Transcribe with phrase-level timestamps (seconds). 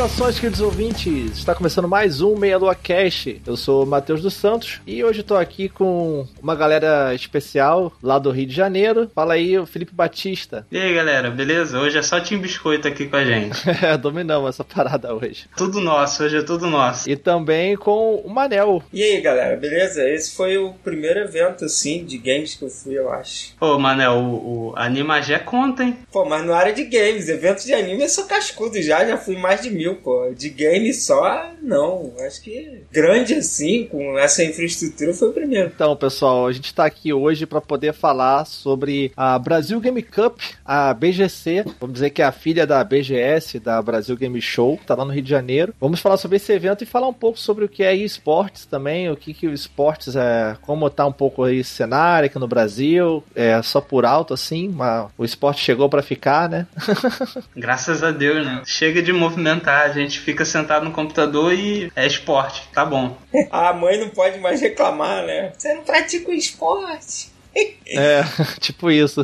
[0.00, 1.36] Saudações, queridos ouvintes!
[1.36, 3.42] Está começando mais um Meia Lua Cast.
[3.46, 8.18] Eu sou o Matheus dos Santos e hoje estou aqui com uma galera especial lá
[8.18, 9.10] do Rio de Janeiro.
[9.14, 10.66] Fala aí, o Felipe Batista.
[10.72, 11.78] E aí, galera, beleza?
[11.78, 13.60] Hoje é só Tim Biscoito aqui com a gente.
[13.84, 15.44] é, dominamos essa parada hoje.
[15.54, 17.10] Tudo nosso, hoje é tudo nosso.
[17.10, 18.82] E também com o Manel.
[18.94, 20.08] E aí, galera, beleza?
[20.08, 23.54] Esse foi o primeiro evento, assim, de games que eu fui, eu acho.
[23.60, 25.98] Pô, Manel, o, o Animagé conta, hein?
[26.10, 29.36] Pô, mas na área de games, eventos de anime eu sou cascudo já, já fui
[29.36, 30.32] mais de mil mil, pô.
[30.36, 32.12] De game só, não.
[32.26, 35.72] Acho que grande assim, com essa infraestrutura, foi o primeiro.
[35.74, 40.38] Então, pessoal, a gente está aqui hoje para poder falar sobre a Brasil Game Cup,
[40.64, 44.94] a BGC, vamos dizer que é a filha da BGS, da Brasil Game Show, tá
[44.94, 45.74] lá no Rio de Janeiro.
[45.80, 49.10] Vamos falar sobre esse evento e falar um pouco sobre o que é esportes também,
[49.10, 52.48] o que que o esportes é, como tá um pouco aí esse cenário aqui no
[52.48, 56.66] Brasil, é só por alto assim, mas o esporte chegou para ficar, né?
[57.56, 58.62] Graças a Deus, né?
[58.64, 63.16] Chega de movimentar a gente fica sentado no computador e é esporte, tá bom.
[63.50, 65.52] a mãe não pode mais reclamar, né?
[65.56, 67.29] Você não pratica o esporte.
[67.54, 68.22] É,
[68.60, 69.22] tipo isso.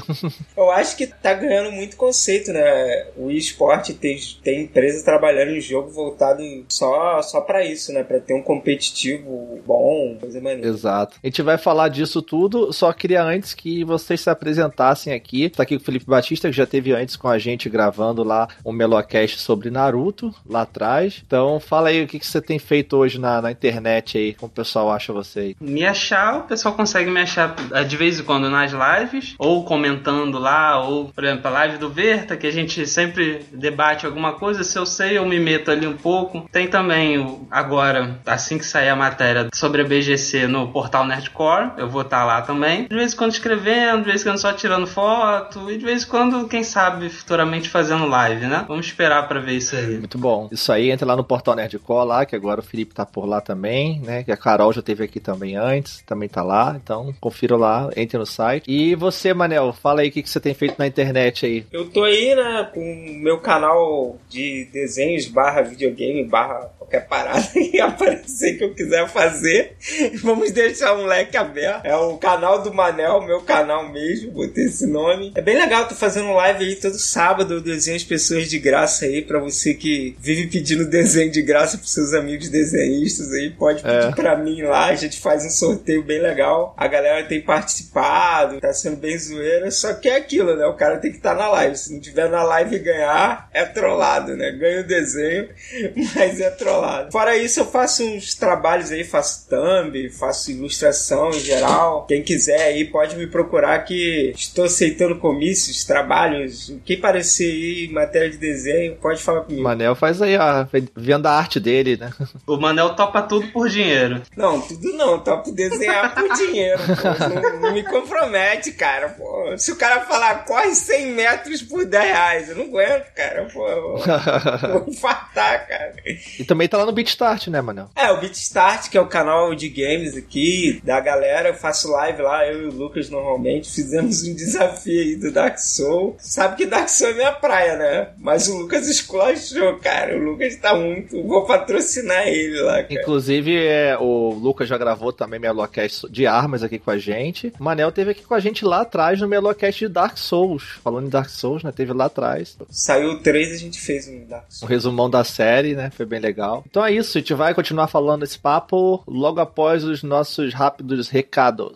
[0.56, 3.06] Eu acho que tá ganhando muito conceito, né?
[3.16, 8.02] O esporte tem, tem empresa trabalhando em jogo voltado só, só para isso, né?
[8.02, 10.66] Pra ter um competitivo bom, coisa maneira.
[10.66, 11.16] Exato.
[11.22, 15.48] A gente vai falar disso tudo, só queria antes que vocês se apresentassem aqui.
[15.48, 18.72] Tá aqui o Felipe Batista, que já teve antes com a gente gravando lá um
[18.72, 21.22] Melocast sobre Naruto, lá atrás.
[21.24, 24.50] Então fala aí o que, que você tem feito hoje na, na internet aí, como
[24.50, 25.56] o pessoal acha você aí.
[25.60, 29.64] Me achar, o pessoal consegue me achar é, de vez em quando nas lives, ou
[29.64, 34.32] comentando lá, ou, por exemplo, a live do Verta, que a gente sempre debate alguma
[34.32, 36.48] coisa, se eu sei, eu me meto ali um pouco.
[36.50, 41.88] Tem também, agora, assim que sair a matéria sobre a BGC no portal Nerdcore, eu
[41.88, 42.86] vou estar tá lá também.
[42.88, 46.04] De vez em quando escrevendo, de vez em quando só tirando foto, e de vez
[46.04, 48.64] em quando, quem sabe, futuramente fazendo live, né?
[48.68, 49.98] Vamos esperar para ver isso aí.
[49.98, 50.48] Muito bom.
[50.50, 53.40] Isso aí, entra lá no portal Nerdcore lá, que agora o Felipe tá por lá
[53.40, 54.22] também, né?
[54.22, 56.76] Que a Carol já teve aqui também antes, também tá lá.
[56.82, 58.70] Então, confira lá, no site.
[58.70, 61.64] E você, Manel, fala aí o que, que você tem feito na internet aí.
[61.72, 67.42] Eu tô aí, né, com o meu canal de desenhos barra videogame barra qualquer parada
[67.52, 69.76] que aparecer que eu quiser fazer.
[70.22, 71.84] Vamos deixar um leque aberto.
[71.84, 75.32] É o canal do Manel, meu canal mesmo, botei esse nome.
[75.34, 79.04] É bem legal, tô fazendo live aí todo sábado, eu desenho as pessoas de graça
[79.04, 83.82] aí, pra você que vive pedindo desenho de graça pros seus amigos desenhistas aí, pode
[83.82, 84.12] pedir é.
[84.12, 86.74] pra mim lá, a gente faz um sorteio bem legal.
[86.76, 90.66] A galera tem participado, tá sendo bem zoeira, só que é aquilo, né?
[90.66, 91.76] O cara tem que estar tá na live.
[91.76, 94.52] Se não tiver na live e ganhar, é trollado, né?
[94.52, 95.48] Ganha o desenho,
[96.14, 97.12] mas é trollado lado.
[97.12, 102.06] Fora isso, eu faço uns trabalhos aí, faço thumb, faço ilustração em geral.
[102.06, 107.88] Quem quiser aí pode me procurar que estou aceitando comícios, trabalhos, o que parecer aí,
[107.92, 109.62] matéria de desenho, pode falar comigo.
[109.62, 112.12] Manel faz aí a venda a arte dele, né?
[112.46, 114.22] O Manel topa tudo por dinheiro.
[114.36, 116.80] Não, tudo não, topo desenhar por dinheiro.
[117.06, 119.08] Não, não, me compromete, cara.
[119.10, 119.56] Pô.
[119.56, 123.48] Se o cara falar corre 100 metros por 10 reais, eu não aguento, cara.
[123.52, 125.94] Pô, vou, vou infartar, cara.
[126.38, 127.90] E também também tá lá no BeatStart, né, Manel?
[127.94, 131.48] É, o BeatStart, que é o canal de games aqui da galera.
[131.48, 133.70] Eu faço live lá, eu e o Lucas normalmente.
[133.70, 136.16] Fizemos um desafio aí do Dark Souls.
[136.18, 138.08] Sabe que Dark Souls é minha praia, né?
[138.18, 140.16] Mas o Lucas esculachou, cara.
[140.16, 141.22] O Lucas tá muito.
[141.22, 143.00] Vou patrocinar ele lá, cara.
[143.00, 147.52] Inclusive, é, o Lucas já gravou também Melocast de armas aqui com a gente.
[147.58, 150.78] O Manel teve aqui com a gente lá atrás no Melocast de Dark Souls.
[150.82, 151.72] Falando em Dark Souls, né?
[151.72, 152.56] Teve lá atrás.
[152.70, 154.62] Saiu o 3 a gente fez um Dark Souls.
[154.62, 155.90] Um resumão da série, né?
[155.90, 156.64] Foi bem legal legal.
[156.66, 161.08] Então é isso, a gente vai continuar falando esse papo logo após os nossos rápidos
[161.08, 161.72] recados.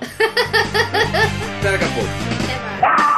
[1.59, 2.09] Até daqui a pouco.
[2.44, 2.56] Até
[2.88, 3.12] mais.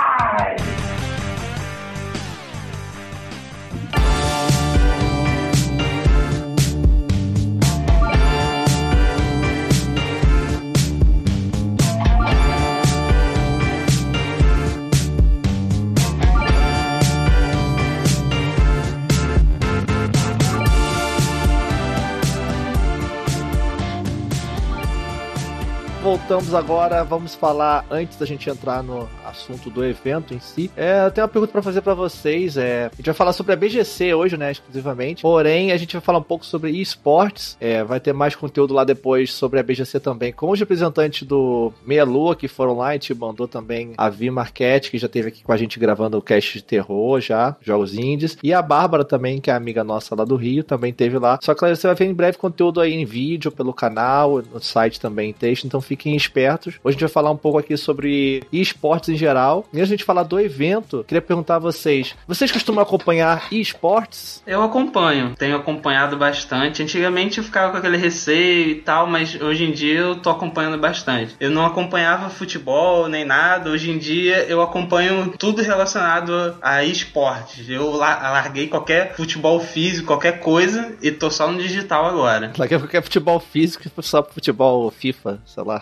[26.16, 30.72] Voltamos agora, vamos falar antes da gente entrar no assunto do evento em si.
[30.76, 32.56] É, eu tenho uma pergunta pra fazer pra vocês.
[32.56, 35.22] É, a gente vai falar sobre a BGC hoje, né, exclusivamente.
[35.22, 37.58] Porém, a gente vai falar um pouco sobre esportes.
[37.60, 41.74] É, vai ter mais conteúdo lá depois sobre a BGC também, com os representantes do
[41.86, 45.28] Meia Lua que foram lá e te mandou também a Vi Marquette, que já esteve
[45.28, 48.38] aqui com a gente gravando o cast de terror já, jogos indies.
[48.42, 51.38] E a Bárbara também, que é amiga nossa lá do Rio, também teve lá.
[51.42, 54.98] Só que você vai ver em breve conteúdo aí em vídeo pelo canal, no site
[54.98, 56.76] também em texto, então fiquem espertos.
[56.84, 59.66] Hoje a gente vai falar um pouco aqui sobre esportes em geral.
[59.74, 63.48] E antes de a gente falar do evento, queria perguntar a vocês: vocês costumam acompanhar
[63.52, 64.44] esportes?
[64.46, 66.84] Eu acompanho, tenho acompanhado bastante.
[66.84, 70.78] Antigamente eu ficava com aquele receio e tal, mas hoje em dia eu tô acompanhando
[70.78, 71.36] bastante.
[71.40, 77.68] Eu não acompanhava futebol nem nada, hoje em dia eu acompanho tudo relacionado a esportes.
[77.68, 82.52] Eu la- larguei qualquer futebol físico, qualquer coisa e tô só no digital agora.
[82.56, 85.82] Daqui a pouco é futebol físico, só futebol FIFA, sei lá.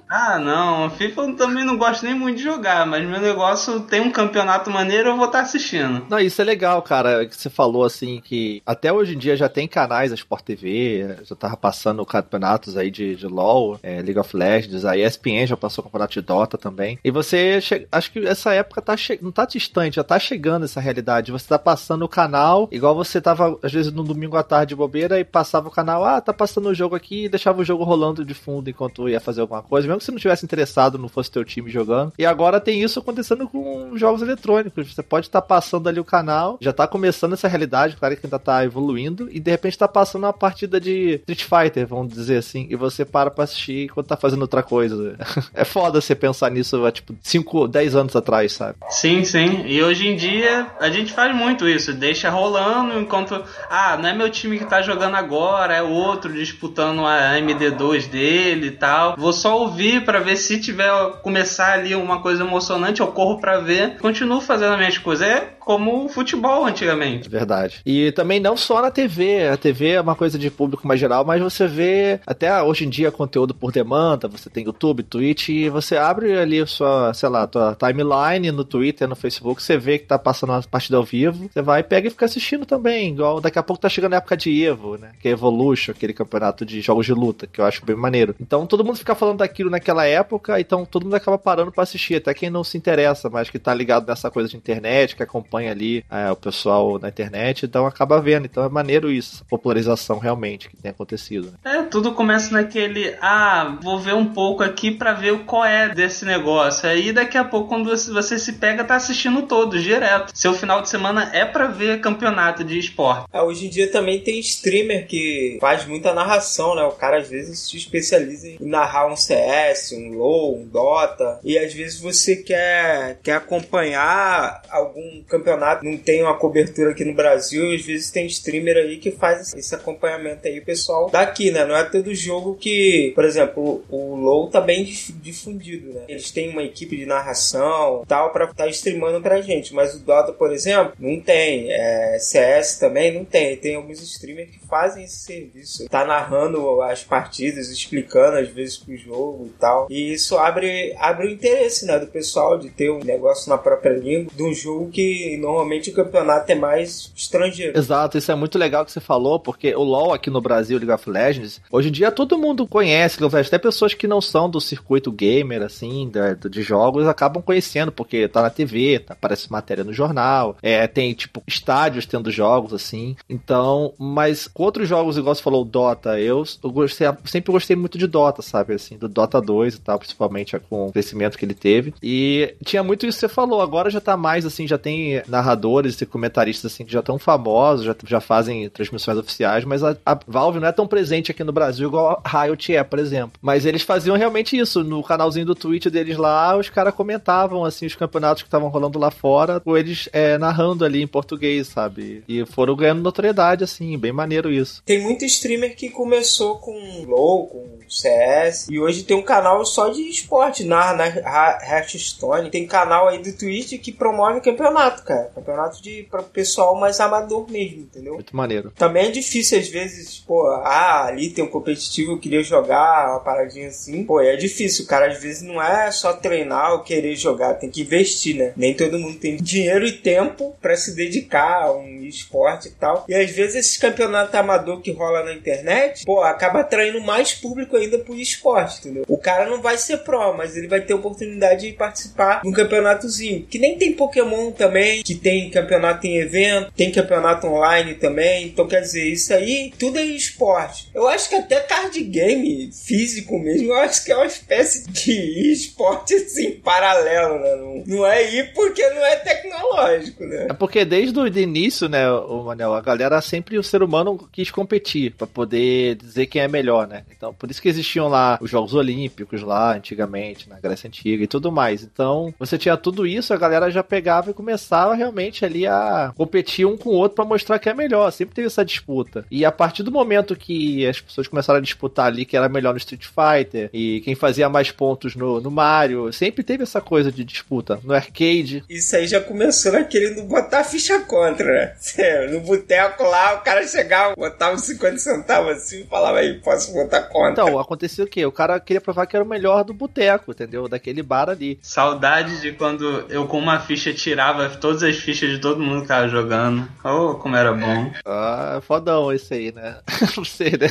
[0.13, 4.01] Ah, não, FIFA eu também não gosto nem muito de jogar, mas meu negócio tem
[4.01, 6.05] um campeonato maneiro, eu vou estar assistindo.
[6.09, 9.47] Não, isso é legal, cara, que você falou assim que até hoje em dia já
[9.47, 14.19] tem canais, a Sport TV, já tava passando campeonatos aí de, de LoL, é, League
[14.19, 16.99] of Legends, a ESPN já passou campeonato de Dota também.
[17.01, 17.87] E você, che...
[17.89, 19.17] acho que essa época tá che...
[19.21, 21.31] não tá distante, já tá chegando essa realidade.
[21.31, 24.75] Você tá passando o canal, igual você tava às vezes no domingo à tarde de
[24.75, 27.85] bobeira e passava o canal, ah, tá passando o jogo aqui e deixava o jogo
[27.85, 31.07] rolando de fundo enquanto ia fazer alguma coisa, mesmo que você não tivesse interessado, não
[31.07, 32.13] fosse teu time jogando.
[32.17, 34.93] E agora tem isso acontecendo com jogos eletrônicos.
[34.93, 38.39] Você pode estar passando ali o canal, já tá começando essa realidade, claro que ainda
[38.39, 42.67] tá evoluindo, e de repente tá passando uma partida de Street Fighter, vamos dizer assim,
[42.69, 45.17] e você para pra assistir enquanto tá fazendo outra coisa.
[45.53, 48.77] É foda você pensar nisso tipo 5, 10 anos atrás, sabe?
[48.89, 49.63] Sim, sim.
[49.65, 53.43] E hoje em dia a gente faz muito isso, deixa rolando enquanto.
[53.69, 58.67] Ah, não é meu time que tá jogando agora, é outro disputando a MD2 dele
[58.67, 59.15] e tal.
[59.17, 63.59] Vou só ouvir pra ver se tiver começar ali uma coisa emocionante, eu corro pra
[63.59, 63.97] ver.
[63.97, 65.27] Continuo fazendo as minhas coisas.
[65.27, 67.29] É como o futebol antigamente.
[67.29, 67.81] Verdade.
[67.85, 69.47] E também não só na TV.
[69.47, 72.89] A TV é uma coisa de público mais geral, mas você vê até hoje em
[72.89, 74.27] dia conteúdo por demanda.
[74.27, 78.63] Você tem YouTube, Twitch, e você abre ali a sua, sei lá, tua timeline no
[78.63, 81.49] Twitter, no Facebook, você vê que tá passando uma partida ao vivo.
[81.51, 83.09] Você vai, pega e fica assistindo também.
[83.13, 85.11] Igual daqui a pouco tá chegando a época de Evo, né?
[85.19, 88.35] Que é Evolution, aquele campeonato de jogos de luta, que eu acho bem maneiro.
[88.39, 92.15] Então todo mundo fica falando daquilo naquela época, então todo mundo acaba parando pra assistir.
[92.15, 95.60] Até quem não se interessa, mas que tá ligado nessa coisa de internet, que acompanha
[95.61, 98.45] acompanha ali é, o pessoal na internet, então acaba vendo.
[98.45, 101.53] Então é maneiro isso, popularização realmente que tem acontecido.
[101.63, 101.77] Né?
[101.77, 106.25] É, tudo começa naquele, ah, vou ver um pouco aqui para ver qual é desse
[106.25, 106.89] negócio.
[106.89, 110.31] Aí daqui a pouco, quando você, você se pega, tá assistindo todos, direto.
[110.33, 113.27] Seu final de semana é para ver campeonato de esporte.
[113.31, 116.83] É, hoje em dia também tem streamer que faz muita narração, né?
[116.83, 121.39] O cara às vezes se especializa em narrar um CS, um LoL, um Dota.
[121.43, 125.40] E às vezes você quer, quer acompanhar algum campeonato,
[125.83, 129.53] não tem uma cobertura aqui no Brasil, e às vezes tem streamer aí que faz
[129.53, 131.65] esse acompanhamento aí, pessoal daqui, né?
[131.65, 136.01] Não é todo jogo que, por exemplo, o LoL tá bem difundido, né?
[136.07, 139.99] Eles têm uma equipe de narração tal para estar tá streamando pra gente, mas o
[139.99, 141.71] Dota, por exemplo, não tem.
[141.71, 143.55] É, CS também não tem.
[143.57, 145.87] Tem alguns streamers que fazem esse serviço.
[145.89, 149.87] Tá narrando as partidas, explicando às vezes pro jogo e tal.
[149.89, 153.93] E isso abre, abre o interesse, né, do pessoal de ter um negócio na própria
[153.93, 157.77] língua de um jogo que normalmente o campeonato é mais estrangeiro.
[157.77, 160.91] Exato, isso é muito legal que você falou, porque o LoL aqui no Brasil, League
[160.91, 165.11] of Legends, hoje em dia todo mundo conhece até pessoas que não são do circuito
[165.11, 169.93] gamer, assim, de, de jogos, acabam conhecendo, porque tá na TV, tá, aparece matéria no
[169.93, 173.15] jornal, é, tem, tipo, estádios tendo jogos, assim.
[173.29, 178.07] Então, mas outros jogos, igual você falou, Dota, eu, eu gostei, sempre gostei muito de
[178.07, 181.93] Dota, sabe, assim, do Dota 2 e tal, principalmente com o crescimento que ele teve.
[182.01, 185.99] E tinha muito isso que você falou, agora já tá mais, assim, já tem narradores
[186.01, 190.19] e comentaristas, assim, que já estão famosos, já, já fazem transmissões oficiais, mas a, a
[190.27, 193.39] Valve não é tão presente aqui no Brasil igual a Riot é, por exemplo.
[193.41, 197.85] Mas eles faziam realmente isso, no canalzinho do Twitch deles lá, os caras comentavam, assim,
[197.85, 202.23] os campeonatos que estavam rolando lá fora, com eles é, narrando ali em português, sabe?
[202.27, 204.81] E foram ganhando notoriedade, assim, bem maneiro isso.
[204.85, 209.89] Tem muito streamer que começou com LoL, com CS, e hoje tem um canal só
[209.89, 212.49] de esporte na, na Hearthstone.
[212.49, 215.10] Tem canal aí do Twitch que promove campeonato, cara.
[215.35, 218.15] Campeonato de pra pessoal mais amador mesmo, entendeu?
[218.15, 218.71] Muito maneiro.
[218.77, 223.19] Também é difícil às vezes, pô, ah, ali tem um competitivo, eu queria jogar uma
[223.19, 224.03] paradinha assim.
[224.03, 227.69] Pô, é difícil, o cara às vezes não é só treinar ou querer jogar, tem
[227.69, 228.53] que investir, né?
[228.55, 233.05] Nem todo mundo tem dinheiro e tempo para se dedicar a um esporte e tal.
[233.07, 237.75] E às vezes esse campeonato amador que rola na internet, pô, acaba atraindo mais público
[237.75, 239.05] ainda pro esporte, entendeu?
[239.07, 242.51] O cara não vai ser pró, mas ele vai ter oportunidade de participar de um
[242.51, 243.45] campeonatozinho.
[243.49, 248.47] Que nem tem Pokémon também, que tem campeonato em evento, tem campeonato online também.
[248.47, 250.89] Então, quer dizer, isso aí tudo é esporte.
[250.93, 255.51] Eu acho que até card game físico mesmo, eu acho que é uma espécie de
[255.51, 257.55] esporte assim, paralelo, né?
[257.55, 260.47] Não, não é ir porque não é tecnológico, né?
[260.49, 264.51] É porque desde o início, né, o Manel, a galera sempre, o ser humano quis
[264.51, 267.03] competir para poder dizer quem é melhor, né?
[267.15, 271.27] Então, por isso que existiam lá os Jogos Olímpicos lá antigamente, na Grécia Antiga e
[271.27, 271.83] tudo mais.
[271.83, 276.65] Então, você tinha tudo isso, a galera já pegava e começava realmente ali a competir
[276.65, 278.11] um com o outro para mostrar que é melhor.
[278.11, 279.25] Sempre teve essa disputa.
[279.29, 282.73] E a partir do momento que as pessoas começaram a disputar ali que era melhor
[282.73, 287.11] no Street Fighter e quem fazia mais pontos no, no Mario, sempre teve essa coisa
[287.11, 287.79] de disputa.
[287.83, 288.63] No arcade.
[288.69, 291.73] Isso aí já começou naquele do botar ficha contra, né?
[292.31, 296.73] No boteco lá, o cara chegava, botava uns 50 centavos assim e falava aí, posso
[296.73, 297.31] botar contra.
[297.31, 298.25] Então, acontecia o quê?
[298.25, 300.67] O cara queria provar que era o melhor do boteco, entendeu?
[300.67, 301.59] Daquele bar ali.
[301.61, 304.49] Saudade de quando eu com uma ficha tirava
[304.81, 306.67] todas as fichas de todo mundo que tava jogando.
[306.83, 307.91] Oh, como era bom.
[308.05, 309.77] Ah, fodão esse aí, né?
[310.17, 310.67] Não sei, né?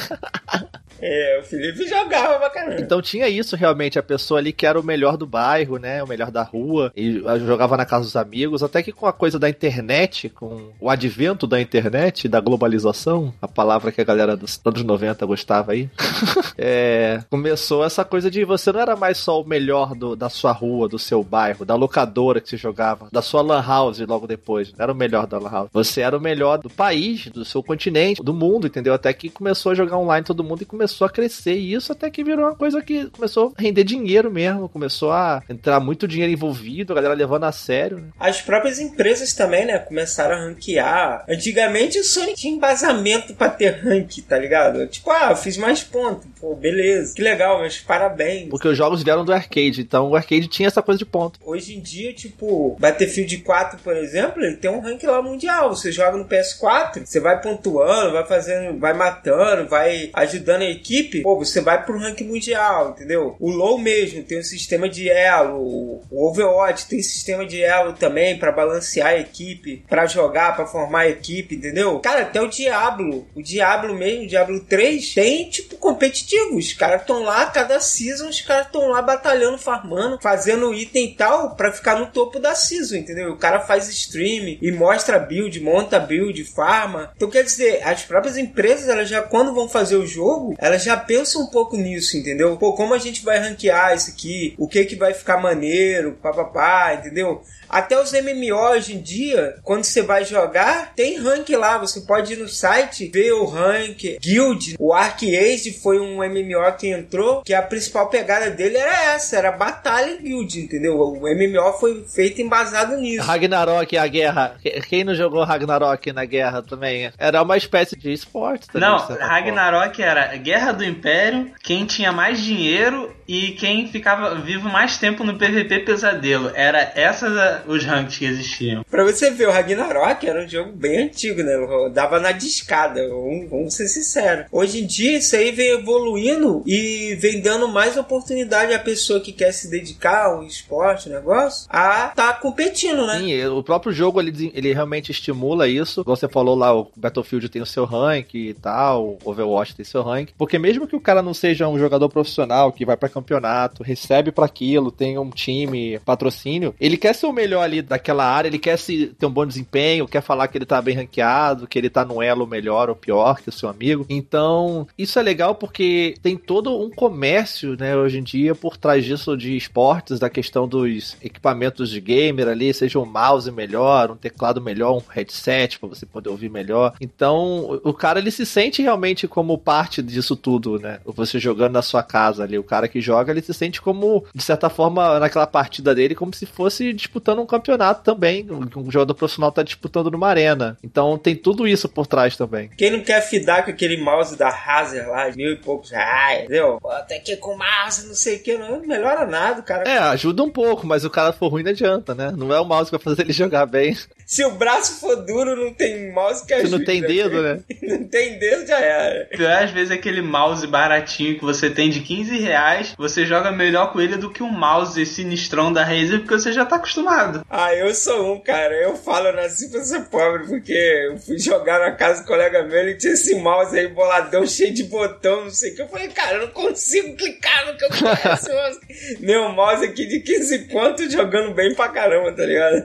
[1.01, 2.81] É, o Felipe jogava pra caramba.
[2.81, 6.03] Então tinha isso realmente, a pessoa ali que era o melhor do bairro, né?
[6.03, 9.39] O melhor da rua, e jogava na casa dos amigos, até que com a coisa
[9.39, 14.61] da internet, com o advento da internet, da globalização, a palavra que a galera dos
[14.65, 15.89] anos 90 gostava aí,
[16.59, 20.53] é, começou essa coisa de você não era mais só o melhor do, da sua
[20.53, 24.73] rua, do seu bairro, da locadora que você jogava, da sua lan house logo depois,
[24.73, 25.71] não era o melhor da lan house.
[25.73, 28.93] Você era o melhor do país, do seu continente, do mundo, entendeu?
[28.93, 31.55] Até que começou a jogar online todo mundo e começou a crescer.
[31.55, 35.43] E isso até que virou uma coisa que começou a render dinheiro mesmo, começou a
[35.49, 37.99] entrar muito dinheiro envolvido, a galera levando a sério.
[37.99, 38.09] Né?
[38.19, 41.25] As próprias empresas também, né, começaram a ranquear.
[41.29, 44.87] Antigamente o Sonic tinha embasamento para ter rank, tá ligado?
[44.87, 46.27] Tipo, ah, fiz mais ponto.
[46.41, 47.15] Pô, beleza.
[47.15, 48.49] Que legal, mas parabéns.
[48.49, 51.39] Porque os jogos vieram do arcade, então o arcade tinha essa coisa de ponto.
[51.45, 55.75] Hoje em dia, tipo, Battlefield 4, por exemplo, ele tem um rank lá mundial.
[55.75, 61.23] Você joga no PS4, você vai pontuando, vai fazendo, vai matando, vai ajudando a equipe,
[61.23, 63.37] pô, você vai pro ranking mundial, entendeu?
[63.39, 68.39] O LoL mesmo tem um sistema de elo, o Overwatch tem sistema de elo também
[68.39, 71.99] para balancear a equipe, para jogar, para formar a equipe, entendeu?
[72.01, 76.57] Cara, até o Diablo, o Diablo mesmo, o Diablo 3, tem tipo competitivo.
[76.57, 81.15] Os caras estão lá, cada season, os caras estão lá batalhando, farmando, fazendo item e
[81.15, 83.33] tal, para ficar no topo da season, entendeu?
[83.33, 87.13] O cara faz stream e mostra build, monta build, farma.
[87.17, 90.97] Então quer dizer, as próprias empresas, elas já quando vão fazer o jogo, elas já
[90.97, 92.57] pensam um pouco nisso, entendeu?
[92.57, 94.55] Pô, como a gente vai ranquear isso aqui?
[94.59, 96.13] O que que vai ficar maneiro?
[96.21, 97.43] Papapá, entendeu?
[97.71, 101.79] Até os MMO hoje em dia, quando você vai jogar, tem rank lá.
[101.79, 104.75] Você pode ir no site, ver o rank, guild.
[104.79, 109.53] O Arcade foi um MMO que entrou, que a principal pegada dele era essa, era
[109.53, 110.99] batalha guild, entendeu?
[110.99, 113.25] O MMO foi feito embasado nisso.
[113.25, 114.57] Ragnarok, a guerra.
[114.89, 117.13] Quem não jogou Ragnarok na guerra também?
[117.17, 118.89] Era uma espécie de esporte também.
[118.89, 124.97] Não, Ragnarok era Guerra do Império, quem tinha mais dinheiro e quem ficava vivo mais
[124.97, 126.51] tempo no PVP pesadelo.
[126.53, 127.31] Era essas
[127.65, 128.85] os ranks que existiam.
[128.91, 131.55] Pra você ver, o Ragnarok era um jogo bem antigo, né?
[131.93, 134.47] Dava na discada, vamos, vamos ser sinceros.
[134.51, 139.31] Hoje em dia, isso aí vem evoluindo e vem dando mais oportunidade à pessoa que
[139.31, 143.21] quer se dedicar ao esporte, negócio, a tá competindo, né?
[143.21, 146.03] Sim, o próprio jogo, ele, ele realmente estimula isso.
[146.03, 150.03] Você falou lá, o Battlefield tem o seu rank e tal, o Overwatch tem seu
[150.03, 150.31] rank.
[150.37, 154.33] Porque mesmo que o cara não seja um jogador profissional que vai para campeonato, recebe
[154.33, 158.59] para aquilo, tem um time, patrocínio, ele quer ser o melhor ali daquela área, ele
[158.59, 161.91] quer se, ter um bom desempenho, quer falar que ele tá bem ranqueado, que ele
[161.91, 164.07] tá no elo melhor ou pior que o seu amigo.
[164.09, 169.05] Então, isso é legal porque tem todo um comércio, né, hoje em dia, por trás
[169.05, 174.17] disso de esportes, da questão dos equipamentos de gamer ali, seja um mouse melhor, um
[174.17, 176.95] teclado melhor, um headset para você poder ouvir melhor.
[177.01, 181.01] Então, o cara ele se sente realmente como parte disso tudo, né?
[181.05, 184.43] Você jogando na sua casa ali, o cara que joga, ele se sente como, de
[184.43, 188.47] certa forma, naquela partida dele, como se fosse disputando um campeonato também.
[188.51, 190.77] Um jogador profissional tá disputando numa arena.
[190.83, 192.71] Então tem tudo isso por trás também.
[192.77, 196.79] Quem não quer fidar com aquele mouse da Razer lá, mil e poucos reais, entendeu?
[196.91, 199.89] Até que com mouse, não sei o que, não melhora nada, cara.
[199.89, 202.33] É, ajuda um pouco, mas o cara for ruim não adianta, né?
[202.37, 203.97] Não é o mouse que vai fazer ele jogar bem.
[204.31, 206.71] Se o braço for duro, não tem mouse que ajude.
[206.71, 207.59] Se não tem dedo, né?
[207.83, 209.25] não tem dedo, já era.
[209.25, 213.93] Pior, às vezes, aquele mouse baratinho que você tem de 15 reais, você joga melhor
[213.93, 217.45] com ele do que um mouse sinistrão da Razer, porque você já tá acostumado.
[217.51, 218.73] Ah, eu sou um, cara.
[218.73, 220.75] Eu falo, eu nasci pra ser pobre, porque
[221.11, 224.73] eu fui jogar na casa do colega meu, ele tinha esse mouse aí boladão, cheio
[224.73, 225.83] de botão, não sei o que.
[225.83, 228.79] Eu falei, cara, eu não consigo clicar no que eu quero.
[229.19, 232.85] meu mouse aqui de 15 pontos jogando bem pra caramba, tá ligado?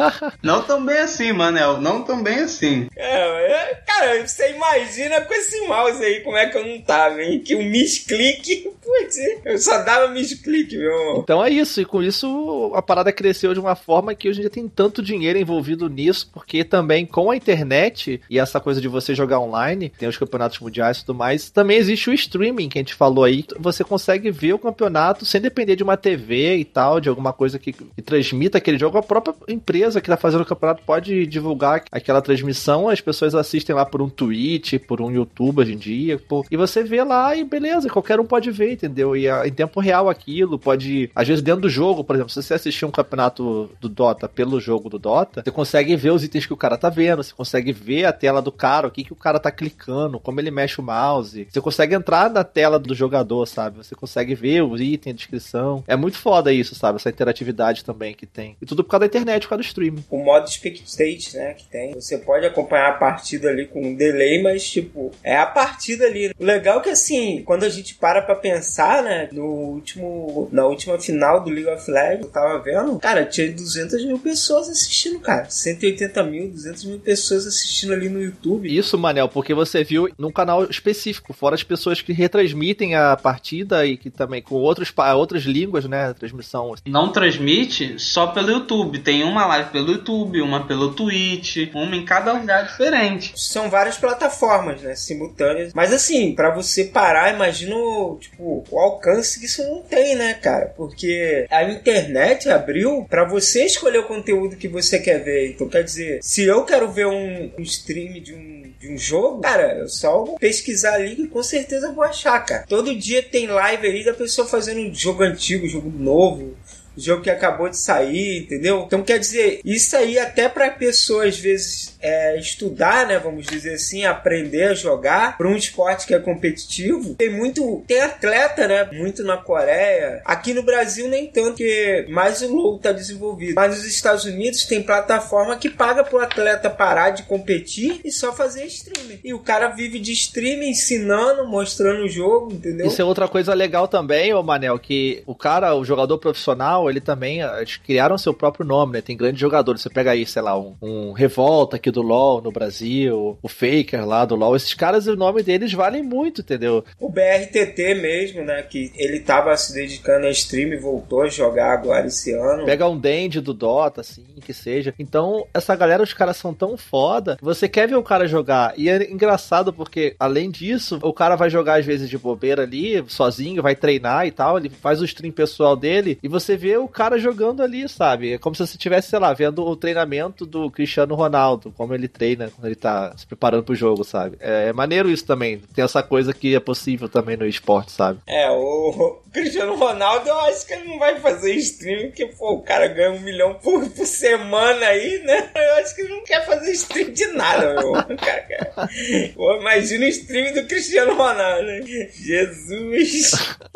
[0.42, 1.80] não tão bem assim, Manel.
[1.80, 2.88] Não tão bem assim.
[2.96, 7.22] É, é, cara, você imagina com esse mouse aí como é que eu não tava,
[7.22, 7.40] hein?
[7.40, 11.18] Que um misclick, putz, eu só dava misclick, meu.
[11.18, 14.42] Então é isso, e com isso a parada cresceu de uma forma que hoje em
[14.42, 18.88] dia tem tanto dinheiro envolvido nisso, porque também com a internet e essa coisa de
[18.88, 22.78] você jogar online, tem os campeonatos mundiais e tudo mais, também existe o streaming que
[22.78, 23.44] a gente falou aí.
[23.58, 27.58] Você consegue ver o campeonato sem depender de uma TV e tal, de alguma coisa
[27.58, 28.98] que, que transmita aquele jogo.
[28.98, 33.74] A própria empresa que está fazendo o campeonato pode divulgar aquela transmissão, as pessoas assistem
[33.74, 37.34] lá por um Twitch, por um YouTube hoje em dia, pô, e você vê lá
[37.34, 39.16] e beleza, qualquer um pode ver, entendeu?
[39.16, 42.54] E em tempo real aquilo, pode, às vezes dentro do jogo, por exemplo, se você
[42.54, 46.52] assistir um campeonato do Dota pelo jogo do Dota, você consegue ver os itens que
[46.52, 49.16] o cara tá vendo, você consegue ver a tela do cara, o que, que o
[49.16, 51.46] cara tá clicando, como ele mexe o mouse.
[51.50, 53.78] Você consegue entrar na tela do jogador, sabe?
[53.78, 55.84] Você consegue ver os itens, a descrição.
[55.86, 56.96] É muito foda isso, sabe?
[56.96, 58.56] Essa interatividade também que tem.
[58.60, 60.04] E tudo por causa da internet, por causa do streaming.
[60.10, 61.94] O modo spectate, né, que tem.
[61.94, 66.32] Você pode acompanhar a partida ali com um delay, mas, tipo, é a partida ali.
[66.38, 70.66] O legal é que, assim, quando a gente para pra pensar, né, no último, na
[70.66, 75.20] última final do League of Legends, eu tava vendo, cara, tinha 200 mil pessoas assistindo,
[75.20, 75.48] cara.
[75.48, 78.74] 180 mil, 200 mil pessoas assistindo ali no YouTube.
[78.74, 83.86] Isso, Manel, porque você viu num canal específico, fora as pessoas que retransmitem a partida
[83.86, 86.74] e que também com outros, outras línguas, né, transmissão.
[86.86, 88.98] Não transmite só pelo YouTube.
[89.00, 93.32] Tem uma live pelo YouTube, uma pelo Twitch, uma em cada lugar diferente.
[93.36, 95.72] São várias plataformas, né, simultâneas.
[95.74, 97.74] Mas assim, para você parar, imagina
[98.20, 100.66] tipo, o alcance que isso não tem, né, cara?
[100.76, 105.50] Porque a internet abriu para você escolher o conteúdo que você quer ver.
[105.50, 109.40] Então, quer dizer, se eu quero ver um, um stream de um, de um jogo,
[109.40, 112.64] cara, eu só pesquisar ali e com certeza vou achar, cara.
[112.68, 116.54] Todo dia tem live aí da pessoa fazendo um jogo antigo, jogo novo
[116.96, 118.84] jogo que acabou de sair, entendeu?
[118.86, 123.74] Então quer dizer, isso aí até para pessoas às vezes é, estudar, né, vamos dizer
[123.74, 128.90] assim, aprender a jogar para um esporte que é competitivo, tem muito, tem atleta, né,
[128.92, 130.20] muito na Coreia.
[130.24, 133.54] Aqui no Brasil nem tanto, porque mais o LoL tá desenvolvido.
[133.54, 138.32] Mas nos Estados Unidos tem plataforma que paga pro atleta parar de competir e só
[138.32, 139.20] fazer streaming.
[139.24, 142.86] E o cara vive de streaming, ensinando, mostrando o jogo, entendeu?
[142.86, 147.00] Isso é outra coisa legal também, ô Manel, que o cara, o jogador profissional, ele
[147.00, 149.00] também, eles criaram seu próprio nome, né?
[149.00, 149.82] Tem grandes jogadores.
[149.82, 154.06] Você pega aí, sei lá, um, um Revolta aqui do LoL no Brasil, o Faker
[154.06, 154.56] lá do LoL.
[154.56, 156.84] Esses caras, o nome deles valem muito, entendeu?
[156.98, 158.62] O BRTT mesmo, né?
[158.62, 162.64] Que ele tava se dedicando a stream e voltou a jogar agora esse ano.
[162.64, 164.94] Pega um Dandy do Dota, assim, que seja.
[164.98, 168.74] Então, essa galera, os caras são tão foda você quer ver o cara jogar.
[168.76, 173.04] E é engraçado porque, além disso, o cara vai jogar às vezes de bobeira ali,
[173.08, 174.58] sozinho, vai treinar e tal.
[174.58, 178.34] Ele faz o stream pessoal dele e você vê o cara jogando ali, sabe?
[178.34, 182.08] É como se você estivesse, sei lá, vendo o treinamento do Cristiano Ronaldo, como ele
[182.08, 184.36] treina quando ele tá se preparando pro jogo, sabe?
[184.40, 185.60] É, é maneiro isso também.
[185.74, 188.20] Tem essa coisa que é possível também no esporte, sabe?
[188.26, 192.62] É, o Cristiano Ronaldo, eu acho que ele não vai fazer stream, porque, pô, o
[192.62, 195.50] cara ganha um milhão por, por semana aí, né?
[195.54, 197.92] Eu acho que ele não quer fazer stream de nada, meu.
[197.92, 198.88] Cara.
[199.34, 201.80] Pô, imagina o stream do Cristiano Ronaldo, né?
[202.12, 203.30] Jesus!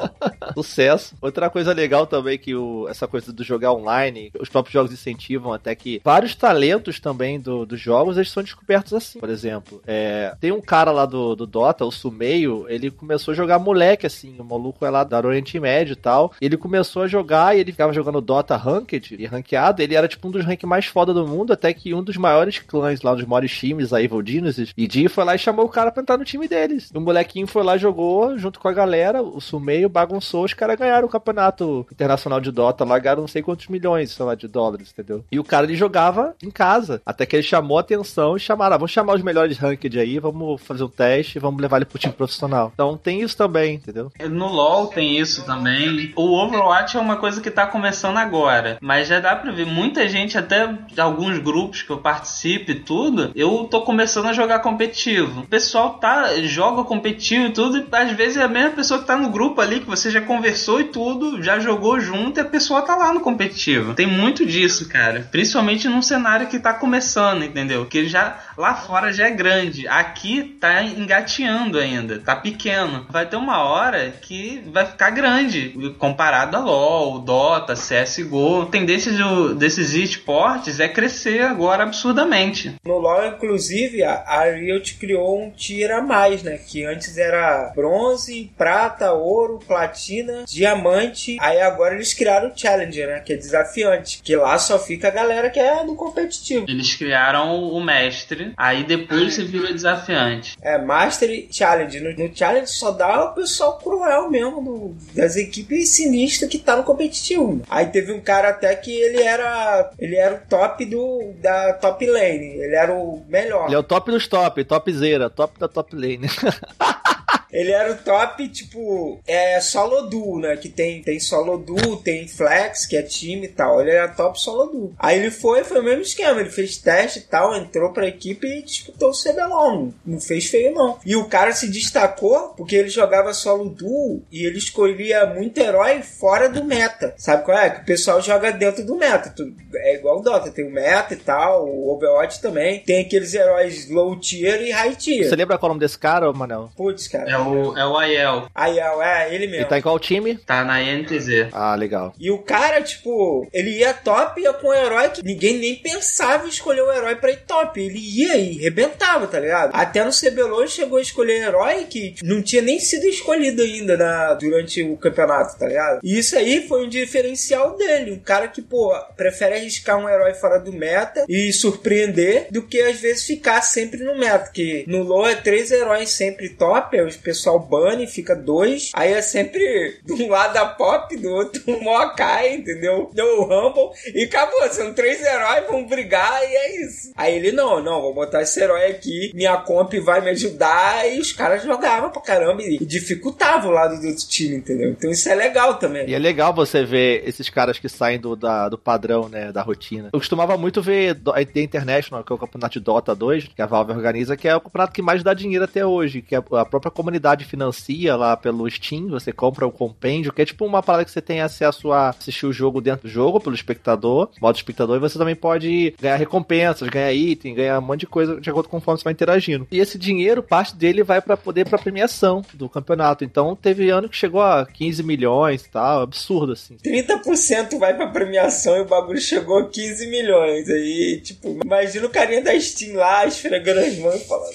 [0.55, 1.17] Sucesso.
[1.21, 5.53] Outra coisa legal também que o, essa coisa do jogar online, os próprios jogos incentivam
[5.53, 9.19] até que vários talentos também do, dos jogos eles são descobertos assim.
[9.19, 13.35] Por exemplo, é, tem um cara lá do, do Dota, o Sumeio, ele começou a
[13.37, 16.33] jogar moleque assim, o maluco é lá da Oriente Médio e tal.
[16.41, 19.83] Ele começou a jogar e ele ficava jogando Dota Ranked e ranqueado.
[19.83, 22.59] Ele era tipo um dos ranks mais foda do mundo, até que um dos maiores
[22.59, 25.67] clãs lá, um dos maiores times, a Evil Geniuses, e Di foi lá e chamou
[25.67, 26.91] o cara pra entrar no time deles.
[26.93, 30.79] E o molequinho foi lá, jogou junto com a galera, o Sumeio bagunçou, os caras
[30.79, 34.49] ganharam o campeonato internacional de Dota lá, ganharam não sei quantos milhões, sei lá, de
[34.49, 35.25] dólares, entendeu?
[35.31, 38.75] E o cara ele jogava em casa, até que ele chamou a atenção e chamaram,
[38.75, 41.99] ah, vamos chamar os melhores ranked aí, vamos fazer um teste, vamos levar ele pro
[41.99, 42.71] time profissional.
[42.75, 44.11] Então tem isso também, entendeu?
[44.31, 46.13] No LoL tem isso também.
[46.17, 50.09] O Overwatch é uma coisa que tá começando agora, mas já dá pra ver muita
[50.09, 54.61] gente, até de alguns grupos que eu participo e tudo, eu tô começando a jogar
[54.61, 55.41] competitivo.
[55.41, 59.07] O pessoal tá, joga competitivo e tudo, e às vezes é a mesma pessoa que
[59.07, 62.45] tá no grupo ali, que você já conversou e tudo, já jogou junto e a
[62.45, 63.95] pessoa tá lá no competitivo.
[63.95, 65.29] Tem muito disso, cara.
[65.31, 67.87] Principalmente num cenário que tá começando, entendeu?
[67.87, 69.87] Que já lá fora já é grande.
[69.89, 73.07] Aqui tá engateando ainda, tá pequeno.
[73.11, 78.63] Vai ter uma hora que vai ficar grande comparado a LoL, Dota, CSGO.
[78.63, 79.13] A tendência
[79.55, 82.75] desses esportes é crescer agora absurdamente.
[82.85, 86.59] No LoL, inclusive, a, a Riot criou um tier a mais, né?
[86.59, 91.37] Que antes era bronze, prata, ouro, platina, diamante.
[91.41, 93.21] Aí agora eles criaram o Challenger, né?
[93.21, 94.21] Que é desafiante.
[94.23, 96.67] Que lá só fica a galera que é no competitivo.
[96.69, 100.57] Eles criaram o mestre, aí depois você vira desafiante.
[100.61, 102.01] É, Master e Challenge.
[102.01, 106.77] No, no Challenge só dá o pessoal cruel mesmo, do, das equipes sinistras que tá
[106.77, 107.63] no competitivo.
[107.69, 109.91] Aí teve um cara até que ele era.
[109.99, 112.59] Ele era o top do, da top lane.
[112.59, 113.67] Ele era o melhor.
[113.67, 116.29] Ele é o top dos top, topzera, top da top lane.
[117.53, 120.57] Ele era o top, tipo, é solo duo, né?
[120.57, 123.81] Que tem, tem solo duo, tem flex, que é time e tal.
[123.81, 124.95] Ele era top solo duo.
[124.99, 126.41] Aí ele foi, foi o mesmo esquema.
[126.41, 129.93] Ele fez teste e tal, entrou pra equipe e disputou o CBLOL.
[130.05, 130.99] Não fez feio, não.
[131.05, 136.03] E o cara se destacou porque ele jogava solo duo e ele escolhia muito herói
[136.03, 137.15] fora do meta.
[137.17, 137.71] Sabe qual é?
[137.71, 139.35] Que o pessoal joga dentro do meta.
[139.75, 142.81] É igual o Dota, tem o meta e tal, o Overwatch também.
[142.81, 145.29] Tem aqueles heróis low tier e high tier.
[145.29, 146.71] Você lembra qual é o nome desse cara, Manel?
[146.77, 147.31] Putz, cara.
[147.31, 148.49] É o, é o Aiel.
[148.55, 149.63] Aiel, é, ele mesmo.
[149.63, 150.37] Ele tá em qual time?
[150.37, 151.49] Tá na INTZ.
[151.53, 152.15] Ah, legal.
[152.19, 156.47] E o cara, tipo, ele ia top, ia com um herói que ninguém nem pensava
[156.47, 157.81] em escolher o herói pra ir top.
[157.81, 159.71] Ele ia e rebentava, tá ligado?
[159.75, 163.97] Até no CBLOL ele chegou a escolher herói que não tinha nem sido escolhido ainda
[163.97, 166.01] na, durante o campeonato, tá ligado?
[166.03, 168.13] E isso aí foi um diferencial dele.
[168.13, 172.81] Um cara que, pô, prefere arriscar um herói fora do meta e surpreender do que
[172.81, 174.51] às vezes ficar sempre no meta.
[174.53, 178.91] Que no LoL é três heróis sempre top, aí o pessoal bane, fica dois.
[178.95, 183.11] Aí é sempre de um lado a pop, do outro o Mokai, entendeu?
[183.13, 184.67] Deu o Rumble e acabou.
[184.71, 187.13] São três heróis, vão brigar e é isso.
[187.15, 191.07] Aí ele, não, não, vou botar esse herói aqui, minha comp vai me ajudar.
[191.07, 194.91] E os caras jogavam pra caramba e dificultavam o lado do outro time, entendeu?
[194.91, 196.09] Então isso é legal também.
[196.09, 199.61] E é legal você ver esses caras que saem do, da, do padrão, né, da
[199.61, 200.09] rotina.
[200.15, 203.61] Eu costumava muito ver a The International, que é o campeonato de Dota 2, que
[203.61, 206.41] a Valve organiza, que é o campeonato que mais dá dinheiro até hoje, que a
[206.41, 210.83] própria comunidade comunidade financia lá pelo Steam, você compra o compêndio, que é tipo uma
[210.83, 214.57] parada que você tem acesso a assistir o jogo dentro do jogo pelo espectador, modo
[214.57, 218.49] espectador, e você também pode ganhar recompensas, ganhar item, ganhar um monte de coisa de
[218.49, 219.67] acordo com conforme você vai interagindo.
[219.71, 223.25] E esse dinheiro, parte dele vai para poder para premiação do campeonato.
[223.25, 226.77] Então teve ano que chegou a 15 milhões e tal, absurdo assim.
[226.77, 230.69] 30% vai pra premiação e o bagulho chegou a 15 milhões.
[230.69, 234.55] Aí, tipo, imagina o carinha da Steam lá esfregando as mãos e falando: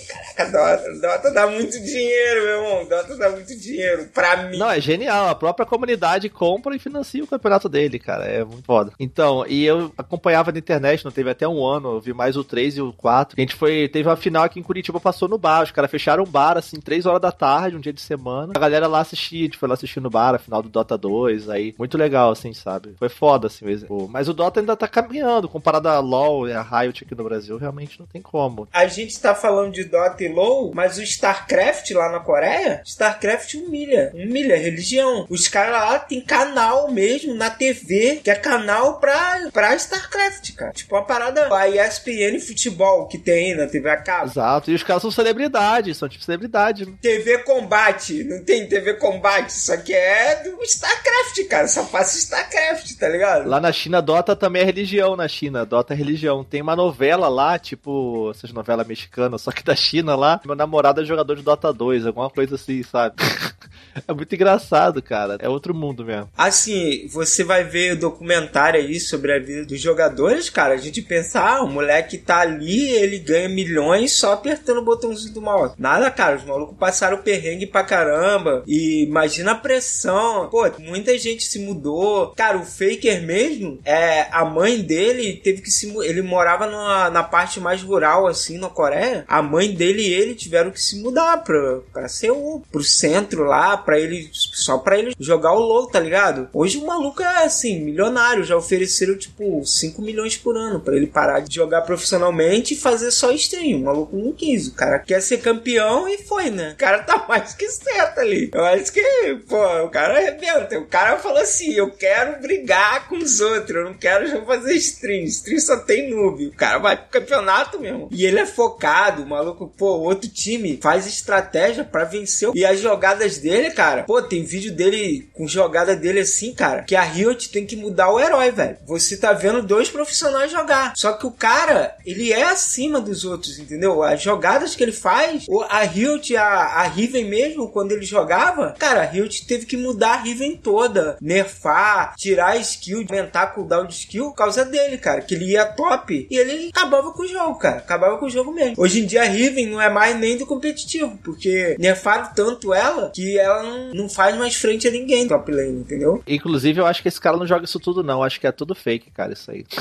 [0.52, 2.86] Caraca, Dota, Dota dá muito dinheiro, meu irmão.
[2.88, 4.58] Dota dá muito dinheiro pra mim.
[4.58, 5.30] Não, é genial.
[5.30, 8.26] A própria comunidade compra e financia o campeonato dele, cara.
[8.26, 8.92] É muito foda.
[9.00, 12.44] Então, e eu acompanhava na internet, não teve até um ano, eu vi mais o
[12.44, 13.36] 3 e o 4.
[13.38, 15.64] A gente foi, teve uma final aqui em Curitiba, passou no bar.
[15.64, 18.54] Os caras fecharam um bar, assim, 3 horas da tarde, um dia de semana.
[18.56, 20.98] A galera lá assistia, a gente foi lá assistir no bar, a final do Dota
[20.98, 21.76] 2, aí.
[21.78, 22.96] Muito legal, assim, sabe?
[22.98, 24.08] Foi foda, assim, mesmo.
[24.10, 27.58] Mas o Dota ainda tá caminhando, comparado a LoL e a Riot aqui no Brasil,
[27.58, 28.68] realmente não tem como.
[28.72, 33.56] A gente tá falando de Dota e LoL, mas o StarCraft lá na Coreia, StarCraft
[33.56, 34.12] humilha.
[34.14, 35.26] Humilha, religião.
[35.30, 40.72] Os caras lá tem canal mesmo na TV, que é canal pra, pra StarCraft, cara.
[40.72, 44.26] Tipo uma parada, a ESPN Futebol que tem na TV a cabo.
[44.26, 46.86] Exato, e os caras são celebridades, são tipo celebridade.
[46.86, 46.94] Né?
[47.02, 51.68] TV Combate, não tem TV Combate, só que é do StarCraft, cara.
[51.68, 53.48] Só passa StarCraft, tá ligado?
[53.48, 55.66] Lá na China, Dota também é religião na China.
[55.66, 56.44] Dota é religião.
[56.44, 60.40] Tem uma novela lá, tipo, essas novelas mexicanas, só que da China lá.
[60.46, 63.16] Meu namorado é jogador de Dota 2, alguma coisa assim, sabe?
[64.08, 65.38] é muito engraçado, cara.
[65.40, 66.30] É outro mundo mesmo.
[66.38, 70.74] Assim, você vai ver o documentário aí sobre a vida dos jogadores, cara.
[70.74, 75.34] A gente pensa, ah, o moleque tá ali, ele ganha milhões só apertando o botãozinho
[75.34, 75.76] do mouse.
[75.78, 76.38] Nada, cara.
[76.38, 78.64] Os malucos passaram perrengue pra caramba.
[78.68, 80.50] E imagina a pressão.
[80.50, 82.34] Pô, muita gente se mudou.
[82.36, 85.94] Cara, o Faker mesmo, é, a mãe dele teve que se.
[86.04, 89.26] Ele morava numa, na parte mais rural, assim, na Coreia.
[89.28, 93.44] A mãe dele e ele tiveram que se mudar pra, pra ser o, pro centro
[93.44, 94.30] lá, pra ele.
[94.34, 96.50] Só pra ele jogar o LOL, tá ligado?
[96.54, 98.44] Hoje o maluco é assim, milionário.
[98.44, 103.12] Já ofereceram, tipo, 5 milhões por ano pra ele parar de jogar profissionalmente e fazer
[103.12, 103.80] só stream.
[103.80, 104.68] O maluco não quis.
[104.68, 106.72] O cara quer ser campeão e foi, né?
[106.74, 108.50] O cara tá mais que certo ali.
[108.54, 110.80] Eu acho que, pô, o cara arrebenta.
[110.80, 114.74] O cara falou assim: eu quero brigar com os outros, eu não quero já fazer
[114.76, 115.24] stream.
[115.26, 116.48] Stream só tem noob.
[116.48, 118.10] O cara vai pro campeonato mesmo.
[118.12, 122.52] E ele é focado, o maluco, pô, outro time faz estratégia para vencer.
[122.54, 126.96] E as jogadas dele, cara, pô, tem vídeo dele com jogada dele assim, cara, que
[126.96, 128.78] a Riot tem que mudar o herói, velho.
[128.86, 130.94] Você tá vendo dois profissionais jogar.
[130.96, 134.04] Só que o cara, ele é acima dos outros, entendeu?
[134.04, 139.02] As jogadas que ele faz, a Riot, a, a Riven mesmo, quando ele jogava, cara,
[139.02, 144.26] a Riot teve que mudar a Riven toda, nerfar, tirar skill, aumentar cooldown de skill
[144.26, 147.78] por causa dele, cara, que ele ia top e ele acabava com o jogo, cara,
[147.78, 148.76] acabava com o jogo mesmo.
[148.78, 153.12] Hoje em dia a Riven não é mais nem do competitivo, porque nerfaram tanto ela
[153.14, 156.22] que ela não, não faz mais frente a ninguém top lane, entendeu?
[156.28, 158.20] Inclusive, eu acho que esse cara não joga isso tudo, não.
[158.20, 159.66] Eu acho que é tudo fake, cara, isso aí.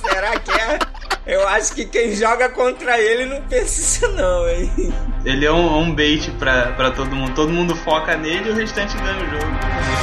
[0.00, 0.78] Será que é?
[1.26, 4.70] Eu acho que quem joga contra ele não pensa isso não, hein?
[5.24, 7.34] Ele é um, um bait pra, pra todo mundo.
[7.34, 9.97] Todo mundo foca nele e o restante ganha o jogo.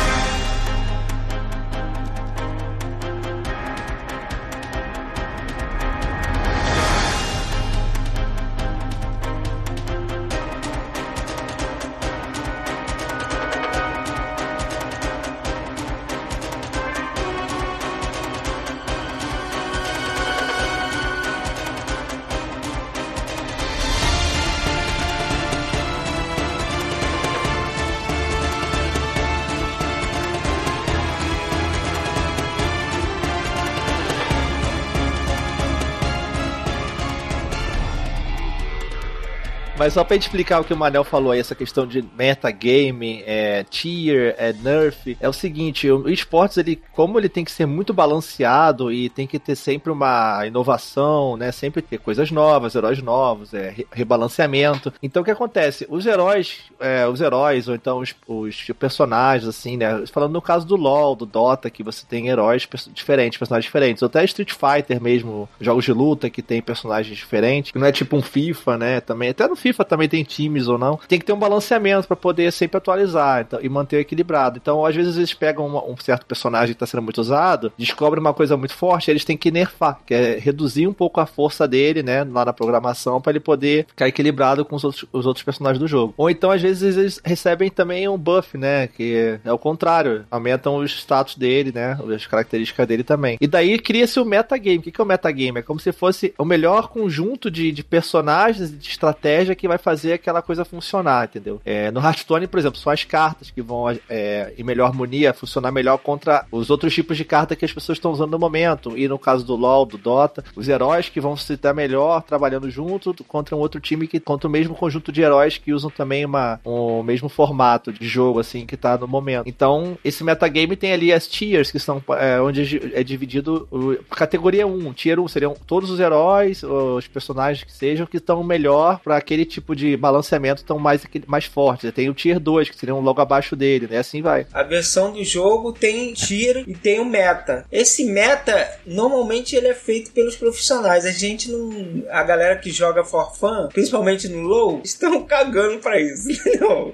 [39.86, 43.22] Mas só pra gente explicar o que o Manel falou aí, essa questão de metagame,
[43.24, 47.68] é, tier, é, nerf, é o seguinte, o esportes, ele, como ele tem que ser
[47.68, 53.00] muito balanceado e tem que ter sempre uma inovação, né, sempre ter coisas novas, heróis
[53.00, 54.92] novos, é, rebalanceamento.
[55.04, 55.86] Então o que acontece?
[55.88, 60.66] Os heróis, é, os heróis, ou então os, os, personagens, assim, né, falando no caso
[60.66, 65.00] do LoL, do Dota, que você tem heróis diferentes, personagens diferentes, ou até Street Fighter
[65.00, 69.30] mesmo, jogos de luta que tem personagens diferentes, não é tipo um FIFA, né, também,
[69.30, 70.98] até no FIFA FIFA também tem times ou não.
[71.08, 74.58] Tem que ter um balanceamento para poder sempre atualizar então, e manter equilibrado.
[74.58, 78.22] Então, às vezes, eles pegam uma, um certo personagem que está sendo muito usado, descobrem
[78.22, 81.68] uma coisa muito forte, eles têm que nerfar, que é reduzir um pouco a força
[81.68, 85.44] dele, né, lá na programação, para ele poder ficar equilibrado com os outros, os outros
[85.44, 86.14] personagens do jogo.
[86.18, 90.78] Ou então, às vezes, eles recebem também um buff, né, que é o contrário, aumentam
[90.78, 93.38] os status dele, né, as características dele também.
[93.42, 94.78] E daí cria-se o metagame.
[94.78, 95.60] O que é o metagame?
[95.60, 99.78] É como se fosse o melhor conjunto de, de personagens de estratégia estratégia que vai
[99.80, 101.60] fazer aquela coisa funcionar, entendeu?
[101.66, 105.72] É, no Hearthstone, por exemplo, são as cartas que vão, é, em melhor harmonia, funcionar
[105.72, 108.96] melhor contra os outros tipos de carta que as pessoas estão usando no momento.
[108.96, 112.70] E no caso do LoL, do Dota, os heróis que vão se dar melhor trabalhando
[112.70, 116.26] junto contra um outro time que contra o mesmo conjunto de heróis que usam também
[116.26, 119.48] uma, um mesmo formato de jogo, assim, que tá no momento.
[119.48, 124.68] Então, esse metagame tem ali as tiers, que são é, onde é dividido o, categoria
[124.68, 124.94] 1.
[124.94, 129.46] Tier 1 seriam todos os heróis, os personagens que sejam, que estão melhor para aquele
[129.56, 131.92] tipo de balanceamento, estão mais, mais fortes.
[131.94, 133.98] Tem o Tier 2, que seriam logo abaixo dele, né?
[133.98, 134.46] Assim vai.
[134.54, 137.66] A versão do jogo tem tier e tem o meta.
[137.72, 141.06] Esse meta, normalmente, ele é feito pelos profissionais.
[141.06, 142.04] A gente não.
[142.10, 146.30] A galera que joga for fun, principalmente no low, estão cagando pra isso.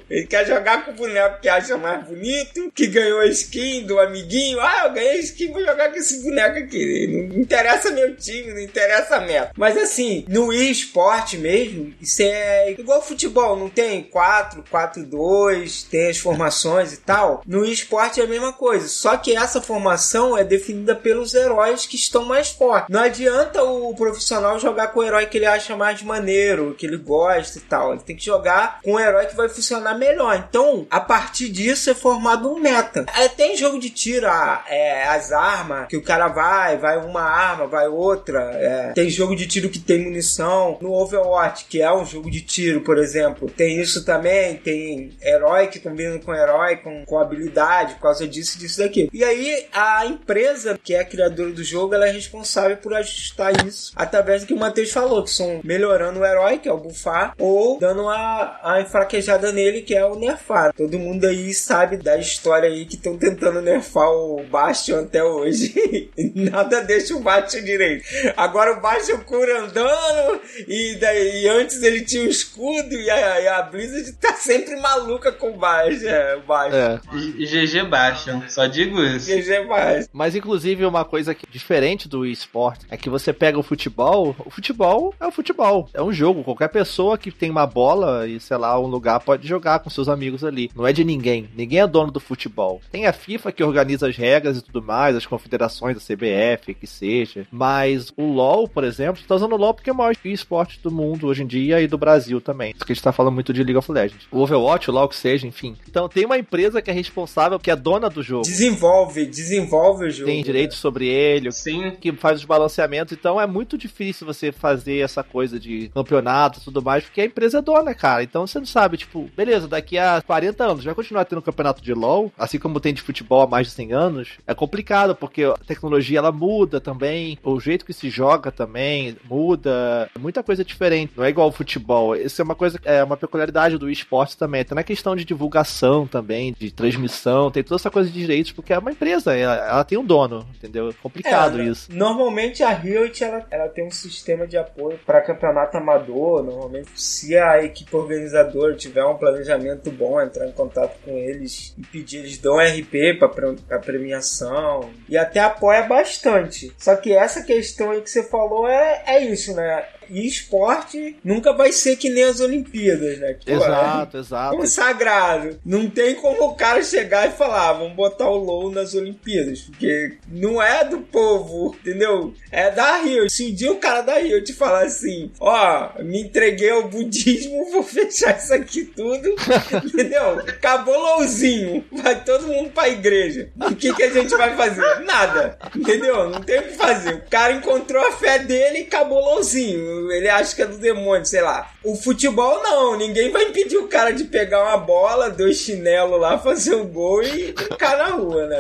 [0.10, 4.00] Ele quer jogar com o boneco que acha mais bonito, que ganhou a skin do
[4.00, 4.60] amiguinho.
[4.60, 7.30] Ah, eu ganhei a skin, vou jogar com esse boneco aqui.
[7.32, 9.52] Não interessa meu time, não interessa a meta.
[9.58, 12.40] Mas assim, no eSport mesmo, isso é
[12.71, 17.41] igual futebol, não tem 4, 4, 2, tem as formações e tal.
[17.45, 21.95] No eSport é a mesma coisa, só que essa formação é definida pelos heróis que
[21.95, 22.89] estão mais fortes.
[22.89, 26.97] Não adianta o profissional jogar com o herói que ele acha mais maneiro, que ele
[26.97, 27.93] gosta e tal.
[27.93, 30.36] Ele tem que jogar com o herói que vai funcionar melhor.
[30.36, 33.06] Então, a partir disso é formado um meta.
[33.15, 34.27] É, tem jogo de tiro,
[34.67, 38.39] é, as armas, que o cara vai, vai uma arma, vai outra.
[38.54, 38.93] É.
[38.93, 40.77] Tem jogo de tiro que tem munição.
[40.82, 44.56] No Overwatch, que é um jogo de tiro, por exemplo, tem isso também.
[44.56, 49.10] Tem herói que combina com herói, com, com habilidade, por causa disso, disso daqui.
[49.13, 53.65] E aí, a empresa que é a criadora do jogo, ela é responsável por ajustar
[53.67, 56.78] isso através do que o Matheus falou, que são melhorando o herói, que é o
[56.78, 60.74] buffar, ou dando a, a enfraquejada nele, que é o nerfar.
[60.74, 66.10] Todo mundo aí sabe da história aí que estão tentando nerfar o Bastion até hoje.
[66.34, 68.06] Nada deixa o Bastion direito.
[68.38, 73.42] Agora o Bastion cura andando, e, daí, e antes ele tinha o escudo, e a,
[73.42, 76.08] e a Blizzard tá sempre maluca com o Bastion.
[76.08, 76.78] É, o Bastion.
[76.78, 77.00] É.
[77.14, 79.28] E, GG Bastion, só digo isso.
[79.28, 80.10] GG Bastion.
[80.14, 84.50] Mas inclusive uma coisa que, diferente do esporte é que você pega o futebol, o
[84.50, 86.44] futebol é o futebol, é um jogo.
[86.44, 90.10] Qualquer pessoa que tem uma bola e sei lá, um lugar pode jogar com seus
[90.10, 90.70] amigos ali.
[90.76, 91.50] Não é de ninguém.
[91.56, 92.82] Ninguém é dono do futebol.
[92.92, 96.88] Tem a FIFA que organiza as regras e tudo mais, as confederações da CBF, que
[96.88, 97.46] seja.
[97.52, 100.92] Mas o LoL, por exemplo, tá usando o LoL porque é o maior esporte do
[100.92, 102.11] mundo hoje em dia e do Brasil
[102.41, 102.74] também.
[102.76, 104.28] Isso que a gente tá falando muito de League of Legends.
[104.32, 105.76] O Overwatch, o LoL que seja, enfim.
[105.88, 108.43] Então tem uma empresa que é responsável, que é dona do jogo.
[108.43, 110.26] Desenvolve, desenvolve o jogo.
[110.26, 110.82] Tem direitos né?
[110.82, 111.91] sobre ele, Sim.
[112.00, 113.13] que faz os balanceamentos.
[113.13, 117.26] Então é muito difícil você fazer essa coisa de campeonato e tudo mais, porque a
[117.26, 118.24] empresa é dona, cara.
[118.24, 121.93] Então você não sabe, tipo, beleza, daqui a 40 anos vai continuar tendo campeonato de
[121.93, 124.30] LoL, assim como tem de futebol há mais de 100 anos.
[124.45, 130.10] É complicado, porque a tecnologia ela muda também, o jeito que se joga também muda,
[130.19, 131.13] muita coisa diferente.
[131.15, 132.01] Não é igual ao futebol.
[132.16, 134.64] Isso é uma coisa, é uma peculiaridade do esporte também.
[134.64, 138.74] Tem na questão de divulgação também, de transmissão, tem toda essa coisa de direitos, porque
[138.74, 140.90] é uma empresa, ela, ela tem um dono, entendeu?
[140.90, 141.90] É complicado é, isso.
[141.92, 146.44] Normalmente a Riot ela, ela tem um sistema de apoio para campeonato amador.
[146.44, 151.82] Normalmente, se a equipe organizadora tiver um planejamento bom, entrar em contato com eles e
[151.86, 156.72] pedir, eles dão RP para premiação e até apoia bastante.
[156.78, 159.86] Só que essa questão aí que você falou é, é isso, né?
[160.12, 163.38] E esporte nunca vai ser que nem as Olimpíadas, né?
[163.45, 164.58] Pô, exato, é exato.
[164.58, 165.60] Consagrado.
[165.65, 169.62] Não tem como o cara chegar e falar, ah, vamos botar o low nas Olimpíadas.
[169.62, 172.34] Porque não é do povo, entendeu?
[172.52, 173.30] É da Rio.
[173.30, 176.89] Se um dia o cara da Rio te falar assim, ó, oh, me entreguei ao
[176.89, 179.34] budismo, vou fechar isso aqui tudo,
[179.86, 180.39] entendeu?
[180.39, 181.86] Acabou louzinho.
[181.89, 183.50] Vai todo mundo pra igreja.
[183.56, 185.00] O que, que a gente vai fazer?
[185.06, 185.58] Nada.
[185.74, 186.30] Entendeu?
[186.30, 187.13] Não tem o que fazer.
[187.13, 191.26] O cara encontrou a fé dele e acabou louzinho ele acha que é do demônio,
[191.26, 191.70] sei lá.
[191.84, 196.38] O futebol não, ninguém vai impedir o cara de pegar uma bola, dois chinelos lá,
[196.40, 198.60] fazer um gol e ficar na rua, né?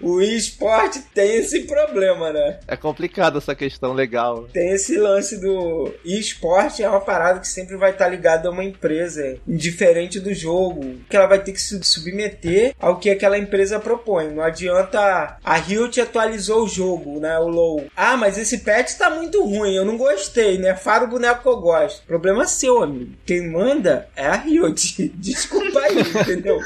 [0.00, 2.58] O esporte tem esse problema, né?
[2.66, 4.48] É complicado essa questão legal.
[4.52, 8.64] Tem esse lance do esporte é uma parada que sempre vai estar ligada a uma
[8.64, 13.78] empresa, indiferente do jogo, que ela vai ter que se submeter ao que aquela empresa
[13.78, 14.30] propõe.
[14.30, 17.38] Não adianta a Riot atualizou o jogo, né?
[17.38, 17.86] O low.
[17.96, 20.74] Ah, mas esse patch tá muito ruim, eu não gostei, né?
[20.74, 22.04] Fara o boneco que eu gosto.
[22.06, 23.12] Problema seu, amigo.
[23.24, 25.12] Quem manda é a Riot.
[25.14, 26.58] Desculpa aí, entendeu?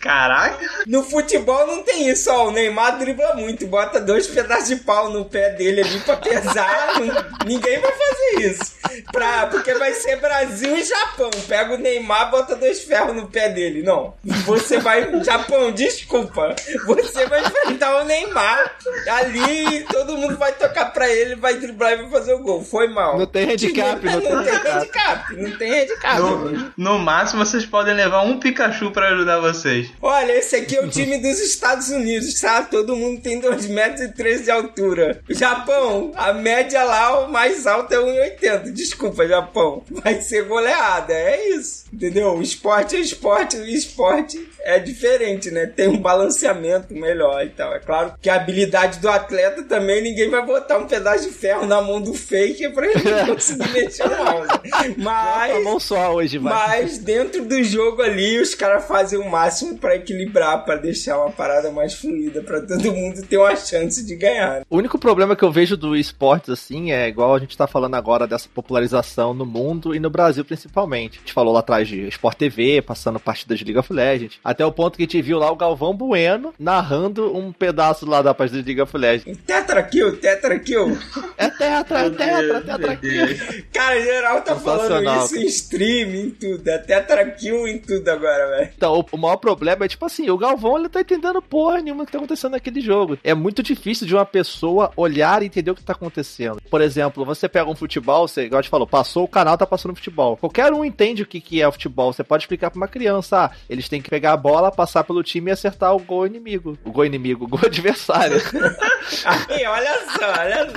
[0.00, 0.58] Caraca.
[0.86, 2.48] No futebol não tem isso, ó.
[2.48, 6.92] O Neymar dribla muito, bota dois pedaços de pau no pé dele ali pra pesar.
[7.44, 8.72] ninguém vai fazer isso.
[9.10, 11.30] Pra, porque vai ser Brasil e Japão.
[11.48, 13.82] Pega o Neymar, bota dois ferros no pé dele.
[13.82, 14.14] Não.
[14.24, 15.22] Você vai.
[15.24, 16.54] Japão, desculpa.
[16.86, 18.76] Você vai enfrentar o Neymar
[19.08, 22.62] ali todo mundo vai tocar pra ele, vai driblar e vai fazer o gol.
[22.62, 23.18] Foi mal.
[23.18, 25.36] Não tem handicap, não, não tem tem handicap.
[25.36, 26.18] Não tem handicap.
[26.20, 29.90] No, no máximo, vocês podem levar um Pikachu pra ajudar vocês.
[30.00, 32.62] Olha, esse aqui é o time dos Estados Unidos, tá?
[32.62, 35.20] Todo mundo tem 2 metros e 3 de altura.
[35.30, 38.72] Japão, a média lá, o mais alto é 1,80.
[38.72, 39.82] Desculpa, Japão.
[39.90, 41.84] Vai ser goleada, é isso.
[41.92, 42.34] Entendeu?
[42.34, 45.66] O esporte é esporte, o esporte é diferente, né?
[45.66, 47.74] Tem um balanceamento melhor e tal.
[47.74, 51.66] É claro que a habilidade do atleta também, ninguém vai botar um pedaço de ferro
[51.66, 54.48] na mão do fake pra ele conseguir mexer o mouse.
[54.96, 55.64] Mas...
[55.64, 56.52] Mão só hoje, vai.
[56.52, 61.30] Mas dentro do jogo ali, os caras fazem o máximo pra equilibrar, pra deixar uma
[61.30, 64.62] parada mais fluida, pra todo mundo ter uma chance de ganhar.
[64.68, 67.94] O único problema que eu vejo do esportes, assim, é igual a gente tá falando
[67.94, 71.18] agora dessa popularização no mundo e no Brasil principalmente.
[71.18, 74.64] A gente falou lá atrás de Sport TV, passando partidas de League of Legends, até
[74.64, 78.34] o ponto que a gente viu lá o Galvão Bueno narrando um pedaço lá da
[78.34, 79.38] partida de League of Legends.
[79.46, 80.98] Tetra kill, tetra kill.
[81.36, 83.64] É tetra, é tetra, tetra kill.
[83.72, 86.68] Cara, geral tá falando isso em stream, em tudo.
[86.68, 88.70] É tetra kill em tudo agora, velho.
[88.76, 92.12] Então, o maior problema é tipo assim, o Galvão ele tá entendendo porra nenhuma que
[92.12, 93.18] tá acontecendo naquele jogo.
[93.22, 96.60] É muito difícil de uma pessoa olhar e entender o que tá acontecendo.
[96.70, 99.94] Por exemplo, você pega um futebol, você, igual gente falou, passou o canal, tá passando
[99.94, 100.36] futebol.
[100.36, 102.12] Qualquer um entende o que, que é futebol.
[102.12, 105.22] Você pode explicar pra uma criança, ah, eles têm que pegar a bola, passar pelo
[105.22, 106.78] time e acertar o gol inimigo.
[106.84, 108.40] O gol inimigo, o gol adversário.
[109.24, 110.68] Aí, olha só, olha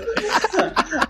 [0.51, 1.05] só.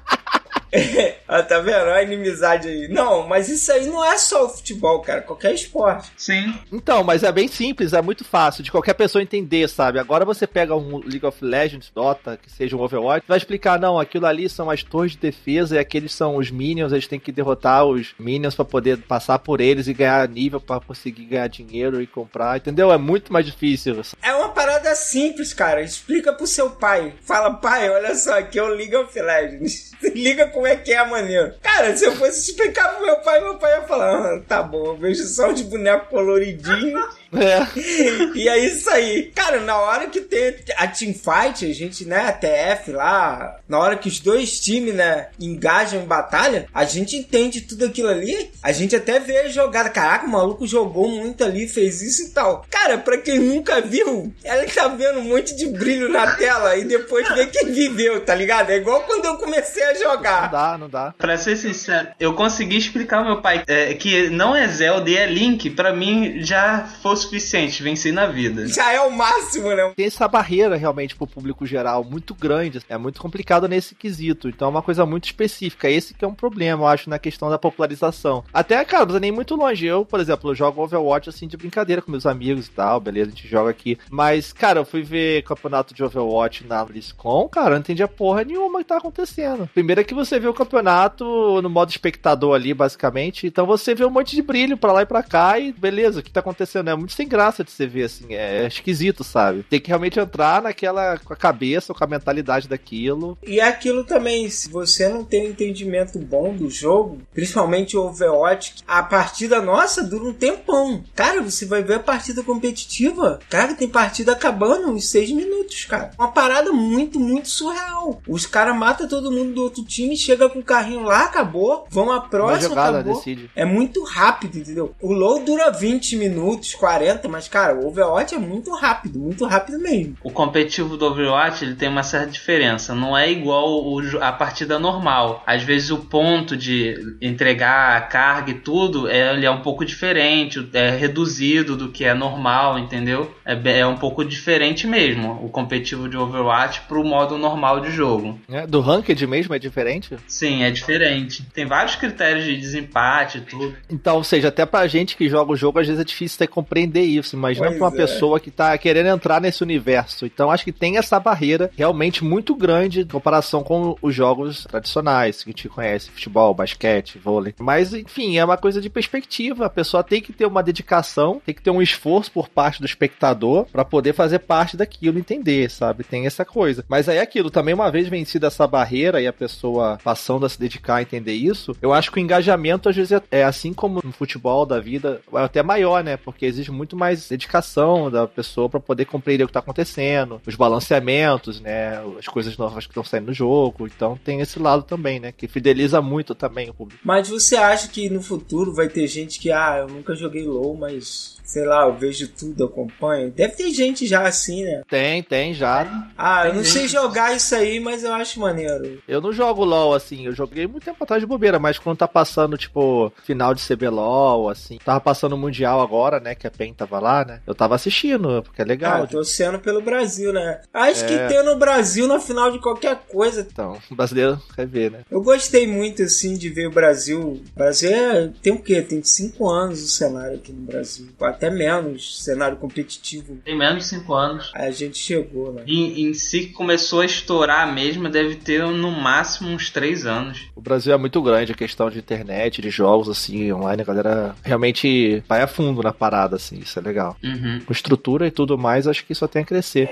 [1.28, 1.76] ah, tá vendo?
[1.76, 2.88] Olha a inimizade aí.
[2.88, 5.22] Não, mas isso aí não é só o futebol, cara.
[5.22, 6.12] Qualquer esporte.
[6.18, 6.54] Sim.
[6.72, 10.00] Então, mas é bem simples, é muito fácil de qualquer pessoa entender, sabe?
[10.00, 14.00] Agora você pega um League of Legends, Dota, que seja um Overwatch, vai explicar, não,
[14.00, 17.20] aquilo ali são as torres de defesa e aqueles são os minions, a gente tem
[17.20, 21.48] que derrotar os minions para poder passar por eles e ganhar nível para conseguir ganhar
[21.48, 22.92] dinheiro e comprar, entendeu?
[22.92, 24.02] É muito mais difícil.
[24.22, 25.82] É uma parada simples, cara.
[25.82, 27.14] Explica pro seu pai.
[27.22, 29.92] Fala, pai, olha só, aqui é o League of Legends.
[30.16, 31.54] Liga como é que é, maneiro.
[31.62, 34.88] Cara, se eu fosse explicar pro meu pai, meu pai ia falar: ah, tá bom,
[34.88, 36.98] eu vejo só de boneco coloridinho.
[37.38, 37.68] É.
[38.36, 39.32] e é isso aí.
[39.34, 43.96] Cara, na hora que tem a teamfight, a gente, né, a TF lá, na hora
[43.96, 48.52] que os dois times, né, engajam em batalha, a gente entende tudo aquilo ali.
[48.62, 49.90] A gente até vê a jogada.
[49.90, 52.66] Caraca, o maluco jogou muito ali, fez isso e tal.
[52.70, 56.84] Cara, pra quem nunca viu, ela tá vendo um monte de brilho na tela e
[56.84, 58.70] depois vê quem viveu, tá ligado?
[58.70, 60.44] É igual quando eu comecei a jogar.
[60.44, 61.14] Não dá, não dá.
[61.18, 65.18] Pra ser sincero, eu consegui explicar ao meu pai é, que não é Zelda e
[65.18, 68.68] é Link, pra mim já fosse suficiente, venci na vida.
[68.70, 69.92] Já é o máximo, né?
[69.96, 74.68] Tem essa barreira realmente pro público geral muito grande, é muito complicado nesse quesito, então
[74.68, 75.90] é uma coisa muito específica.
[75.90, 78.44] Esse que é um problema, eu acho, na questão da popularização.
[78.54, 79.86] Até, cara, não é nem muito longe.
[79.86, 83.32] Eu, por exemplo, eu jogo Overwatch assim de brincadeira com meus amigos e tal, beleza,
[83.32, 83.98] a gente joga aqui.
[84.10, 88.44] Mas, cara, eu fui ver campeonato de Overwatch na BlizzCon, cara, eu não entendia porra
[88.44, 89.70] nenhuma que tá acontecendo.
[89.74, 91.26] Primeiro é que você vê o campeonato
[91.62, 95.06] no modo espectador ali, basicamente, então você vê um monte de brilho pra lá e
[95.06, 96.90] pra cá e beleza, o que tá acontecendo?
[96.90, 99.64] É muito sem graça de você ver, assim, é esquisito, sabe?
[99.70, 103.38] Tem que realmente entrar naquela, com a cabeça ou com a mentalidade daquilo.
[103.46, 108.08] E é aquilo também, se você não tem um entendimento bom do jogo, principalmente o
[108.08, 111.04] Overwatch, a partida nossa dura um tempão.
[111.14, 116.12] Cara, você vai ver a partida competitiva, cara, tem partida acabando em seis minutos, cara.
[116.18, 118.20] Uma parada muito, muito surreal.
[118.28, 122.12] Os caras matam todo mundo do outro time, chega com o carrinho lá, acabou, vão
[122.12, 123.18] à próxima, jogada, acabou.
[123.18, 123.52] decide.
[123.56, 124.96] É muito rápido, entendeu?
[125.00, 126.95] O low dura 20 minutos, 40
[127.30, 130.16] mas, cara, o Overwatch é muito rápido, muito rápido mesmo.
[130.24, 132.94] O competitivo do Overwatch ele tem uma certa diferença.
[132.94, 135.44] Não é igual o, a partida normal.
[135.46, 139.86] Às vezes o ponto de entregar a carga e tudo é, ele é um pouco
[139.86, 143.34] diferente, é reduzido do que é normal, entendeu?
[143.46, 148.40] É, é um pouco diferente mesmo o competitivo de Overwatch pro modo normal de jogo.
[148.50, 150.16] É, do ranked mesmo é diferente?
[150.28, 151.44] Sim, é diferente.
[151.54, 153.76] Tem vários critérios de desempate e tudo.
[153.90, 156.48] Então, ou seja, até pra gente que joga o jogo, às vezes é difícil até
[156.86, 157.36] compreender isso.
[157.36, 157.98] Imagina Pois pra uma é.
[157.98, 160.26] pessoa que tá querendo entrar nesse universo.
[160.26, 165.44] Então, acho que tem essa barreira realmente muito grande em comparação com os jogos tradicionais
[165.44, 167.54] que a gente conhece: futebol, basquete, vôlei.
[167.60, 169.66] Mas, enfim, é uma coisa de perspectiva.
[169.66, 172.86] A pessoa tem que ter uma dedicação, tem que ter um esforço por parte do
[172.86, 176.04] espectador pra poder fazer parte daquilo, entender, sabe?
[176.04, 176.86] Tem essa coisa.
[176.88, 180.50] Mas aí é aquilo, também uma vez vencida essa barreira e a pessoa passando a
[180.50, 183.74] se dedicar a entender isso, eu acho que o engajamento às vezes é, é assim
[183.74, 186.18] como no futebol da vida, é até maior, né?
[186.18, 190.56] Porque exige muito mais dedicação da pessoa para poder compreender o que tá acontecendo, os
[190.56, 192.00] balanceamentos, né?
[192.20, 193.88] As coisas novas que estão saindo no jogo.
[193.88, 195.32] Então tem esse lado também, né?
[195.32, 197.02] Que fideliza muito também o público.
[197.04, 200.76] Mas você acha que no futuro vai ter gente que, ah, eu nunca joguei LOL,
[200.76, 203.32] mas sei lá, eu vejo tudo, acompanho.
[203.32, 204.82] Deve ter gente já assim, né?
[204.90, 206.10] Tem, tem já.
[206.18, 209.02] Ah, eu não sei jogar isso aí, mas eu acho maneiro.
[209.08, 212.08] Eu não jogo LOL assim, eu joguei muito tempo atrás de bobeira, mas quando tá
[212.08, 216.34] passando, tipo, final de CBLOL, assim, tava passando o Mundial agora, né?
[216.34, 217.42] Que a Tava lá, né?
[217.46, 219.04] Eu tava assistindo, porque é legal.
[219.04, 220.62] Ah, torcendo pelo Brasil, né?
[220.74, 221.08] Acho É.
[221.08, 223.42] que ter no Brasil na final de qualquer coisa.
[223.50, 225.00] Então, o brasileiro quer ver, né?
[225.10, 227.20] Eu gostei muito, assim, de ver o Brasil.
[227.22, 228.82] O Brasil é, tem o quê?
[228.82, 231.08] Tem cinco anos o cenário aqui no Brasil.
[231.22, 233.38] Até menos, cenário competitivo.
[233.44, 234.52] Tem menos de 5 anos.
[234.54, 235.64] Aí a gente chegou, né?
[235.66, 240.48] E em si que começou a estourar mesmo, deve ter no máximo uns 3 anos.
[240.56, 244.36] O Brasil é muito grande, a questão de internet, de jogos, assim, online, a galera
[244.44, 247.18] realmente vai a fundo na parada, assim, isso é legal.
[247.24, 247.62] Uhum.
[247.66, 249.90] Com estrutura e tudo mais, acho que só tem a crescer.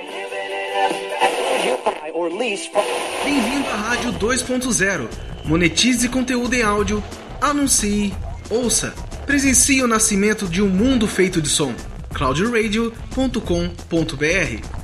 [3.24, 5.07] Bem-vindo à Rádio 2.0.
[5.45, 7.03] Monetize conteúdo em áudio,
[7.41, 8.14] anuncie,
[8.49, 8.93] ouça,
[9.26, 11.74] presencie o nascimento de um mundo feito de som.
[12.14, 14.82] cloudradio.com.br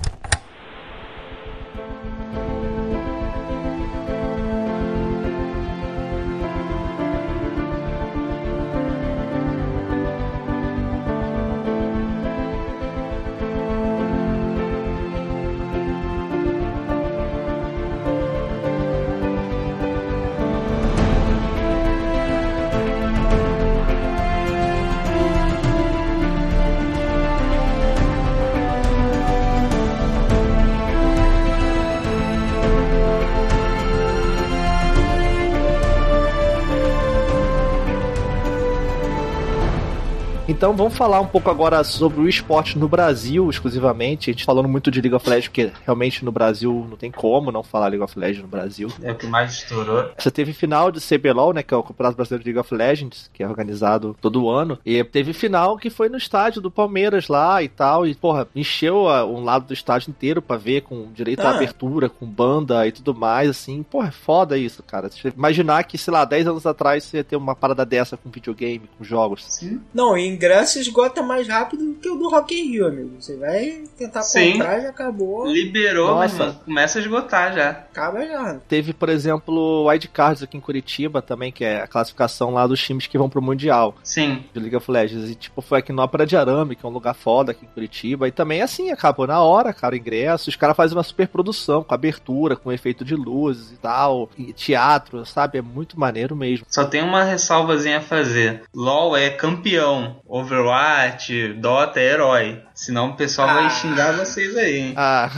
[40.60, 44.30] Então vamos falar um pouco agora sobre o esporte no Brasil, exclusivamente.
[44.30, 47.50] A gente falando muito de League of Legends, porque realmente no Brasil não tem como
[47.50, 48.92] não falar League of Legends no Brasil.
[49.02, 50.10] É o que mais estourou.
[50.18, 53.30] Você teve final de CBLOL, né, que é o Campeonato Brasileiro de League of Legends,
[53.34, 54.78] que é organizado todo ano.
[54.86, 58.06] E teve final que foi no estádio do Palmeiras lá e tal.
[58.06, 61.56] E, porra, encheu a- um lado do estádio inteiro pra ver, com direito à Ah.
[61.56, 63.82] abertura, com banda e tudo mais, assim.
[63.82, 65.10] Porra, é foda isso, cara.
[65.10, 68.30] Você imaginar que, sei lá, 10 anos atrás você ia ter uma parada dessa com
[68.30, 69.46] videogame, com jogos.
[69.48, 69.80] Sim.
[69.94, 70.18] Não, o
[70.50, 73.12] ingresso esgota mais rápido que o do Rock in Rio, amigo.
[73.20, 74.54] Você vai tentar Sim.
[74.54, 75.46] comprar, já acabou.
[75.46, 76.44] Liberou, Nossa.
[76.44, 76.60] irmão.
[76.66, 77.70] Começa a esgotar já.
[77.70, 78.60] Acaba já.
[78.68, 82.82] Teve, por exemplo, o Wildcards aqui em Curitiba também, que é a classificação lá dos
[82.82, 84.44] times que vão pro Mundial Sim.
[84.52, 85.30] de League of Legends.
[85.30, 87.70] E, tipo, foi aqui no Ópera de Arame, que é um lugar foda aqui em
[87.70, 88.28] Curitiba.
[88.28, 90.50] E também, assim, acabou na hora, cara, o ingresso.
[90.50, 94.30] Os caras fazem uma super produção, com abertura, com efeito de luzes e tal.
[94.38, 95.60] E teatro, sabe?
[95.60, 96.66] É muito maneiro mesmo.
[96.70, 98.64] Só tem uma ressalvazinha a fazer.
[98.74, 100.18] LoL é campeão.
[100.40, 102.62] Overwatch, Dota é herói.
[102.74, 103.54] Senão o pessoal Ah.
[103.56, 104.94] vai xingar vocês aí, hein?
[104.98, 105.30] Ah,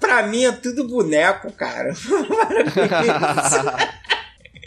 [0.00, 1.92] Pra mim é tudo boneco, cara.
[2.28, 3.68] Maravilhoso.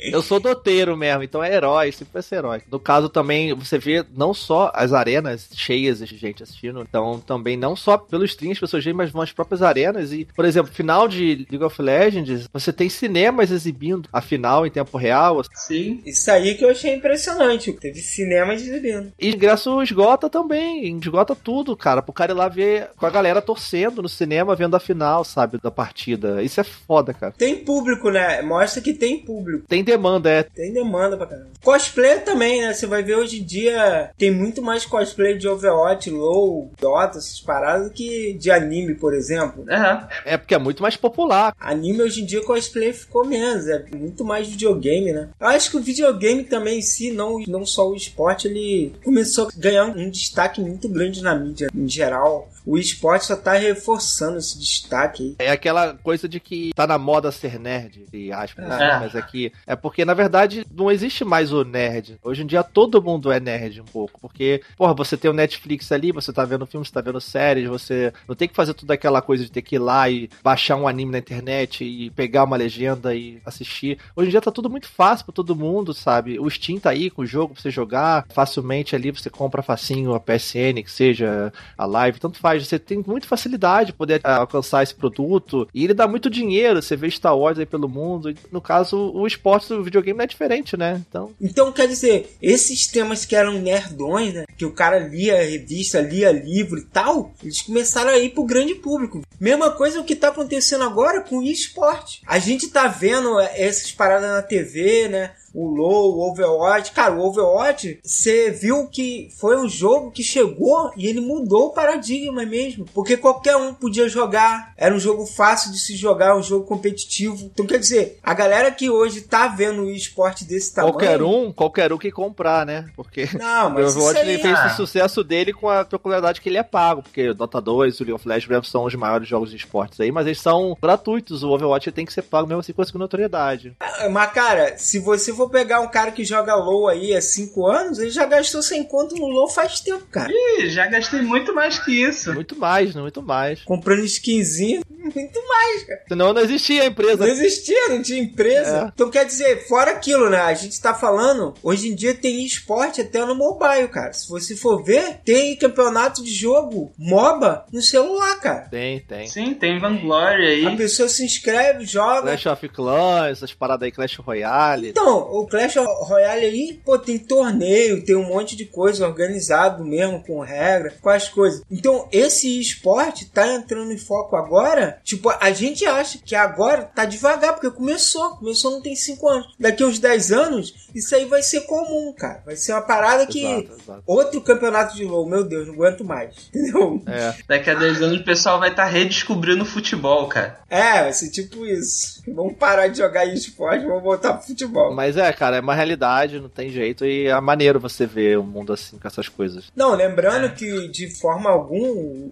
[0.02, 2.62] eu sou doteiro mesmo, então é herói, sempre vai ser herói.
[2.72, 7.56] No caso também, você vê não só as arenas cheias de gente assistindo, então também
[7.56, 10.12] não só pelo stream as pessoas veem, mas vão as próprias arenas.
[10.12, 14.72] E, por exemplo, final de League of Legends, você tem cinemas exibindo a final em
[14.72, 15.41] tempo real.
[15.54, 16.02] Sim.
[16.06, 17.72] Isso aí que eu achei impressionante.
[17.74, 19.12] Teve cinema exibindo.
[19.20, 22.02] E ingresso esgota também, esgota tudo, cara.
[22.02, 25.60] Pro cara ir lá ver com a galera torcendo no cinema, vendo a final, sabe,
[25.62, 26.41] da partida.
[26.41, 27.34] Isso é foda, cara.
[27.38, 28.41] Tem público, né?
[28.41, 29.66] Mostra que tem público.
[29.68, 30.43] Tem demanda, é.
[30.43, 31.51] Tem demanda pra caramba.
[31.63, 32.73] Cosplay também, né?
[32.73, 37.39] Você vai ver hoje em dia tem muito mais cosplay de Overwatch, LoL, Dota, essas
[37.39, 39.65] paradas do que de anime, por exemplo.
[39.69, 40.33] É.
[40.33, 41.53] É porque é muito mais popular.
[41.59, 45.29] Anime hoje em dia cosplay ficou menos, é muito mais videogame, né?
[45.39, 49.47] Eu acho que o videogame também em si, não, não só o esporte, ele começou
[49.47, 52.49] a ganhar um destaque muito grande na mídia em geral.
[52.66, 55.47] O esporte só tá reforçando esse destaque aí.
[55.47, 58.82] É aquela coisa de que tá na moda ser nerd, entre aspas, né?
[58.82, 58.99] É.
[58.99, 62.20] mas aqui é porque na verdade não existe mais o nerd.
[62.24, 65.91] Hoje em dia todo mundo é nerd um pouco, porque, porra, você tem o Netflix
[65.91, 68.93] ali, você tá vendo filmes, você tá vendo séries, você não tem que fazer toda
[68.93, 72.43] aquela coisa de ter que ir lá e baixar um anime na internet e pegar
[72.43, 73.97] uma legenda e assistir.
[74.16, 76.39] Hoje em dia tá tudo muito fácil pra todo mundo, sabe?
[76.39, 80.14] O Steam tá aí com o jogo pra você jogar facilmente ali, você compra facinho
[80.14, 84.38] a PSN, que seja a live, tanto faz Você tem muita facilidade de poder ah,
[84.38, 85.68] alcançar esse produto.
[85.74, 86.82] E ele dá muito dinheiro.
[86.82, 88.34] Você vê Star Wars aí pelo mundo.
[88.52, 91.02] No caso, o esporte do videogame não é diferente, né?
[91.08, 91.32] Então.
[91.39, 94.45] Então, quer dizer, esses temas que eram nerdões, né?
[94.58, 98.76] Que o cara lia revista, lia livro e tal, eles começaram a ir pro grande
[98.76, 99.22] público.
[99.39, 102.22] Mesma coisa o que tá acontecendo agora com o esporte.
[102.26, 105.32] A gente tá vendo essas paradas na TV, né?
[105.54, 106.91] O LoL, o Overwatch.
[106.91, 111.74] Cara, o Overwatch, você viu que foi um jogo que chegou e ele mudou o
[111.74, 112.86] paradigma mesmo.
[112.93, 114.74] Porque qualquer um podia jogar.
[114.78, 117.49] Era um jogo fácil de se jogar, um jogo competitivo.
[117.54, 120.93] Então, quer dizer, a galera que hoje tá vendo o esporte desse tamanho.
[120.93, 122.89] Qualquer um, qualquer um que comprar, né?
[122.95, 124.68] Porque Não, mas o Overwatch aí, ele fez ah.
[124.68, 127.04] o sucesso dele com a peculiaridade que ele é pago.
[127.04, 129.99] Porque o Dota 2 e o League of Legends são os maiores jogos de esportes
[129.99, 131.43] aí, mas eles são gratuitos.
[131.43, 133.76] O Overwatch tem que ser pago mesmo assim conseguir notoriedade.
[133.80, 137.67] Ah, Mas, cara, se você for pegar um cara que joga LoL aí há 5
[137.67, 140.31] anos, ele já gastou sem conto no LoL faz tempo, cara.
[140.31, 142.33] Ih, já gastei muito mais que isso.
[142.33, 143.01] Muito mais, né?
[143.01, 143.63] Muito mais.
[143.63, 146.01] Comprando skinzinho, muito mais, cara.
[146.07, 147.17] Senão não existia a empresa.
[147.25, 148.85] Não existia, não tinha empresa.
[148.85, 148.91] É.
[148.93, 150.37] Então quer dizer, fora aquilo, né?
[150.41, 154.13] A gente tá falando, hoje em dia tem esporte até no mobile, cara.
[154.13, 158.67] Se você for ver, tem campeonato de jogo MOBA no celular, cara.
[158.69, 159.27] Tem, tem.
[159.27, 160.77] Sim, tem Vanglória A aí.
[160.77, 162.21] pessoa se inscreve, joga.
[162.21, 164.89] Clash of Clans, essas paradas aí, Clash Royale.
[164.89, 170.21] Então, o Clash Royale aí, pô, tem torneio, tem um monte de coisa organizado mesmo,
[170.23, 171.63] com regra, com as coisas.
[171.71, 174.99] Então, esse esporte tá entrando em foco agora.
[175.03, 178.32] Tipo, a gente acha que agora tá devagar, porque começou.
[178.32, 179.55] Começou não tem 5 anos.
[179.59, 182.41] Daqui uns 10 anos, isso aí vai ser comum, cara.
[182.45, 183.45] Vai ser uma parada que.
[183.45, 184.03] Exato, exato.
[184.05, 186.36] Outro campeonato de LOL, meu Deus, não aguento mais.
[186.49, 187.01] Entendeu?
[187.07, 187.34] É.
[187.47, 190.59] Daqui a 10 anos o pessoal vai estar redescobrindo o futebol, cara.
[190.69, 192.21] É, vai ser tipo isso.
[192.27, 194.93] Vamos parar de jogar esporte, vamos voltar pro futebol.
[194.93, 197.05] Mas é, cara, é uma realidade, não tem jeito.
[197.05, 199.72] E é maneiro você ver o mundo assim, com essas coisas.
[199.76, 201.82] Não, lembrando que de forma alguma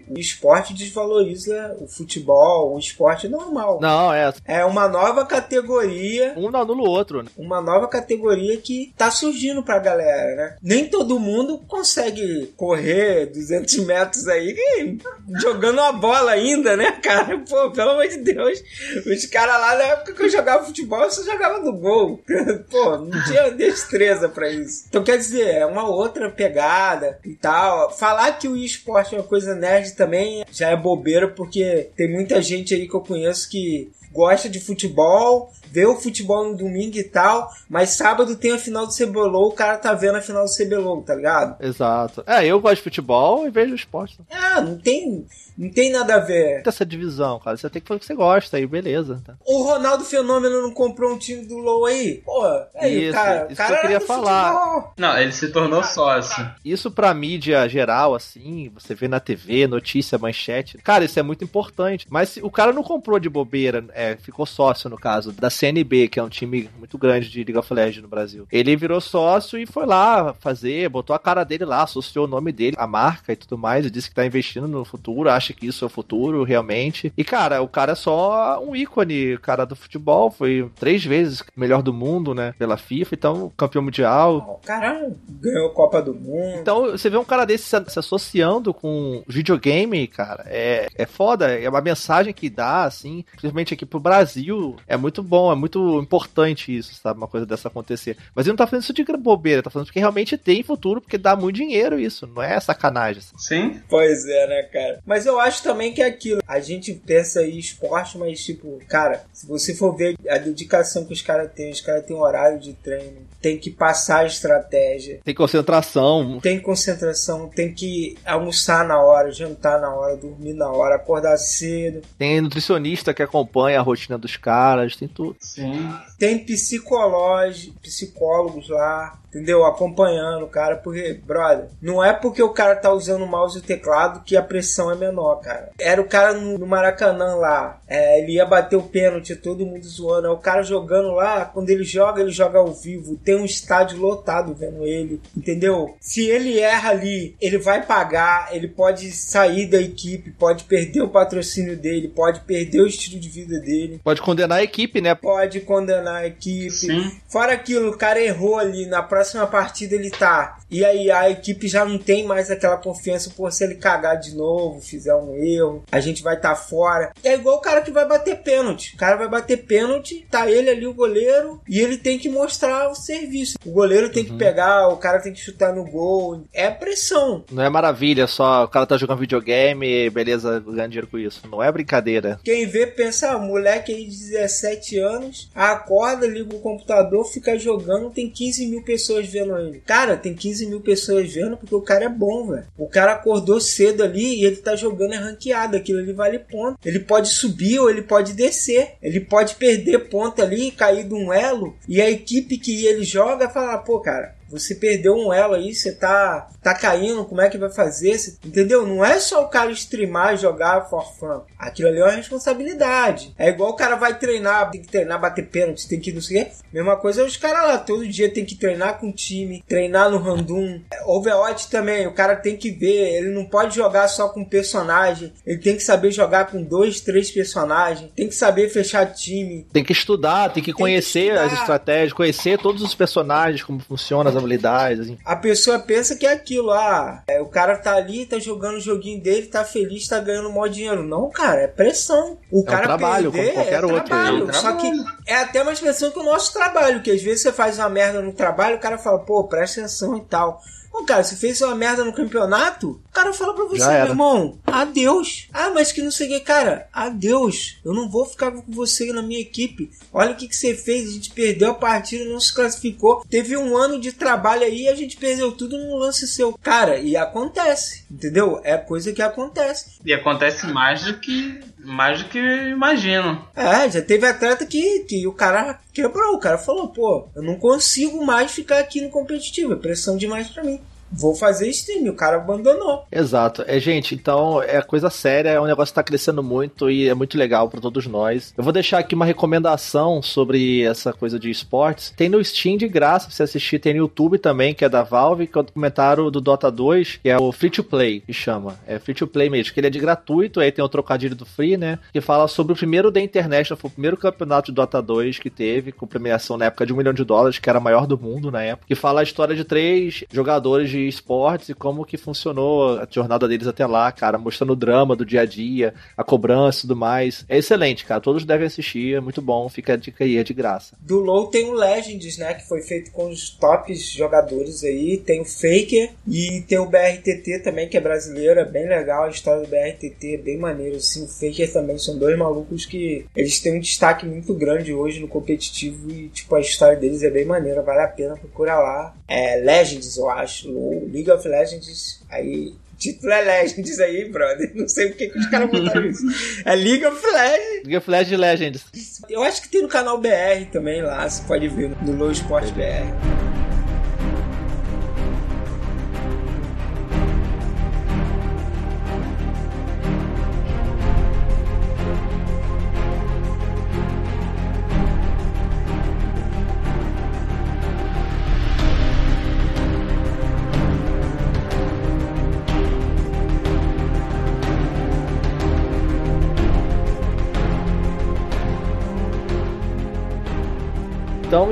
[0.10, 3.80] o esporte desvaloriza o futebol, o esporte normal.
[3.82, 4.34] Não, é.
[4.46, 7.30] É uma nova categoria, Um não anula o outro, né?
[7.38, 10.58] uma nova categoria que tá surgindo pra galera, né?
[10.62, 14.56] Nem todo mundo consegue correr 200 metros aí
[15.42, 17.38] jogando a bola ainda, né, cara?
[17.40, 18.62] Pô, pelo amor de Deus.
[19.06, 22.22] Os caras lá na época que eu jogava futebol, eu só jogava no gol.
[22.70, 24.86] Pô, não tinha destreza pra isso.
[24.88, 27.92] Então, quer dizer, é uma outra pegada e tal.
[27.92, 32.42] Falar que o esporte é uma coisa nerd também já é bobeira, porque tem muita
[32.42, 37.04] gente aí que eu conheço que gosta de futebol, vê o futebol no domingo e
[37.04, 40.52] tal, mas sábado tem a final do CBLOL, o cara tá vendo a final do
[40.52, 41.56] CBLOL, tá ligado?
[41.64, 42.24] Exato.
[42.26, 44.18] É, eu gosto de futebol e vejo esporte.
[44.30, 45.26] É, não tem,
[45.58, 46.64] não tem nada a ver.
[46.66, 47.56] Essa divisão, cara.
[47.58, 49.22] Você tem que fazer o que você gosta aí, beleza.
[49.26, 49.36] Tá?
[49.46, 52.22] O Ronaldo Fenômeno não comprou um time do LoL aí?
[52.26, 52.44] Pô,
[52.76, 54.54] aí Isso, o cara, isso o cara que eu queria era do falar.
[54.54, 54.94] futebol.
[54.98, 56.50] Não, ele se tornou sócio.
[56.66, 60.78] Isso pra mídia geral, assim, você vê na TV, notícia, manchete.
[60.80, 62.08] Cara, isso é muito importante.
[62.10, 66.08] Mas se- o cara não comprou de bobeira, é, ficou sócio, no caso, da CNB,
[66.08, 68.48] que é um time muito grande de League of Legends no Brasil.
[68.50, 72.54] Ele virou sócio e foi lá fazer, botou a cara dele lá, associou o nome
[72.54, 75.68] dele, a marca e tudo mais, e disse que tá investindo no futuro, acha que
[75.68, 77.12] isso é o futuro, realmente.
[77.18, 81.44] E, cara, o cara é só um ícone, o cara do futebol, foi três vezes
[81.56, 86.14] melhor do mundo, né, pela FIFA, então campeão mundial, O cara ganhou a Copa do
[86.14, 86.60] Mundo.
[86.62, 91.52] então, você vê um cara desse se, se associando com videogame, cara, é, é foda.
[91.52, 96.00] É uma mensagem que dá, assim, principalmente aqui pro Brasil, é muito bom, é muito
[96.00, 97.18] importante isso, sabe?
[97.18, 98.18] Uma coisa dessa acontecer.
[98.36, 101.18] Mas ele não tá fazendo isso de bobeira, tá falando porque realmente tem futuro, porque
[101.18, 103.22] dá muito dinheiro isso, não é sacanagem.
[103.22, 103.38] assim.
[103.38, 103.82] Sim?
[103.90, 105.02] Pois é, né, cara?
[105.06, 106.42] Mas eu acho também que é aquilo.
[106.48, 111.14] A gente pensa em esporte, mas, tipo, cara, se você for ver a dedicação que
[111.14, 115.34] os caras têm, os caras têm horário de treino, tem que passar a estratégia, Tem
[115.34, 121.38] concentração, tem concentração, tem que almoçar na hora, jantar na hora, dormir na hora, acordar
[121.38, 122.02] cedo.
[122.18, 125.36] tem nutricionista que acompanha a rotina dos caras, tem tudo.
[125.40, 125.90] Sim.
[126.18, 129.66] Tem psicológico, psicólogos lá, entendeu?
[129.66, 133.62] Acompanhando o cara, porque, brother, não é porque o cara tá usando o mouse e
[133.62, 135.70] o teclado que a pressão é menor, cara.
[135.80, 139.88] Era o cara no, no Maracanã lá, é, ele ia bater o pênalti, todo mundo
[139.88, 140.28] zoando.
[140.28, 143.16] É o cara jogando lá, quando ele joga, ele joga ao vivo.
[143.30, 145.96] Tem um estádio lotado vendo ele, entendeu?
[146.02, 151.10] Se ele erra ali, ele vai pagar, ele pode sair da equipe, pode perder o
[151.10, 154.02] patrocínio dele, pode perder o estilo de vida dele.
[154.04, 155.14] Pode condenar a equipe, né?
[155.14, 156.72] pode condenar a equipe.
[156.72, 157.22] Sim.
[157.28, 160.58] Fora aquilo, o cara errou ali, na próxima partida ele tá.
[160.72, 164.36] E aí a equipe já não tem mais aquela confiança por se ele cagar de
[164.36, 167.12] novo, fizer um erro, a gente vai estar tá fora.
[167.24, 168.96] É igual o cara que vai bater pênalti.
[168.96, 172.90] O cara vai bater pênalti, tá ele ali, o goleiro, e ele tem que mostrar
[172.90, 173.19] o serviço.
[173.66, 176.44] O goleiro tem que pegar, o cara tem que chutar no gol.
[176.54, 177.44] É pressão.
[177.52, 181.42] Não é maravilha só o cara tá jogando videogame, beleza, ganhando dinheiro com isso.
[181.50, 182.40] Não é brincadeira.
[182.44, 188.10] Quem vê pensa, ah, moleque aí de 17 anos, acorda, liga o computador, fica jogando,
[188.10, 189.82] tem 15 mil pessoas vendo ele.
[189.86, 192.66] Cara, tem 15 mil pessoas vendo porque o cara é bom, velho.
[192.78, 195.76] O cara acordou cedo ali e ele tá jogando é ranqueado.
[195.76, 196.78] Aquilo ali vale ponto.
[196.86, 198.94] Ele pode subir ou ele pode descer.
[199.02, 201.76] Ele pode perder ponto ali cair de um elo.
[201.88, 205.92] E a equipe que ele joga fala, pô, cara, você perdeu um elo aí, você
[205.92, 208.18] tá, tá caindo, como é que vai fazer?
[208.18, 208.86] Você, entendeu?
[208.86, 211.42] Não é só o cara streamar e jogar for fun.
[211.58, 213.34] Aquilo ali é uma responsabilidade.
[213.38, 216.42] É igual o cara vai treinar, tem que treinar, bater pênalti, tem que não sei
[216.42, 216.52] o quê.
[216.72, 220.18] Mesma coisa os caras lá, todo dia tem que treinar com o time, treinar no
[220.18, 220.80] random.
[221.06, 225.58] Overwatch também, o cara tem que ver, ele não pode jogar só com personagem, ele
[225.58, 229.68] tem que saber jogar com dois, três personagens, tem que saber fechar time.
[229.74, 231.46] Tem que estudar, tem que que conhecer estudar.
[231.46, 235.02] as estratégias, conhecer todos os personagens, como funcionam as habilidades.
[235.02, 235.18] assim.
[235.24, 238.82] A pessoa pensa que é aquilo, ah, é, o cara tá ali, tá jogando o
[238.82, 241.04] joguinho dele, tá feliz, tá ganhando mó dinheiro.
[241.04, 242.38] Não, cara, é pressão.
[242.52, 244.04] O cara trabalho, perder como qualquer é outro.
[244.06, 244.46] Trabalho.
[244.46, 244.92] É um Só que
[245.28, 248.22] é até mais pressão que o nosso trabalho, que às vezes você faz uma merda
[248.22, 250.62] no trabalho, o cara fala, pô, presta atenção e tal.
[250.92, 254.58] Ô, cara, você fez uma merda no campeonato, o cara fala pra você, meu irmão,
[254.66, 255.48] adeus.
[255.54, 257.78] Ah, mas que não sei o que, cara, adeus.
[257.86, 259.92] Eu não vou ficar com você na minha equipe.
[260.12, 263.24] Olha o que, que você fez, a gente perdeu a partida, não se classificou.
[263.30, 266.58] Teve um ano de trabalho aí e a gente perdeu tudo num lance seu.
[266.62, 268.60] Cara, e acontece, entendeu?
[268.64, 270.00] É coisa que acontece.
[270.04, 273.48] E acontece mais do que mais do que imagino.
[273.56, 276.36] É, já teve atleta que, que o cara quebrou.
[276.36, 280.50] O cara falou, pô, eu não consigo mais ficar aqui no competitivo, é pressão demais
[280.50, 280.80] pra mim.
[281.12, 283.06] Vou fazer stream, o cara abandonou.
[283.12, 283.64] Exato.
[283.68, 287.14] É, gente, então é coisa séria, é um negócio que tá crescendo muito e é
[287.14, 288.54] muito legal pra todos nós.
[288.58, 292.14] Eu vou deixar aqui uma recomendação sobre essa coisa de esportes.
[292.16, 295.04] Tem no Steam de graça pra você assistir, tem no YouTube também, que é da
[295.04, 298.34] Valve, que é o documentário do Dota 2, que é o Free to Play, que
[298.34, 298.80] chama.
[298.88, 301.46] É Free to Play mesmo, que ele é de gratuito, aí tem o trocadilho do
[301.46, 302.00] Free, né?
[302.14, 305.50] Que fala sobre o primeiro da internet, foi o primeiro campeonato de Dota 2 que
[305.50, 308.18] teve, com premiação na época de um milhão de dólares, que era a maior do
[308.18, 312.18] mundo na época, que fala a história de três jogadores de esportes e como que
[312.18, 316.24] funcionou a jornada deles até lá, cara, mostrando o drama do dia a dia, a
[316.24, 317.46] cobrança e tudo mais.
[317.48, 320.54] É excelente, cara, todos devem assistir, é muito bom, fica a dica aí, é de
[320.54, 320.96] graça.
[321.00, 322.54] Do LoL tem o Legends, né?
[322.54, 325.18] Que foi feito com os tops jogadores aí.
[325.18, 328.60] Tem o Faker e tem o BRTT também, que é brasileiro.
[328.60, 330.98] É bem legal a história do BRTT, é bem maneiro.
[330.98, 335.20] Assim, o Faker também são dois malucos que eles têm um destaque muito grande hoje
[335.20, 337.82] no competitivo e, tipo, a história deles é bem maneira.
[337.82, 339.16] Vale a pena procurar lá.
[339.28, 340.70] É Legends, eu acho.
[340.90, 342.22] League of Legends.
[342.30, 342.74] Aí.
[342.98, 344.72] Título é Legends aí, brother.
[344.76, 346.24] Não sei porque que os caras botaram isso.
[346.66, 347.84] É League of Legends.
[347.84, 348.86] League of Legends Legends.
[349.30, 352.72] Eu acho que tem no canal BR também lá, você pode ver no Low Sport
[352.72, 353.59] BR.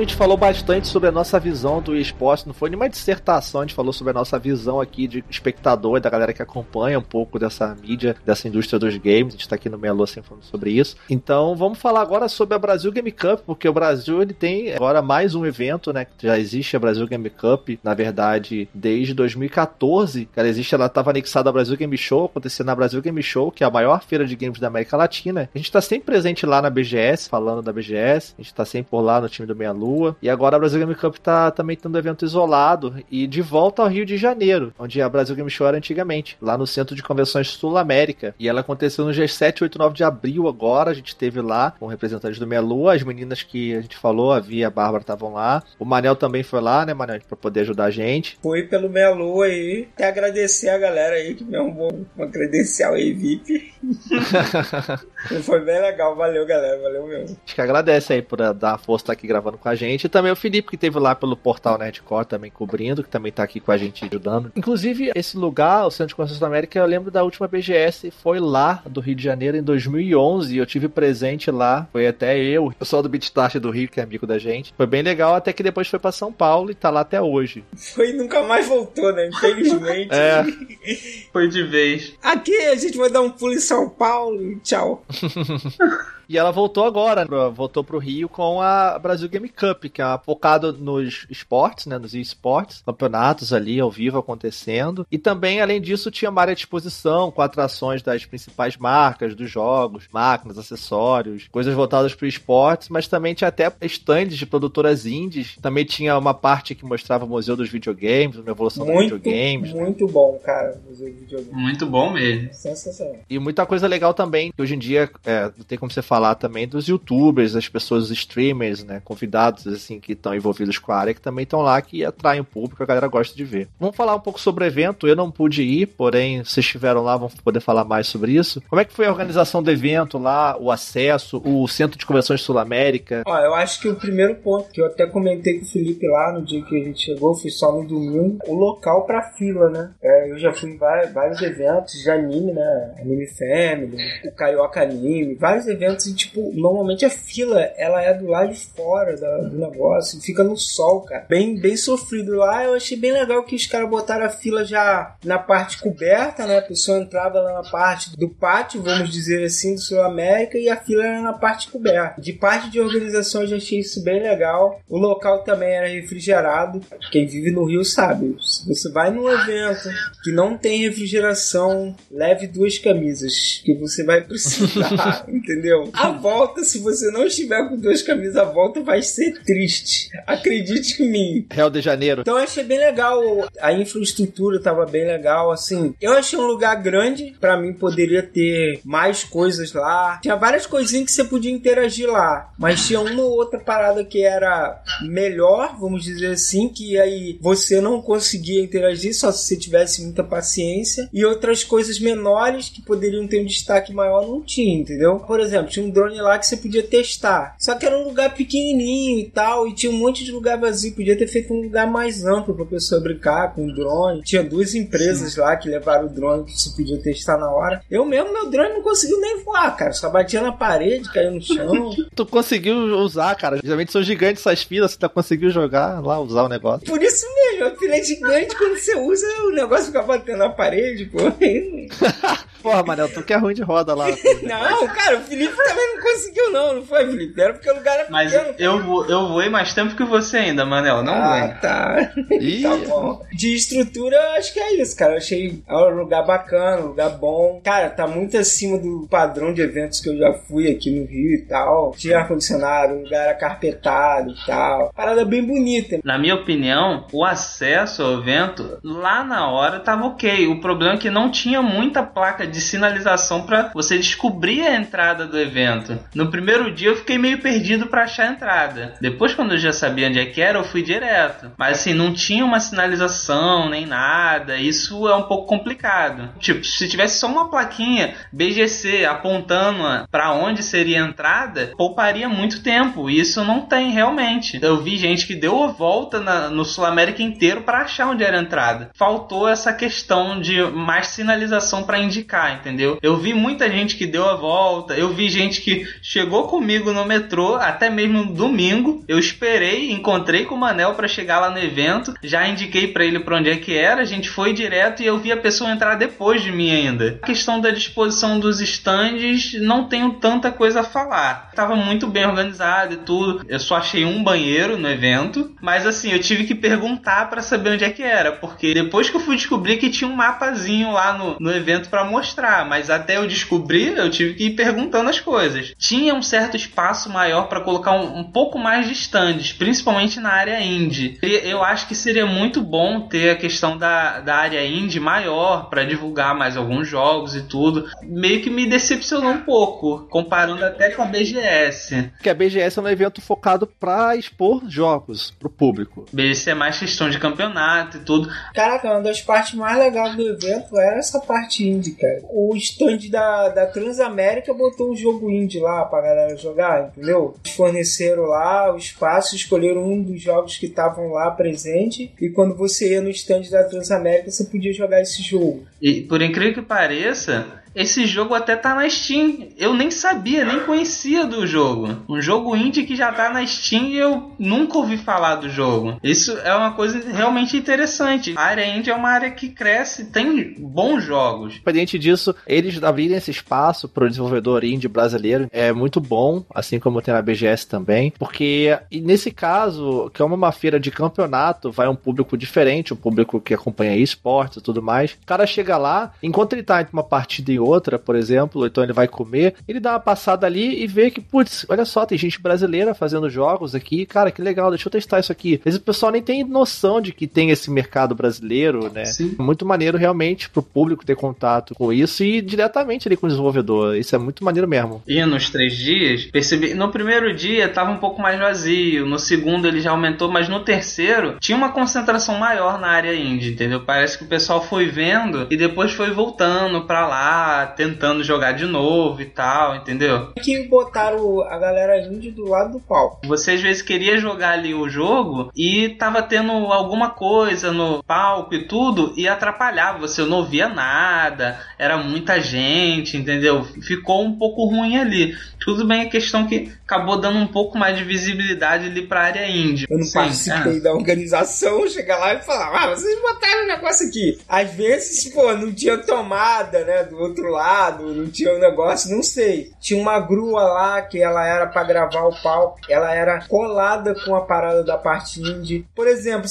[0.08, 3.74] Gente falou bastante sobre a nossa visão do esporte, não foi nenhuma dissertação, a gente
[3.74, 7.76] falou sobre a nossa visão aqui de espectador, da galera que acompanha um pouco dessa
[7.78, 10.96] mídia, dessa indústria dos games, a gente tá aqui no Lua sempre falando sobre isso.
[11.10, 15.02] Então vamos falar agora sobre a Brasil Game Cup, porque o Brasil ele tem agora
[15.02, 20.40] mais um evento, né, já existe a Brasil Game Cup, na verdade, desde 2014, que
[20.40, 23.62] ela existe, ela estava anexada ao Brasil Game Show, acontecendo na Brasil Game Show, que
[23.62, 25.50] é a maior feira de games da América Latina.
[25.54, 28.90] A gente tá sempre presente lá na BGS, falando da BGS, a gente tá sempre
[28.90, 29.97] por lá no time do Meia Lua.
[30.20, 33.88] E agora a Brasil Game Cup tá também tendo evento isolado e de volta ao
[33.88, 37.48] Rio de Janeiro, onde a Brasil Game Show era antigamente, lá no Centro de Convenções
[37.48, 38.34] Sul América.
[38.38, 41.40] E ela aconteceu nos dias 7, 8 e 9 de abril agora, a gente teve
[41.40, 44.64] lá com representantes do Meia Lua, as meninas que a gente falou, a Via e
[44.64, 45.62] a Bárbara estavam lá.
[45.78, 48.38] O Manel também foi lá, né, Manel, pra poder ajudar a gente.
[48.42, 49.88] Foi pelo Meia Lua aí.
[49.98, 53.72] E agradecer a galera aí que me arrumou uma credencial aí VIP.
[55.42, 57.36] Foi bem legal, valeu galera, valeu mesmo.
[57.44, 59.87] Acho que agradece aí por eh, dar a força estar aqui gravando com a gente.
[59.94, 63.42] E também o Felipe, que teve lá pelo portal Nerdcore também cobrindo, que também tá
[63.42, 64.52] aqui com a gente ajudando.
[64.56, 68.40] Inclusive, esse lugar, o Centro de Convenções da América, eu lembro da última BGS, foi
[68.40, 70.54] lá do Rio de Janeiro em 2011.
[70.54, 71.88] E eu tive presente lá.
[71.92, 74.72] Foi até eu, o pessoal do Beatstart do Rio, que é amigo da gente.
[74.76, 77.64] Foi bem legal, até que depois foi para São Paulo e tá lá até hoje.
[77.94, 79.28] Foi e nunca mais voltou, né?
[79.28, 80.10] Infelizmente.
[80.12, 80.44] É.
[81.32, 82.14] Foi de vez.
[82.22, 85.04] Aqui a gente vai dar um pulo em São Paulo e tchau.
[86.28, 87.50] E ela voltou agora, né?
[87.54, 92.12] voltou pro Rio com a Brasil Game Cup, que é focado nos esportes, né, nos
[92.14, 95.06] esportes, campeonatos ali ao vivo acontecendo.
[95.10, 99.50] E também, além disso, tinha uma área de exposição com atrações das principais marcas dos
[99.50, 105.56] jogos, máquinas, acessórios, coisas voltadas para esportes, mas também tinha até stands de produtoras indies.
[105.62, 109.72] Também tinha uma parte que mostrava o Museu dos Videogames, uma evolução muito, dos videogames.
[109.72, 111.52] Muito bom, cara, o Museu dos Videogames.
[111.54, 112.52] Muito bom mesmo.
[112.52, 113.16] Sensacional.
[113.30, 116.17] E muita coisa legal também, que hoje em dia é, não tem como você falar
[116.34, 119.00] também dos youtubers, das pessoas, streamers, né?
[119.04, 122.44] Convidados, assim, que estão envolvidos com a área, que também estão lá, que atraem o
[122.44, 123.68] público, a galera gosta de ver.
[123.78, 125.06] Vamos falar um pouco sobre o evento.
[125.06, 128.62] Eu não pude ir, porém, vocês estiveram lá, vão poder falar mais sobre isso.
[128.68, 132.40] Como é que foi a organização do evento lá, o acesso, o Centro de Convenções
[132.42, 133.22] Sul-América?
[133.26, 136.32] Ó, eu acho que o primeiro ponto que eu até comentei com o Felipe lá
[136.32, 139.90] no dia que a gente chegou, foi só no domingo, o local pra fila, né?
[140.02, 142.94] É, eu já fui em vários, vários eventos de anime, né?
[143.00, 148.26] Anime Family, o Carioca Anime, vários eventos e, tipo, normalmente a fila, ela é do
[148.26, 151.26] lado de fora da, do negócio, fica no sol, cara.
[151.28, 152.64] Bem, bem sofrido lá.
[152.64, 156.58] Eu achei bem legal que os caras botaram a fila já na parte coberta, né?
[156.58, 160.68] A pessoa entrava lá na parte do pátio, vamos dizer assim, do Sul América, e
[160.68, 162.20] a fila era na parte coberta.
[162.20, 164.80] De parte de organização, eu já achei isso bem legal.
[164.88, 166.80] O local também era refrigerado.
[167.10, 168.36] Quem vive no Rio sabe.
[168.40, 169.88] Se você vai num evento
[170.22, 175.90] que não tem refrigeração, leve duas camisas, que você vai precisar, entendeu?
[175.98, 180.08] A volta, se você não estiver com duas camisas, a volta vai ser triste.
[180.26, 181.46] Acredite em mim.
[181.50, 182.20] Rio de Janeiro.
[182.20, 183.20] Então eu achei bem legal.
[183.60, 185.94] A infraestrutura tava bem legal, assim.
[186.00, 187.34] Eu achei um lugar grande.
[187.40, 190.20] Pra mim poderia ter mais coisas lá.
[190.22, 192.52] Tinha várias coisinhas que você podia interagir lá.
[192.56, 197.80] Mas tinha uma ou outra parada que era melhor, vamos dizer assim, que aí você
[197.80, 201.08] não conseguia interagir só se você tivesse muita paciência.
[201.12, 205.18] E outras coisas menores que poderiam ter um destaque maior não tinha, entendeu?
[205.18, 207.56] Por exemplo, tinha um drone lá que você podia testar.
[207.58, 210.94] Só que era um lugar pequenininho e tal, e tinha um monte de lugar vazio.
[210.94, 214.22] Podia ter feito um lugar mais amplo pra pessoa brincar com o drone.
[214.22, 215.40] Tinha duas empresas Sim.
[215.40, 217.82] lá que levaram o drone que você podia testar na hora.
[217.90, 219.92] Eu mesmo, meu drone não conseguiu nem voar, cara.
[219.92, 221.90] Só batia na parede, caiu no chão.
[222.14, 223.58] tu conseguiu usar, cara.
[223.62, 226.86] Geralmente são gigantes essas filas, você tá conseguiu jogar lá, usar o negócio.
[226.86, 230.48] Por isso mesmo, a fila é gigante, quando você usa, o negócio fica batendo na
[230.48, 231.18] parede, pô.
[232.62, 234.06] Porra, Manel, tu que é ruim de roda lá.
[234.42, 237.40] não, cara, o Felipe também não conseguiu, não, não foi, Felipe?
[237.40, 240.64] Era porque o lugar era Mas pequeno, eu, eu voei mais tempo que você ainda,
[240.64, 241.54] Manel, não ah, voei.
[241.60, 242.12] tá.
[242.40, 242.62] Ih.
[242.62, 243.22] tá bom.
[243.32, 245.14] De estrutura, acho que é isso, cara.
[245.14, 247.60] Eu achei um lugar bacana, um lugar bom.
[247.62, 251.34] Cara, tá muito acima do padrão de eventos que eu já fui aqui no Rio
[251.34, 251.92] e tal.
[251.96, 254.92] Tinha ar-condicionado, o lugar era carpetado e tal.
[254.94, 256.00] Parada bem bonita.
[256.02, 260.46] Na minha opinião, o acesso ao evento, lá na hora, tava ok.
[260.48, 265.26] O problema é que não tinha muita placa de sinalização para você descobrir a entrada
[265.26, 265.98] do evento.
[266.14, 268.94] No primeiro dia eu fiquei meio perdido para achar a entrada.
[269.00, 271.52] Depois, quando eu já sabia onde é que era, eu fui direto.
[271.56, 274.56] Mas assim, não tinha uma sinalização nem nada.
[274.56, 276.30] Isso é um pouco complicado.
[276.38, 282.62] Tipo, se tivesse só uma plaquinha BGC apontando para onde seria a entrada, pouparia muito
[282.62, 283.08] tempo.
[283.10, 284.58] E isso não tem realmente.
[284.62, 288.24] Eu vi gente que deu a volta na, no Sul América inteiro para achar onde
[288.24, 288.90] era a entrada.
[288.94, 292.98] Faltou essa questão de mais sinalização para indicar, entendeu?
[293.02, 297.04] Eu vi muita gente que deu a volta, eu vi gente que chegou comigo no
[297.04, 299.04] metrô, até mesmo no domingo.
[299.08, 303.20] Eu esperei, encontrei com o Manel para chegar lá no evento, já indiquei para ele
[303.20, 305.96] para onde é que era, a gente foi direto e eu vi a pessoa entrar
[305.96, 307.18] depois de mim ainda.
[307.22, 311.50] A questão da disposição dos stands, não tenho tanta coisa a falar.
[311.54, 313.44] Tava muito bem organizado e tudo.
[313.48, 317.70] Eu só achei um banheiro no evento, mas assim, eu tive que perguntar para saber
[317.70, 321.12] onde é que era, porque depois que eu fui descobrir que tinha um mapazinho lá
[321.16, 322.27] no, no evento para mostrar,
[322.66, 325.72] mas até eu descobrir, eu tive que ir perguntando as coisas.
[325.78, 330.30] Tinha um certo espaço maior para colocar um, um, pouco mais de stands, principalmente na
[330.30, 331.18] área indie.
[331.22, 335.68] E eu acho que seria muito bom ter a questão da, da área indie maior
[335.68, 337.88] para divulgar mais alguns jogos e tudo.
[338.02, 342.10] Meio que me decepcionou um pouco, comparando até com a BGS.
[342.22, 346.06] Que a BGS é um evento focado para expor jogos pro público.
[346.12, 348.28] BGS é mais questão de campeonato e tudo.
[348.54, 352.17] Caraca, uma das partes mais legais do evento era essa parte indie, cara.
[352.24, 357.34] O stand da, da Transamérica botou um jogo indie lá pra galera jogar, entendeu?
[357.56, 362.92] Forneceram lá o espaço, escolheram um dos jogos que estavam lá presente e quando você
[362.92, 365.66] ia no stand da Transamérica você podia jogar esse jogo.
[365.80, 369.48] E por incrível que pareça, esse jogo até tá na Steam.
[369.56, 371.96] Eu nem sabia, nem conhecia do jogo.
[372.08, 375.98] Um jogo indie que já tá na Steam e eu nunca ouvi falar do jogo.
[376.02, 378.34] Isso é uma coisa realmente interessante.
[378.36, 381.54] A área indie é uma área que cresce, tem bons jogos.
[381.54, 386.78] Independente disso, eles abrirem esse espaço para o desenvolvedor indie brasileiro é muito bom, assim
[386.78, 391.88] como tem na BGS também, porque nesse caso, que é uma feira de campeonato, vai
[391.88, 395.12] um público diferente, um público que acompanha esportes e tudo mais.
[395.12, 398.82] O cara chega lá, enquanto ele tá entre uma partida e outra, por exemplo, então
[398.82, 402.18] ele vai comer, ele dá uma passada ali e vê que, putz, olha só, tem
[402.18, 405.54] gente brasileira fazendo jogos aqui, cara, que legal, deixa eu testar isso aqui.
[405.56, 409.04] Às vezes o pessoal nem tem noção de que tem esse mercado brasileiro, né?
[409.04, 409.34] Sim.
[409.38, 413.96] Muito maneiro realmente pro público ter contato com isso e diretamente ali com o desenvolvedor.
[413.96, 415.02] Isso é muito maneiro mesmo.
[415.06, 419.66] E nos três dias, percebi, no primeiro dia tava um pouco mais vazio, no segundo
[419.66, 423.80] ele já aumentou, mas no terceiro tinha uma concentração maior na área indie, entendeu?
[423.80, 428.66] Parece que o pessoal foi vendo e depois foi voltando pra lá, tentando jogar de
[428.66, 430.32] novo e tal, entendeu?
[430.42, 433.26] Que botaram a galera indie do lado do palco.
[433.26, 438.54] Você às vezes queria jogar ali o jogo e tava tendo alguma coisa no palco
[438.54, 443.64] e tudo e atrapalhava, você não via nada, era muita gente, entendeu?
[443.64, 445.34] Ficou um pouco ruim ali.
[445.58, 449.46] Tudo bem a questão que acabou dando um pouco mais de visibilidade ali pra área
[449.46, 449.86] indie.
[449.90, 450.80] Eu não Sim, participei é.
[450.80, 454.38] da organização, chegar lá e falar, ah, vocês botaram um negócio aqui.
[454.48, 459.22] Às vezes, pô, não tinha tomada, né, do outro lado, não tinha um negócio, não
[459.22, 459.70] sei.
[459.78, 464.34] Tinha uma grua lá que ela era para gravar o palco, ela era colada com
[464.34, 465.86] a parada da parte indie.
[465.94, 466.48] Por exemplo,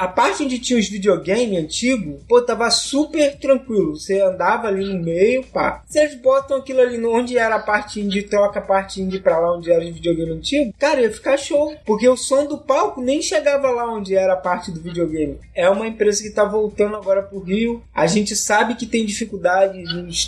[0.00, 3.96] a parte onde tinha os videogames antigos, pô, tava super tranquilo.
[3.96, 5.82] Você andava ali no meio, pá.
[5.94, 9.56] Eles botam aquilo ali onde era a parte indie, troca a parte indie pra lá
[9.56, 11.74] onde era o videogame antigo, cara, ia ficar show.
[11.84, 15.38] Porque o som do palco nem chegava lá onde era a parte do videogame.
[15.54, 17.82] É uma empresa que tá voltando agora pro Rio.
[17.94, 19.82] A gente sabe que tem dificuldade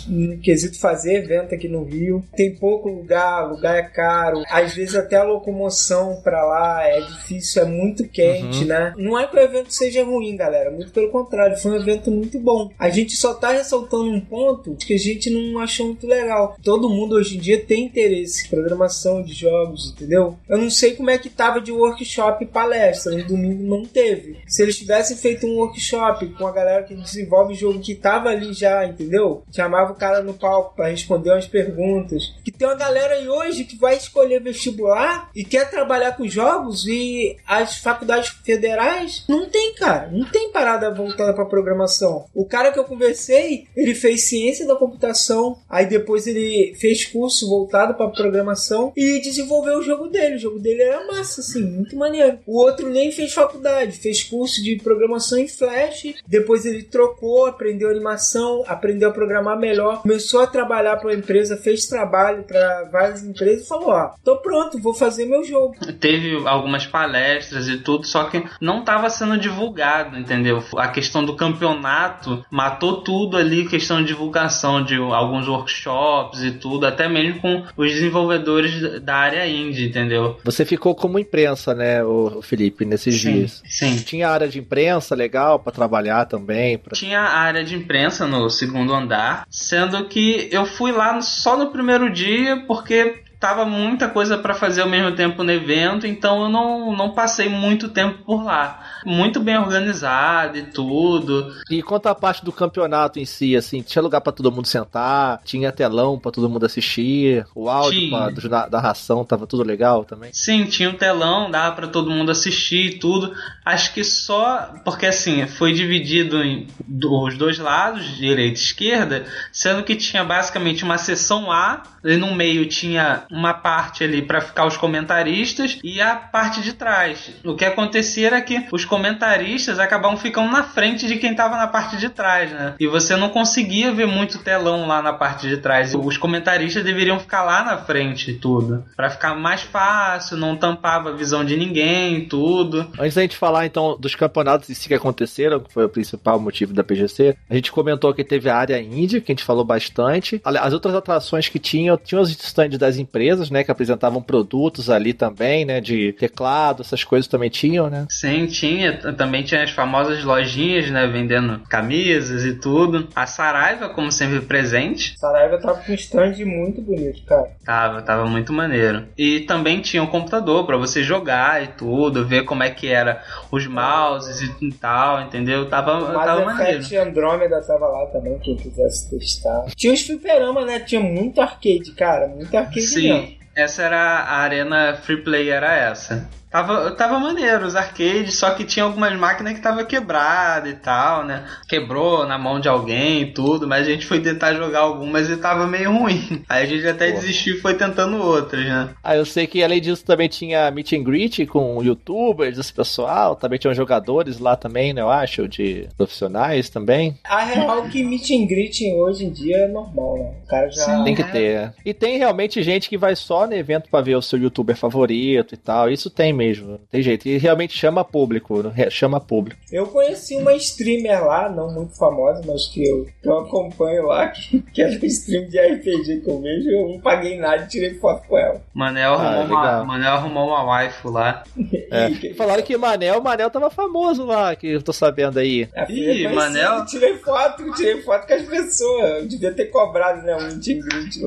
[0.07, 2.23] no, quesito fazer evento aqui no Rio.
[2.35, 4.43] Tem pouco lugar, lugar é caro.
[4.49, 8.65] Às vezes até a locomoção pra lá é difícil, é muito quente, uhum.
[8.65, 8.93] né?
[8.97, 10.71] Não é que o evento seja ruim, galera.
[10.71, 12.71] Muito pelo contrário, foi um evento muito bom.
[12.77, 16.55] A gente só tá ressaltando um ponto que a gente não achou muito legal.
[16.63, 20.37] Todo mundo hoje em dia tem interesse em programação de jogos, entendeu?
[20.47, 23.15] Eu não sei como é que tava de workshop e palestra.
[23.15, 24.37] No domingo não teve.
[24.47, 28.53] Se eles tivessem feito um workshop com a galera que desenvolve jogo que tava ali
[28.53, 29.43] já, entendeu?
[29.51, 32.33] Chamava o cara no palco para responder umas perguntas.
[32.43, 36.85] Que tem uma galera aí hoje que vai escolher vestibular e quer trabalhar com jogos
[36.87, 40.09] e as faculdades federais não tem, cara.
[40.11, 42.25] Não tem parada voltada para programação.
[42.33, 47.47] O cara que eu conversei, ele fez ciência da computação, aí depois ele fez curso
[47.47, 50.35] voltado para programação e desenvolveu o jogo dele.
[50.35, 52.39] O jogo dele era massa, assim, muito maneiro.
[52.45, 57.89] O outro nem fez faculdade, fez curso de programação em Flash, depois ele trocou, aprendeu
[57.89, 63.23] animação, aprendeu a programar melhor, começou a trabalhar para uma empresa, fez trabalho para várias
[63.23, 65.75] empresas e falou: Ó, tô pronto, vou fazer meu jogo.
[65.99, 70.63] Teve algumas palestras e tudo, só que não estava sendo divulgado, entendeu?
[70.77, 76.85] A questão do campeonato matou tudo ali, questão de divulgação de alguns workshops e tudo,
[76.85, 80.39] até mesmo com os desenvolvedores da área indie, entendeu?
[80.43, 83.63] Você ficou como imprensa, né, o Felipe, nesses sim, dias.
[83.67, 83.97] Sim.
[83.97, 86.77] Tinha área de imprensa legal para trabalhar também.
[86.77, 86.95] Pra...
[86.95, 92.11] Tinha área de imprensa no segundo andar, sendo que eu fui lá só no primeiro
[92.11, 96.95] dia porque tava muita coisa para fazer ao mesmo tempo no evento, então eu não,
[96.95, 98.83] não passei muito tempo por lá.
[99.05, 101.55] Muito bem organizado e tudo.
[101.69, 105.41] E quanto à parte do campeonato em si, assim, tinha lugar para todo mundo sentar,
[105.45, 110.03] tinha telão para todo mundo assistir, o áudio pra, da, da ração tava tudo legal
[110.03, 110.31] também?
[110.33, 113.33] Sim, tinha um telão, dava para todo mundo assistir e tudo.
[113.63, 116.67] Acho que só porque assim, foi dividido em
[117.09, 122.33] os dois lados, direita e esquerda, sendo que tinha basicamente uma seção A, e no
[122.33, 127.31] meio tinha uma parte ali para ficar os comentaristas e a parte de trás.
[127.43, 131.67] O que acontecia era que os comentaristas acabavam ficando na frente de quem estava na
[131.67, 132.75] parte de trás, né?
[132.79, 135.93] E você não conseguia ver muito telão lá na parte de trás.
[135.93, 141.13] Os comentaristas deveriam ficar lá na frente tudo, para ficar mais fácil, não tampava a
[141.13, 142.87] visão de ninguém, tudo.
[142.99, 146.39] Antes da gente falar então dos campeonatos em si que aconteceram, que foi o principal
[146.39, 149.63] motivo da PGC, a gente comentou que teve a área índia, que a gente falou
[149.63, 150.41] bastante.
[150.43, 154.89] As outras atrações que tinham tinha, tinha os stands das empresas, né, que apresentavam produtos
[154.89, 158.05] ali também, né, de teclado, essas coisas também tinham, né?
[158.09, 158.97] Sim, tinha.
[159.13, 163.07] Também tinha as famosas lojinhas, né, vendendo camisas e tudo.
[163.15, 165.17] A Saraiva, como sempre, presente.
[165.17, 167.49] Saraiva tava com um stand muito bonito, cara.
[167.65, 169.05] Tava, tava muito maneiro.
[169.17, 173.21] E também tinha um computador para você jogar e tudo, ver como é que era
[173.51, 175.67] os mouses e tal, entendeu?
[175.69, 176.79] Tava, O tava maneiro.
[176.79, 179.65] Effect Andromeda tava lá também, quem quisesse testar.
[179.75, 180.79] Tinha os fliperama, né?
[180.79, 182.27] Tinha muito arcade, cara.
[182.27, 182.91] Muito arcade mesmo.
[182.91, 186.29] Sim, essa era a arena free play, era essa.
[186.49, 191.23] Tava, tava maneiro os arcades, só que tinha algumas máquinas que tava quebrada e tal,
[191.23, 191.45] né?
[191.67, 195.37] Quebrou na mão de alguém e tudo, mas a gente foi tentar jogar algumas e
[195.37, 196.43] tava meio ruim.
[196.49, 198.89] Aí a gente até desistiu e foi tentando outras, né?
[199.03, 203.35] Ah, eu sei que além disso também tinha meet and greet com youtubers, esse pessoal,
[203.35, 207.15] também tinham jogadores lá também, né, eu acho, de profissionais também.
[207.25, 210.31] A real é que meet and greeting hoje em dia é normal, né?
[210.43, 210.83] O cara já.
[210.83, 211.03] Sim.
[211.03, 211.25] Tem que É.
[211.25, 211.73] ter.
[211.85, 215.53] E tem realmente gente que vai só no evento pra ver o seu youtuber favorito
[215.53, 215.91] e tal.
[215.91, 217.27] Isso tem mesmo, não tem jeito.
[217.27, 218.89] E realmente chama público, né?
[218.89, 219.59] chama público.
[219.71, 224.29] Eu conheci uma streamer lá, não muito famosa, mas que eu, que eu acompanho lá,
[224.29, 226.69] que, que era stream de RPG que eu vejo.
[226.69, 228.61] Eu não paguei nada e tirei foto com ela.
[228.73, 229.85] Manel Ah, arrumou, uma, legal.
[229.85, 231.43] Manel arrumou uma waifu lá.
[231.91, 232.07] É.
[232.09, 235.67] E- Falaram que Manel, Manel tava famoso lá, que eu tô sabendo aí.
[235.75, 236.85] A Ih, Manel.
[236.85, 239.09] Tirei foto, tirei foto com as pessoas.
[239.21, 240.35] Eu devia ter cobrado, né?
[240.35, 240.59] Um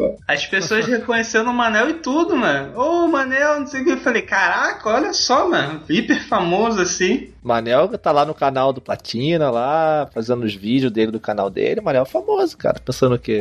[0.00, 0.14] lá.
[0.28, 2.78] As pessoas reconhecendo o Manel e tudo, mano.
[2.78, 3.90] Ô, Manel, não sei o que.
[3.90, 5.82] Eu falei, caraca, olha só, mano.
[5.88, 7.31] Hiper famoso assim.
[7.42, 11.80] Manel tá lá no canal do Platina, lá, fazendo os vídeos dele do canal dele.
[11.80, 12.78] Manel é famoso, cara.
[12.78, 13.40] Pensando o quê?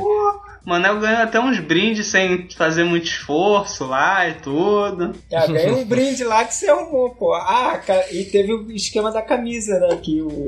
[0.65, 5.13] Manel ganhou até uns brindes sem fazer muito esforço lá e tudo.
[5.31, 7.33] É, ganhei um brinde lá que você arrumou, pô.
[7.33, 7.79] Ah,
[8.11, 9.95] e teve o esquema da camisa, né?
[9.97, 10.47] Que, o,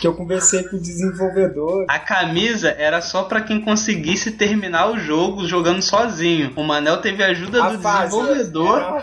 [0.00, 1.86] que eu conversei com o desenvolvedor.
[1.88, 6.52] A camisa era só pra quem conseguisse terminar o jogo jogando sozinho.
[6.54, 8.16] O Manel teve a ajuda A do fase.
[8.16, 9.02] desenvolvedor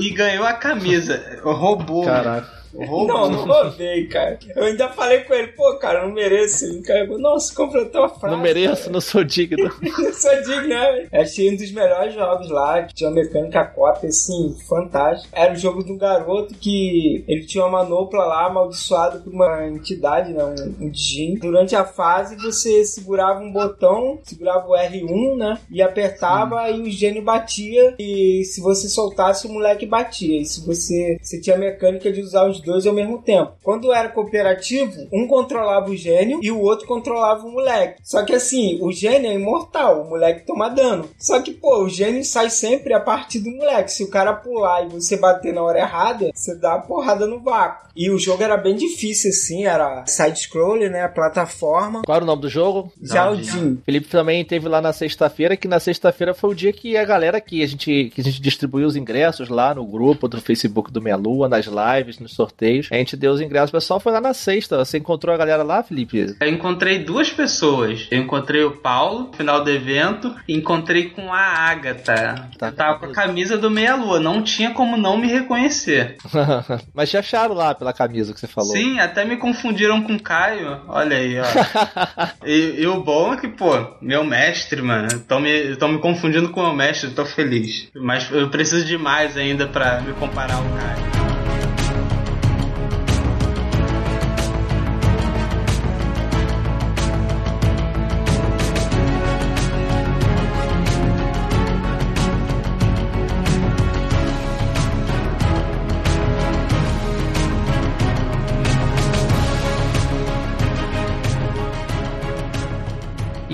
[0.00, 1.22] e ganhou a camisa.
[1.42, 2.04] Roubou.
[2.04, 2.55] Caraca.
[2.78, 4.38] Não, não roubei, cara.
[4.54, 6.64] Eu ainda falei com ele, pô, cara, eu não mereço.
[6.64, 8.34] Ele carregou, nossa, completou a frase.
[8.34, 9.56] Não mereço, não sou digno.
[9.98, 11.06] Eu sou digno, né?
[11.12, 15.28] Achei um dos melhores jogos lá, que tinha uma mecânica cópia, assim, fantástico.
[15.32, 19.66] Era o jogo de um garoto que ele tinha uma manopla lá, amaldiçoado por uma
[19.66, 20.44] entidade, né?
[20.44, 21.34] Um, um djinn.
[21.36, 25.58] Durante a fase, você segurava um botão, segurava o R1, né?
[25.70, 27.94] E apertava e o gênio batia.
[27.98, 30.40] E se você soltasse, o moleque batia.
[30.40, 33.52] E se você, você tinha a mecânica de usar os dois ao mesmo tempo.
[33.62, 38.00] Quando era cooperativo, um controlava o gênio e o outro controlava o moleque.
[38.02, 41.08] Só que assim, o gênio é imortal, o moleque toma dano.
[41.18, 43.92] Só que, pô, o gênio sai sempre a partir do moleque.
[43.92, 47.40] Se o cara pular e você bater na hora errada, você dá uma porrada no
[47.40, 47.86] vácuo.
[47.96, 51.08] E o jogo era bem difícil, assim, era side-scroller, né?
[51.08, 52.02] Plataforma.
[52.04, 52.92] Qual era o nome do jogo?
[53.00, 53.80] Jaldin.
[53.84, 57.40] Felipe também teve lá na sexta-feira, que na sexta-feira foi o dia que a galera
[57.40, 61.00] que a gente, que a gente distribuiu os ingressos lá no grupo do Facebook do
[61.00, 62.55] Meia Lua, nas lives, nos sorteios.
[62.90, 64.78] A gente deu os ingressos, o pessoal foi lá na sexta.
[64.78, 66.34] Você encontrou a galera lá, Felipe?
[66.40, 68.06] Eu encontrei duas pessoas.
[68.10, 72.48] Eu encontrei o Paulo, no final do evento, e encontrei com a Agatha.
[72.58, 72.68] Tá.
[72.68, 76.16] Eu tava com a camisa do Meia Lua, não tinha como não me reconhecer.
[76.94, 78.72] Mas te acharam lá pela camisa que você falou.
[78.72, 80.80] Sim, até me confundiram com o Caio.
[80.88, 81.44] Olha aí, ó.
[82.46, 86.48] e, e o bom é que, pô, meu mestre, mano, estão me, tão me confundindo
[86.50, 87.88] com o meu mestre, tô feliz.
[87.94, 91.15] Mas eu preciso de mais ainda pra me comparar ao Caio.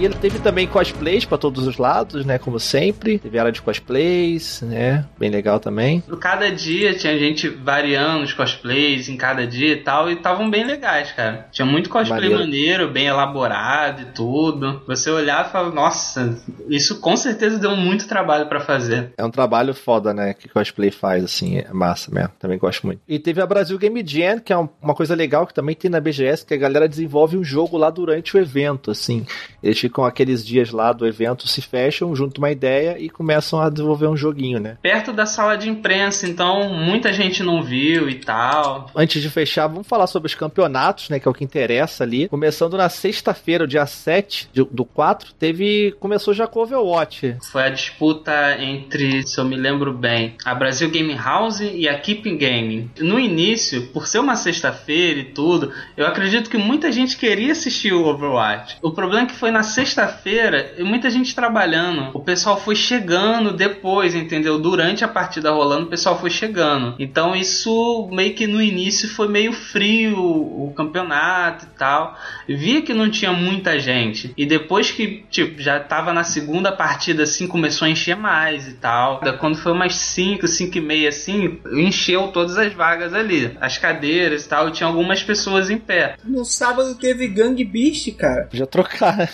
[0.02, 2.38] E ele teve também cosplays pra todos os lados, né?
[2.38, 3.18] Como sempre.
[3.18, 5.04] Teve área de cosplays, né?
[5.18, 6.00] Bem legal também.
[6.20, 10.64] Cada dia tinha gente variando os cosplays em cada dia e tal, e estavam bem
[10.64, 11.48] legais, cara.
[11.50, 12.38] Tinha muito cosplay Maneiro.
[12.38, 14.80] maneiro, bem elaborado e tudo.
[14.86, 19.12] Você olhava e falava, nossa, isso com certeza deu muito trabalho pra fazer.
[19.18, 20.34] É um trabalho foda, né?
[20.34, 22.30] Que cosplay faz, assim, é massa mesmo.
[22.38, 23.00] Também gosto muito.
[23.08, 25.90] E teve a Brasil Game Jam, que é um- uma coisa legal que também tem
[25.90, 29.26] na BGS, que a galera desenvolve um jogo lá durante o evento, assim.
[29.60, 33.68] Eles ficam aqueles dias lá do evento, se fecham, juntam uma ideia e começam a
[33.68, 34.76] desenvolver um joguinho, né?
[34.82, 38.90] Perto da sala de imprensa, então muita gente não viu e tal.
[38.94, 41.18] Antes de fechar, vamos falar sobre os campeonatos, né?
[41.18, 42.28] Que é o que interessa ali.
[42.28, 45.94] Começando na sexta-feira, dia 7 de- do 4, teve.
[45.98, 47.36] Começou já com o Overwatch.
[47.50, 51.98] Foi a disputa entre, se eu me lembro bem, a Brasil Game House e a
[51.98, 52.90] Keeping Gaming.
[53.00, 57.92] No início, por ser uma sexta-feira e tudo, eu acredito que muita gente queria assistir
[57.92, 58.76] o Overwatch.
[58.82, 59.62] O problema é que foi na
[60.02, 62.10] sexta-feira, muita gente trabalhando.
[62.14, 64.58] O pessoal foi chegando depois, entendeu?
[64.58, 66.94] Durante a partida rolando, o pessoal foi chegando.
[66.98, 72.16] Então isso meio que no início foi meio frio o campeonato e tal.
[72.48, 74.32] Via que não tinha muita gente.
[74.36, 78.74] E depois que, tipo, já tava na segunda partida assim, começou a encher mais e
[78.74, 79.20] tal.
[79.38, 83.56] Quando foi umas 5, 5 e meia assim, encheu todas as vagas ali.
[83.60, 86.16] As cadeiras e tal, e tinha algumas pessoas em pé.
[86.24, 88.44] No sábado teve Gang Beast, cara.
[88.44, 89.28] Podia trocar.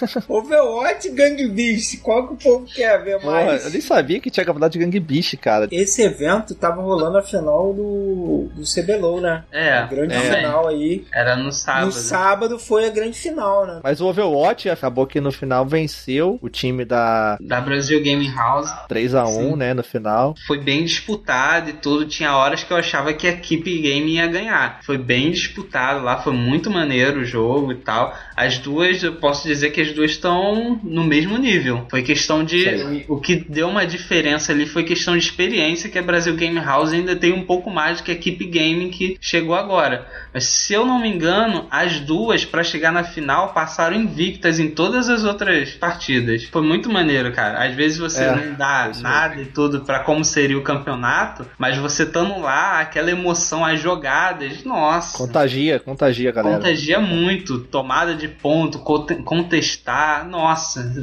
[0.63, 2.01] Overwatch Gang Beast.
[2.03, 3.65] Qual que o povo quer ver Porra, mais?
[3.65, 5.69] eu nem sabia que tinha campeonato de Gang Beast, cara.
[5.71, 9.45] Esse evento tava rolando a final do, do CBLOL, né?
[9.53, 10.21] É, A grande é.
[10.21, 11.05] final aí.
[11.13, 11.87] Era no sábado.
[11.87, 13.81] No sábado foi a grande final, né?
[13.83, 18.71] Mas o Overwatch acabou que no final venceu o time da Da Brasil Gaming House.
[18.89, 19.57] 3x1, Sim.
[19.57, 20.35] né, no final.
[20.47, 22.07] Foi bem disputado e tudo.
[22.07, 24.81] Tinha horas que eu achava que a equipe game ia ganhar.
[24.83, 28.15] Foi bem disputado lá, foi muito maneiro o jogo e tal.
[28.37, 30.48] As duas, eu posso dizer que as duas estão
[30.83, 31.87] no mesmo nível.
[31.91, 32.65] Foi questão de.
[33.09, 36.93] O que deu uma diferença ali foi questão de experiência, que a Brasil Game House
[36.93, 40.07] ainda tem um pouco mais do que a equipe gaming que chegou agora.
[40.33, 44.69] Mas se eu não me engano, as duas, para chegar na final, passaram invictas em
[44.71, 46.45] todas as outras partidas.
[46.45, 47.65] Foi muito maneiro, cara.
[47.67, 51.47] Às vezes você É, não dá isso nada e tudo para como seria o campeonato,
[51.59, 55.17] mas você estando lá, aquela emoção, as jogadas, nossa.
[55.17, 56.57] Contagia, contagia, galera.
[56.57, 60.38] Contagia muito, tomada de ponto, conte- contestar, nossa,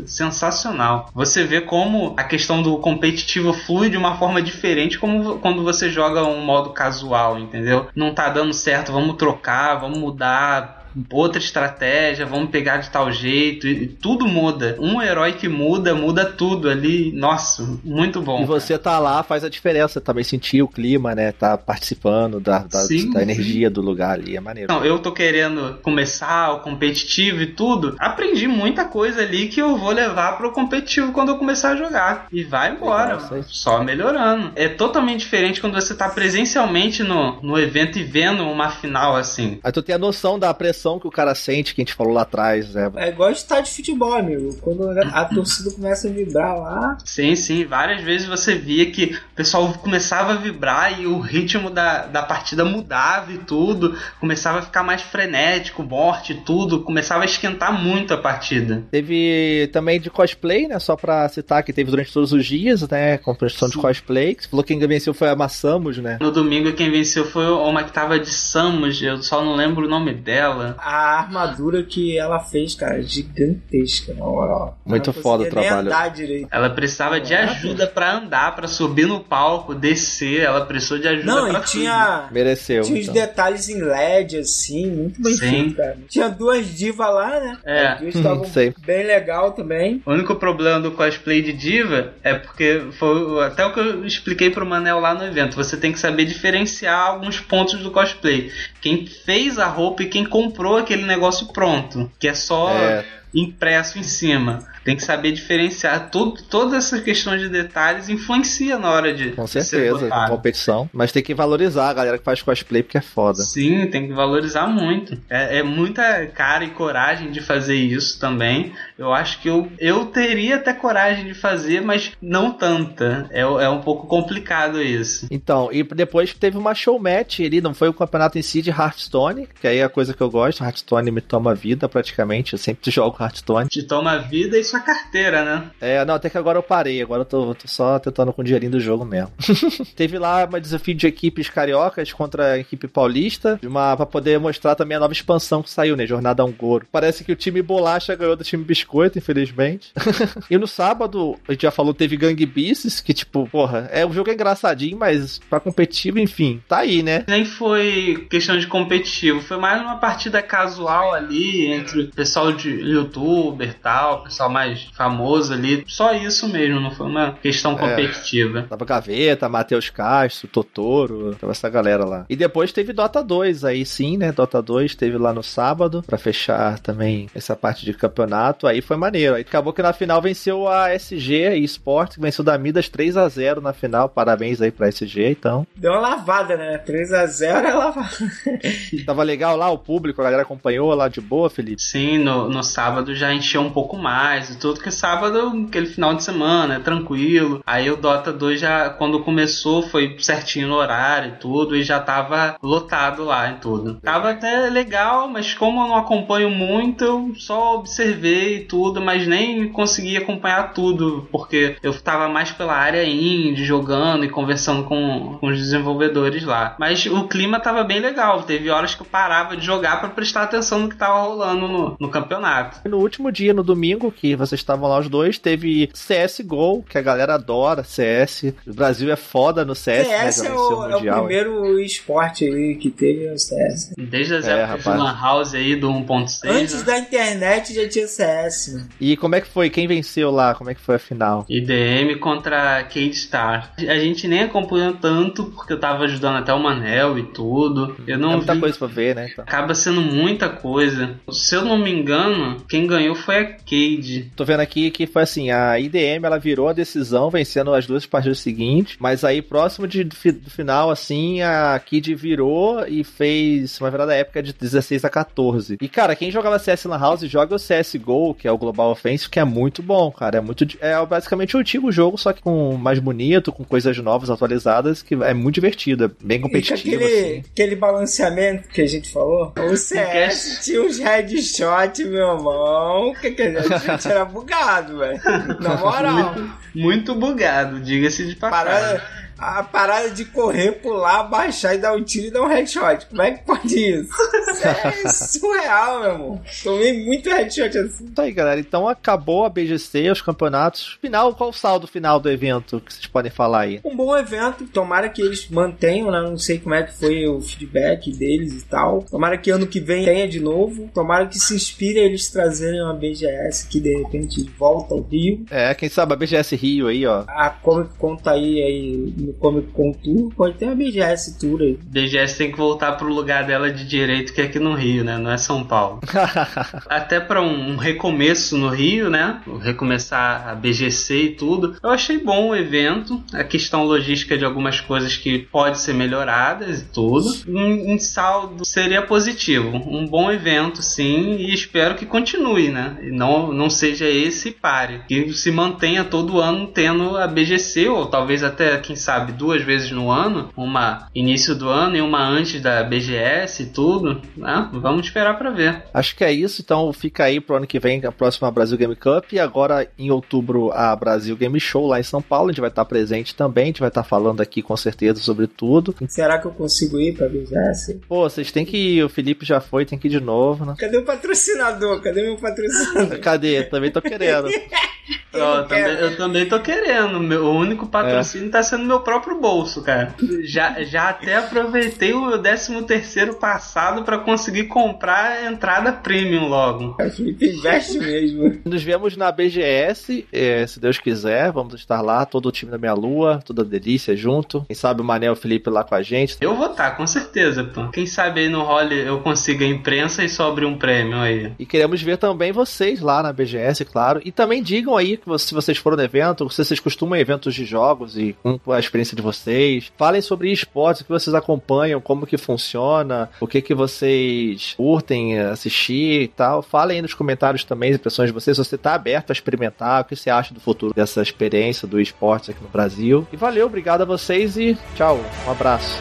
[0.06, 1.10] sensacional.
[1.14, 5.90] Você vê como a questão do competitivo flui de uma forma diferente como quando você
[5.90, 7.88] joga um modo casual, entendeu?
[7.96, 13.68] Não tá dando certo, vamos trocar, vamos mudar outra estratégia, vamos pegar de tal jeito,
[13.68, 14.76] e, tudo muda.
[14.80, 17.12] Um herói que muda, muda tudo ali.
[17.14, 18.42] Nossa, muito bom.
[18.42, 21.32] E você tá lá faz a diferença, também sentir o clima, né?
[21.32, 23.24] Tá participando da, da, Sim, da sim.
[23.24, 24.72] energia do lugar ali, é maneiro.
[24.72, 27.96] Não, eu tô querendo começar o competitivo e tudo.
[28.00, 32.28] Aprendi muita coisa ali que eu vou levar pro competitivo quando eu começar a jogar.
[32.32, 33.44] E vai embora, Legal, aí.
[33.48, 34.52] só melhorando.
[34.56, 39.60] É totalmente diferente quando você tá presencialmente no, no evento e vendo uma final assim.
[39.64, 42.14] Aí tu tem a noção da pressão que o cara sente, que a gente falou
[42.14, 42.92] lá atrás, né?
[42.96, 44.56] É igual estádio de futebol, amigo.
[44.62, 46.98] Quando a torcida começa a vibrar lá.
[47.04, 51.70] Sim, sim, várias vezes você via que o pessoal começava a vibrar e o ritmo
[51.70, 57.24] da, da partida mudava e tudo, começava a ficar mais frenético, morte e tudo, começava
[57.24, 58.84] a esquentar muito a partida.
[58.92, 60.80] Teve também de cosplay, né?
[60.80, 63.18] Só pra citar que teve durante todos os dias, né?
[63.18, 64.36] Competição de cosplay.
[64.36, 66.18] Que você falou que quem venceu foi a Massamos, né?
[66.22, 69.90] No domingo quem venceu foi uma que tava de Samus, eu só não lembro o
[69.90, 70.75] nome dela.
[70.78, 74.78] A armadura que ela fez, cara, gigantesca, na moral.
[74.86, 75.88] Muito foda o trabalho.
[75.88, 76.48] andar direito.
[76.52, 81.26] Ela precisava de ajuda pra andar, pra subir no palco, descer, ela precisou de ajuda
[81.26, 82.28] Não, pra e tinha.
[82.32, 82.84] Mereceu.
[82.84, 83.14] Tinha os então.
[83.14, 85.40] detalhes em LED, assim, muito bem Sim.
[85.50, 85.98] feito, cara.
[86.08, 87.58] Tinha duas divas lá, né?
[87.66, 87.88] É.
[87.88, 88.74] As duas estavam Sei.
[88.86, 90.02] bem legal também.
[90.06, 94.50] O único problema do cosplay de diva é porque foi até o que eu expliquei
[94.50, 95.56] pro Manel lá no evento.
[95.56, 98.52] Você tem que saber diferenciar alguns pontos do cosplay.
[98.82, 103.06] Quem fez a roupa e quem comprou aquele negócio pronto, que é só É.
[103.34, 104.66] impresso em cima.
[104.86, 106.10] Tem que saber diferenciar.
[106.12, 110.32] Tudo, toda essa questão de detalhes influencia na hora de Com de certeza, botado.
[110.32, 110.90] competição.
[110.94, 113.42] Mas tem que valorizar a galera que faz cosplay porque é foda.
[113.42, 115.18] Sim, tem que valorizar muito.
[115.28, 118.74] É, é muita cara e coragem de fazer isso também.
[118.98, 123.28] Eu acho que eu, eu teria até coragem de fazer, mas não tanta.
[123.32, 125.26] É, é um pouco complicado isso.
[125.32, 128.70] Então, e depois teve uma show match ali, não foi o campeonato em si de
[128.70, 130.64] Hearthstone, que aí é a coisa que eu gosto.
[130.64, 133.68] Hearthstone me toma vida praticamente, eu sempre jogo Hearthstone.
[133.68, 135.72] Te toma vida e sua carteira, né?
[135.80, 138.46] É, não, até que agora eu parei, agora eu tô, tô só tentando com o
[138.46, 139.32] dinheirinho do jogo mesmo.
[139.96, 144.76] Teve lá um desafio de equipes cariocas contra a equipe paulista, uma, pra poder mostrar
[144.76, 146.06] também a nova expansão que saiu, né?
[146.06, 146.86] Jornada um Goro.
[146.92, 149.92] Parece que o time Bolacha ganhou do time Biscoito, infelizmente.
[150.50, 154.14] e no sábado, a gente já falou, teve Gang Beasts, que tipo, porra, é, o
[154.14, 157.24] jogo é engraçadinho, mas pra competitivo, enfim, tá aí, né?
[157.28, 162.70] Nem foi questão de competitivo, foi mais uma partida casual ali entre o pessoal de
[162.70, 165.84] youtuber e tal, pessoal mais famoso ali.
[165.88, 168.66] Só isso mesmo, não foi uma questão competitiva.
[168.70, 172.26] Tava Gaveta, Matheus Castro, Totoro, tava essa galera lá.
[172.30, 174.32] E depois teve Dota 2, aí sim, né?
[174.32, 178.68] Dota 2 teve lá no sábado, pra fechar também essa parte de campeonato.
[178.68, 179.36] Aí foi maneiro.
[179.36, 183.28] Aí acabou que na final venceu a SG Esportes, que venceu da Midas 3 a
[183.28, 184.10] 0 na final.
[184.10, 185.66] Parabéns aí pra SG, então.
[185.76, 186.78] Deu uma lavada, né?
[186.86, 188.10] 3x0 é lavada.
[189.06, 191.82] Tava legal lá, o público, a galera acompanhou lá de boa, Felipe.
[191.82, 196.16] Sim, no, no sábado sábado já encheu um pouco mais tudo, que sábado, aquele final
[196.16, 197.62] de semana, é tranquilo.
[197.66, 202.00] Aí o Dota 2 já, quando começou, foi certinho no horário e tudo, e já
[202.00, 203.96] tava lotado lá e tudo.
[204.02, 209.70] Tava até legal, mas como eu não acompanho muito, eu só observei tudo, mas nem
[209.70, 215.48] consegui acompanhar tudo, porque eu tava mais pela área indie, jogando e conversando com, com
[215.48, 216.76] os desenvolvedores lá.
[216.80, 220.44] Mas o clima tava bem legal, teve horas que eu parava de jogar para prestar
[220.44, 222.88] atenção no que tava rolando no, no campeonato.
[222.88, 227.02] No último dia, no domingo, que vocês estavam lá os dois, teve CSGO, que a
[227.02, 228.54] galera adora CS.
[228.68, 230.50] O Brasil é foda no CS, CS né?
[230.50, 231.20] é, Já o, venceu é o Mundial.
[231.26, 233.94] primeiro esporte aí que teve o CS.
[233.98, 234.98] Desde as É, épocas rapaz.
[234.98, 236.50] do Lan House aí, do 1.6.
[236.50, 236.84] Antes né?
[236.86, 238.74] da internet já tinha CS.
[238.74, 238.88] né?
[239.00, 239.70] E como é que foi?
[239.70, 240.54] Quem venceu lá?
[240.56, 241.46] Como é que foi a final?
[241.50, 243.74] IDM contra Cade Star.
[243.78, 247.96] A gente nem acompanhou tanto porque eu tava ajudando até o Manel e tudo.
[248.08, 249.30] Eu não é muita vi- coisa pra ver, né?
[249.32, 249.44] Então.
[249.44, 251.16] Acaba sendo muita coisa.
[251.32, 254.25] Se eu não me engano, quem ganhou foi a Cade.
[254.36, 258.06] Tô vendo aqui que foi assim, a IDM ela virou a decisão vencendo as duas
[258.06, 263.04] partidas seguintes, mas aí próximo de, do fi- do final assim, a Kid virou e
[263.04, 265.78] fez uma virada épica de 16 a 14.
[265.82, 269.30] E cara, quem jogava CS na House joga o CS:GO, que é o Global Offensive,
[269.30, 272.74] que é muito bom, cara, é muito é basicamente o antigo jogo, só que com
[272.78, 277.30] mais bonito, com coisas novas, atualizadas, que é muito divertido, é bem com competitivo aquele,
[277.30, 277.44] assim.
[277.52, 283.60] aquele balanceamento que a gente falou, o CS tinha uns headshot, meu irmão, que aquele
[283.60, 285.22] headshot era bugado, velho.
[285.60, 286.36] Na moral.
[286.74, 288.66] Muito bugado, diga-se de passagem.
[288.66, 289.04] Parada,
[289.38, 293.06] a parada de correr, pular, baixar e dar um tiro e dar um headshot.
[293.08, 294.10] Como é que pode isso?
[294.50, 296.42] Isso é surreal, meu irmão.
[296.64, 298.06] Tomei muito headshot assim.
[298.06, 298.60] Isso aí, galera.
[298.60, 300.98] Então acabou a BGC, os campeonatos.
[301.02, 303.80] Final, qual o saldo final do evento que vocês podem falar aí?
[303.84, 306.22] Um bom evento, tomara que eles mantenham, né?
[306.22, 309.04] Não sei como é que foi o feedback deles e tal.
[309.04, 310.90] Tomara que ano que vem tenha de novo.
[310.94, 315.46] Tomara que se inspire a eles trazerem uma BGS que de repente volta ao Rio.
[315.50, 317.24] É, quem sabe a BGS Rio aí, ó.
[317.28, 320.34] A Comic Con tá aí, aí no Comic Con Tour.
[320.36, 321.78] Pode ter uma BGS Tour aí.
[321.84, 325.18] BGS tem que voltar pro lugar dela de direito, que é aqui no Rio, né?
[325.18, 326.00] Não é São Paulo.
[326.88, 329.42] Até pra um, um recomeço no Rio, né?
[329.62, 331.76] Recomeçar a BGC e tudo.
[331.82, 333.22] Eu achei bom o evento.
[333.34, 337.34] A questão logística de algumas coisas que pode ser melhoradas e tudo.
[337.48, 339.70] Em, em saldo seria positivo.
[339.76, 342.98] Um bom evento, sim, e espero que continue, né?
[343.02, 345.02] E não, não seja esse e pare.
[345.08, 349.92] Que se mantenha todo ano tendo a BGC, ou talvez até, quem sabe, duas vezes
[349.92, 350.50] no ano.
[350.56, 354.22] Uma início do ano e uma antes da BGS e tudo.
[354.36, 354.70] Né?
[354.74, 355.84] Vamos esperar pra ver.
[355.94, 358.96] Acho que é isso, então fica aí pro ano que vem a próxima Brasil Game
[358.96, 362.62] Cup e agora em outubro a Brasil Game Show lá em São Paulo, a gente
[362.62, 365.96] vai estar presente também, a gente vai estar falando aqui com certeza sobre tudo.
[366.08, 368.02] Será que eu consigo ir pra BGS?
[368.08, 370.76] Pô, vocês têm que ir, o Felipe já foi, tem que ir de novo, né?
[370.78, 372.02] Cadê o patrocinador?
[372.02, 373.20] Cadê meu patrocinador?
[373.22, 373.64] Cadê?
[373.64, 374.50] Também tô querendo.
[375.34, 377.20] Ó, eu, também, eu também tô querendo.
[377.20, 380.14] Meu, o único patrocínio tá sendo meu próprio bolso, cara.
[380.44, 386.48] Já, já até aproveitei o meu 13 terceiro passado pra conseguir comprar a entrada premium
[386.48, 386.98] logo.
[387.42, 388.60] Investe mesmo.
[388.66, 392.78] Nos vemos na BGS, é, se Deus quiser, vamos estar lá, todo o time da
[392.78, 394.66] Meia Lua, toda a delícia junto.
[394.68, 396.38] Quem sabe o Manel e o Felipe lá com a gente.
[396.42, 397.88] Eu vou estar, com certeza, pô.
[397.90, 401.54] Quem sabe aí no role eu consiga a imprensa e sobre um prêmio aí.
[401.60, 404.22] E queremos ver também vocês lá na BGS, claro.
[404.26, 407.54] E também digam aí que se vocês foram no evento, se vocês costumam em eventos
[407.54, 409.92] de jogos e com a experiência de vocês.
[409.98, 416.22] Falem sobre esportes, que vocês acompanham, como que funciona, o que que vocês curtem assistir
[416.22, 416.62] e tal.
[416.62, 420.02] Falem aí nos comentários também as impressões de vocês, se você tá aberto a experimentar,
[420.02, 423.28] o que você acha do futuro dessa experiência do esporte aqui no Brasil.
[423.32, 426.00] E valeu, obrigado a vocês e tchau, um abraço.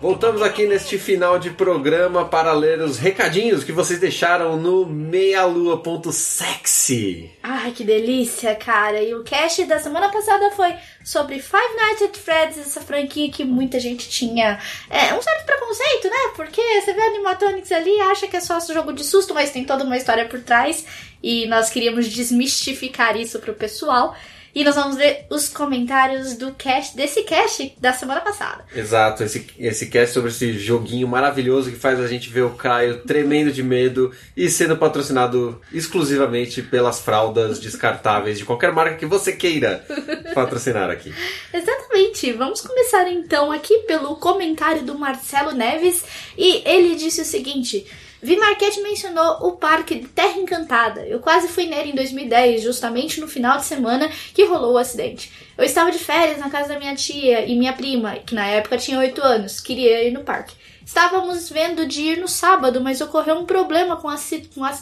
[0.00, 7.30] Voltamos aqui neste final de programa para ler os recadinhos que vocês deixaram no meialua.sexy.
[7.42, 9.00] Ai, que delícia, cara.
[9.00, 10.74] E o cast da semana passada foi
[11.04, 14.58] sobre Five Nights at Freddy's, essa franquia que muita gente tinha
[14.90, 16.32] é, um certo preconceito, né?
[16.34, 19.64] Porque você vê Animatronics ali e acha que é só jogo de susto, mas tem
[19.64, 20.84] toda uma história por trás.
[21.22, 24.16] E nós queríamos desmistificar isso pro pessoal.
[24.54, 28.64] E nós vamos ler os comentários do cast, desse cast da semana passada.
[28.74, 32.98] Exato, esse, esse cast sobre esse joguinho maravilhoso que faz a gente ver o Caio
[32.98, 39.32] tremendo de medo e sendo patrocinado exclusivamente pelas fraldas descartáveis de qualquer marca que você
[39.32, 39.86] queira
[40.34, 41.14] patrocinar aqui.
[41.52, 42.30] Exatamente.
[42.32, 46.04] Vamos começar então aqui pelo comentário do Marcelo Neves.
[46.36, 47.86] E ele disse o seguinte.
[48.22, 51.04] Vi Marquette mencionou o parque de Terra Encantada.
[51.04, 55.32] Eu quase fui nele em 2010, justamente no final de semana que rolou o acidente.
[55.58, 58.78] Eu estava de férias na casa da minha tia e minha prima, que na época
[58.78, 60.54] tinha 8 anos, queria ir no parque.
[60.86, 64.16] Estávamos vendo de ir no sábado, mas ocorreu um problema com a,
[64.54, 64.72] com a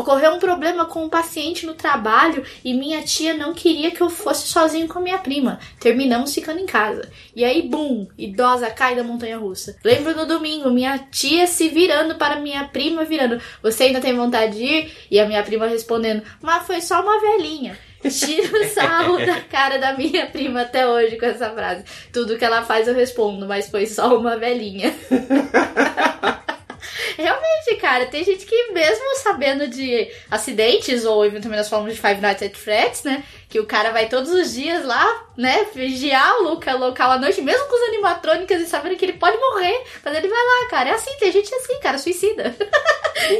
[0.00, 4.08] Ocorreu um problema com um paciente no trabalho e minha tia não queria que eu
[4.08, 5.60] fosse sozinho com a minha prima.
[5.78, 7.10] Terminamos ficando em casa.
[7.36, 9.76] E aí, bum, idosa cai da montanha russa.
[9.84, 14.56] Lembro no domingo, minha tia se virando para minha prima, virando: Você ainda tem vontade
[14.56, 14.92] de ir?
[15.10, 17.78] E a minha prima respondendo: Mas foi só uma velhinha.
[18.02, 21.84] Tiro o sarro da cara da minha prima até hoje com essa frase.
[22.10, 24.94] Tudo que ela faz eu respondo, mas foi só uma velhinha.
[27.16, 32.20] Realmente, cara, tem gente que mesmo sabendo de acidentes, ou eventualmente nós falamos de Five
[32.20, 33.24] Nights at Freddy's, né?
[33.48, 37.42] Que o cara vai todos os dias lá, né, vigiar o local, local à noite,
[37.42, 40.90] mesmo com os animatrônicas e sabendo que ele pode morrer, mas ele vai lá, cara.
[40.90, 42.54] É assim, tem gente assim, cara, suicida.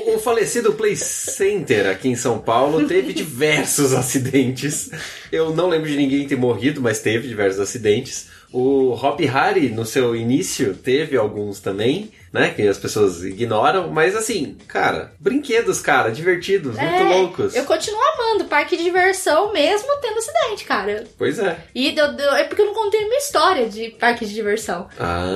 [0.07, 4.91] O, o falecido Play Center aqui em São Paulo teve diversos acidentes.
[5.33, 8.29] Eu não lembro de ninguém ter morrido, mas teve diversos acidentes.
[8.53, 12.51] O Hop Harry, no seu início, teve alguns também, né?
[12.51, 13.91] Que as pessoas ignoram.
[13.91, 17.55] Mas assim, cara, brinquedos, cara, divertidos, muito É, loucos.
[17.55, 21.05] Eu continuo amando parque de diversão mesmo tendo acidente, cara.
[21.17, 21.59] Pois é.
[21.75, 24.89] E eu- eu- é porque eu não contei minha história de parque de diversão.
[24.99, 25.27] Ah.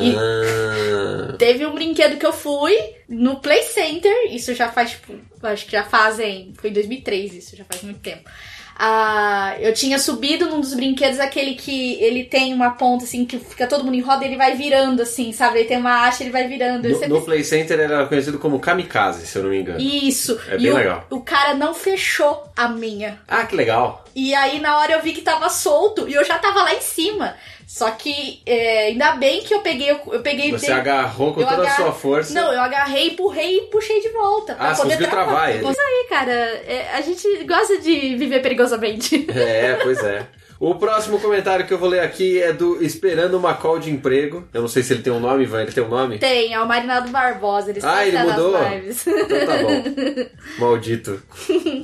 [1.39, 2.77] Teve um brinquedo que eu fui
[3.09, 6.53] no Play Center, isso já faz, tipo, acho que já fazem.
[6.57, 8.29] Foi em 2003, isso já faz muito tempo.
[8.77, 13.39] Ah, eu tinha subido num dos brinquedos, aquele que ele tem uma ponta assim, que
[13.39, 15.61] fica todo mundo em roda e ele vai virando assim, sabe?
[15.61, 16.89] Ele tem uma haste, ele vai virando.
[16.89, 19.81] No, sempre no Play Center era conhecido como Kamikaze, se eu não me engano.
[19.81, 20.39] Isso.
[20.49, 21.07] É e bem o, legal.
[21.11, 23.21] o cara não fechou a minha.
[23.29, 24.04] Ah, que legal.
[24.15, 26.81] E aí na hora eu vi que tava solto e eu já tava lá em
[26.81, 27.35] cima.
[27.67, 31.41] Só que é, ainda bem que eu peguei, eu, eu peguei Você dele- agarrou com
[31.43, 32.35] toda a agar- sua força.
[32.35, 34.55] Não, eu agarrei, empurrei e puxei de volta.
[34.59, 35.67] Ah, você poder conseguiu travar ele.
[35.69, 36.31] Isso aí, cara.
[36.33, 39.27] é, a gente gosta de viver perigosamente.
[39.35, 40.27] É, pois é.
[40.65, 44.49] O próximo comentário que eu vou ler aqui é do Esperando uma call de emprego.
[44.51, 45.61] Eu não sei se ele tem um nome, Ivan.
[45.61, 46.19] Ele tem um nome?
[46.19, 48.57] Tem, é o Marinaldo Barbosa, ele Ah, ele mudou?
[48.57, 50.27] Então tá bom.
[50.59, 51.23] Maldito.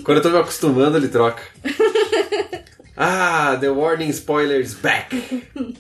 [0.02, 1.43] Quando eu tô me acostumando, ele troca.
[3.02, 5.16] Ah, The Warning Spoilers Back.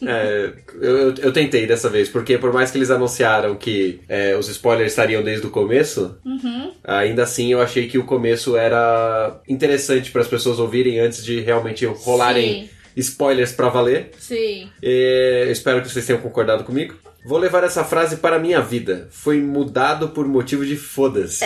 [0.06, 4.48] É, eu, eu, tentei dessa vez, porque por mais que eles anunciaram que é, os
[4.48, 6.16] spoilers estariam desde o começo,
[6.82, 11.40] ainda assim eu achei que o começo era interessante para as pessoas ouvirem antes de
[11.40, 12.79] realmente rolarem Sim.
[12.96, 14.10] Spoilers pra valer.
[14.18, 14.70] Sim.
[14.82, 16.94] E espero que vocês tenham concordado comigo.
[17.24, 19.08] Vou levar essa frase para a minha vida.
[19.10, 21.44] Foi mudado por motivo de foda-se.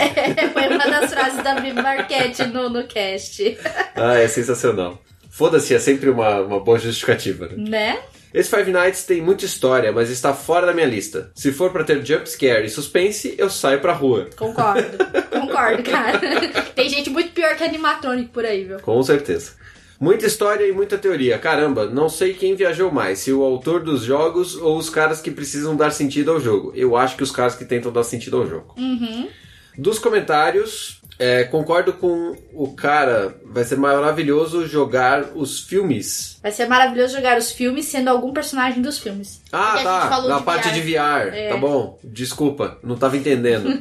[0.53, 3.59] Foi uma das frases da Vivi Marquette no, no cast.
[3.97, 5.03] Ah, é sensacional.
[5.31, 7.49] Foda-se é sempre uma, uma boa justificativa.
[7.49, 7.71] Né?
[7.71, 7.99] Né?
[8.33, 11.31] Esse Five Nights tem muita história, mas está fora da minha lista.
[11.37, 14.29] Se for pra ter jump scare e suspense, eu saio pra rua.
[14.37, 14.99] Concordo.
[15.31, 16.21] Concordo, cara.
[16.75, 18.81] Tem gente muito pior que animatrônico por aí, viu?
[18.81, 19.53] Com certeza.
[20.05, 21.39] Muita história e muita teoria.
[21.39, 25.31] Caramba, não sei quem viajou mais, se o autor dos jogos ou os caras que
[25.31, 26.75] precisam dar sentido ao jogo.
[26.75, 28.75] Eu acho que os caras que tentam dar sentido ao jogo.
[29.79, 33.35] Dos comentários, é, concordo com o cara.
[33.47, 36.39] Vai ser maravilhoso jogar os filmes.
[36.43, 39.41] Vai ser maravilhoso jogar os filmes sendo algum personagem dos filmes.
[39.53, 40.21] Ah, Porque tá.
[40.29, 40.75] Na de parte VR.
[40.75, 41.35] de VR.
[41.35, 41.49] É.
[41.51, 41.99] Tá bom.
[42.03, 43.69] Desculpa, não tava entendendo.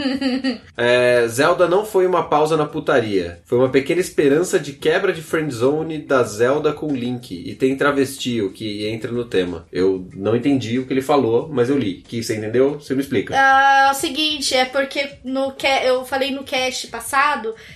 [0.75, 3.39] É, Zelda não foi uma pausa na putaria.
[3.45, 7.31] Foi uma pequena esperança de quebra de friendzone da Zelda com Link.
[7.45, 9.65] E tem travesti, o que entra no tema.
[9.71, 11.95] Eu não entendi o que ele falou, mas eu li.
[12.07, 12.79] Que você entendeu?
[12.79, 13.35] Você me explica.
[13.37, 17.22] Ah, o seguinte, é porque no ca- eu falei no cast passado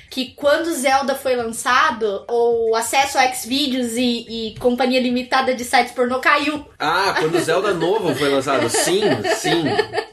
[0.09, 5.93] que quando Zelda foi lançado, o acesso a Xvideos e, e companhia limitada de sites
[5.93, 6.65] pornô caiu.
[6.79, 8.69] Ah, quando Zelda novo foi lançado.
[8.69, 9.01] Sim,
[9.35, 9.63] sim.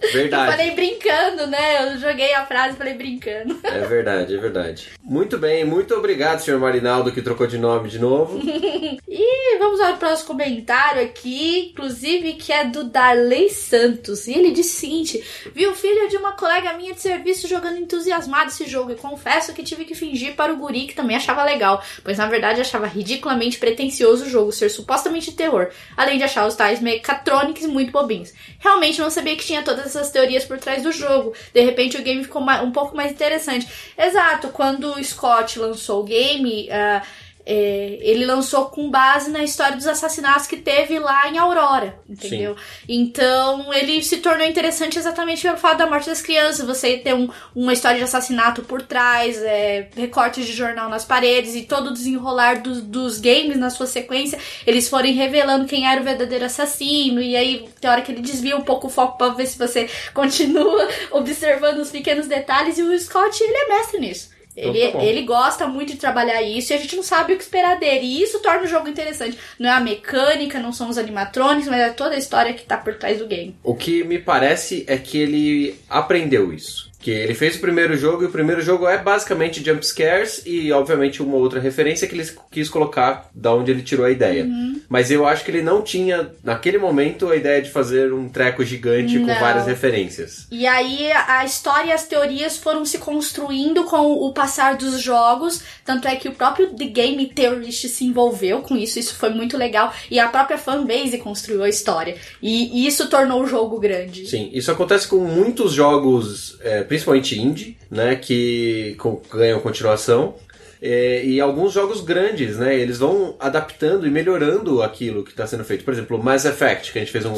[0.03, 0.51] Eu Verdade.
[0.53, 1.95] falei brincando, né?
[1.95, 3.59] Eu joguei a frase e falei brincando.
[3.65, 4.89] É verdade, é verdade.
[5.03, 8.41] Muito bem, muito obrigado, senhor Marinaldo, que trocou de nome de novo.
[9.17, 14.27] E vamos ao próximo comentário aqui, inclusive que é do Darley Santos.
[14.27, 15.25] E ele disse o seguinte:
[15.55, 19.55] Vi o filho de uma colega minha de serviço jogando entusiasmado esse jogo e confesso
[19.55, 22.87] que tive que fingir para o guri que também achava legal, pois na verdade achava
[22.87, 28.35] ridiculamente pretencioso o jogo ser supostamente terror, além de achar os tais mecatrônicos muito bobinhos.
[28.59, 31.33] Realmente não sabia que tinha todas essas teorias por trás do jogo.
[31.55, 33.67] De repente o game ficou um pouco mais interessante.
[33.97, 36.69] Exato, quando o Scott lançou o game.
[36.71, 37.03] ah,
[37.47, 42.57] é, ele lançou com base na história dos assassinatos que teve lá em Aurora, entendeu?
[42.89, 47.29] Então ele se tornou interessante exatamente pelo fato da morte das crianças, você ter um,
[47.55, 51.93] uma história de assassinato por trás, é, recortes de jornal nas paredes e todo o
[51.93, 57.21] desenrolar dos, dos games na sua sequência, eles forem revelando quem era o verdadeiro assassino,
[57.21, 59.89] e aí tem hora que ele desvia um pouco o foco pra ver se você
[60.15, 64.34] continua observando os pequenos detalhes, e o Scott, ele é mestre nisso.
[64.57, 65.05] Ele, Então tá bom.
[65.05, 68.07] ele gosta muito de trabalhar isso e a gente não sabe o que esperar dele.
[68.07, 69.37] E isso torna o jogo interessante.
[69.59, 72.77] Não é a mecânica, não são os animatrônicos, mas é toda a história que tá
[72.77, 73.57] por trás do game.
[73.63, 76.91] O que me parece é que ele aprendeu isso.
[77.05, 80.73] Que ele fez o primeiro jogo e o primeiro jogo é basicamente jump scares e,
[80.73, 84.45] obviamente, uma outra referência que ele quis colocar da onde ele tirou a ideia.
[84.45, 84.81] Uhum.
[84.89, 88.65] Mas eu acho que ele não tinha, naquele momento, a ideia de fazer um treco
[88.65, 89.39] gigante com Não.
[89.39, 90.47] várias referências.
[90.51, 95.61] E aí a história e as teorias foram se construindo com o passar dos jogos.
[95.85, 98.99] Tanto é que o próprio The Game Theorist se envolveu com isso.
[98.99, 99.93] Isso foi muito legal.
[100.11, 102.17] E a própria fanbase construiu a história.
[102.41, 104.27] E isso tornou o jogo grande.
[104.27, 108.97] Sim, isso acontece com muitos jogos, é, principalmente indie, né, que
[109.33, 110.37] ganham continuação.
[110.81, 112.79] É, e alguns jogos grandes, né?
[112.79, 115.83] Eles vão adaptando e melhorando aquilo que está sendo feito.
[115.83, 117.33] Por exemplo, Mass Effect, que a gente fez um,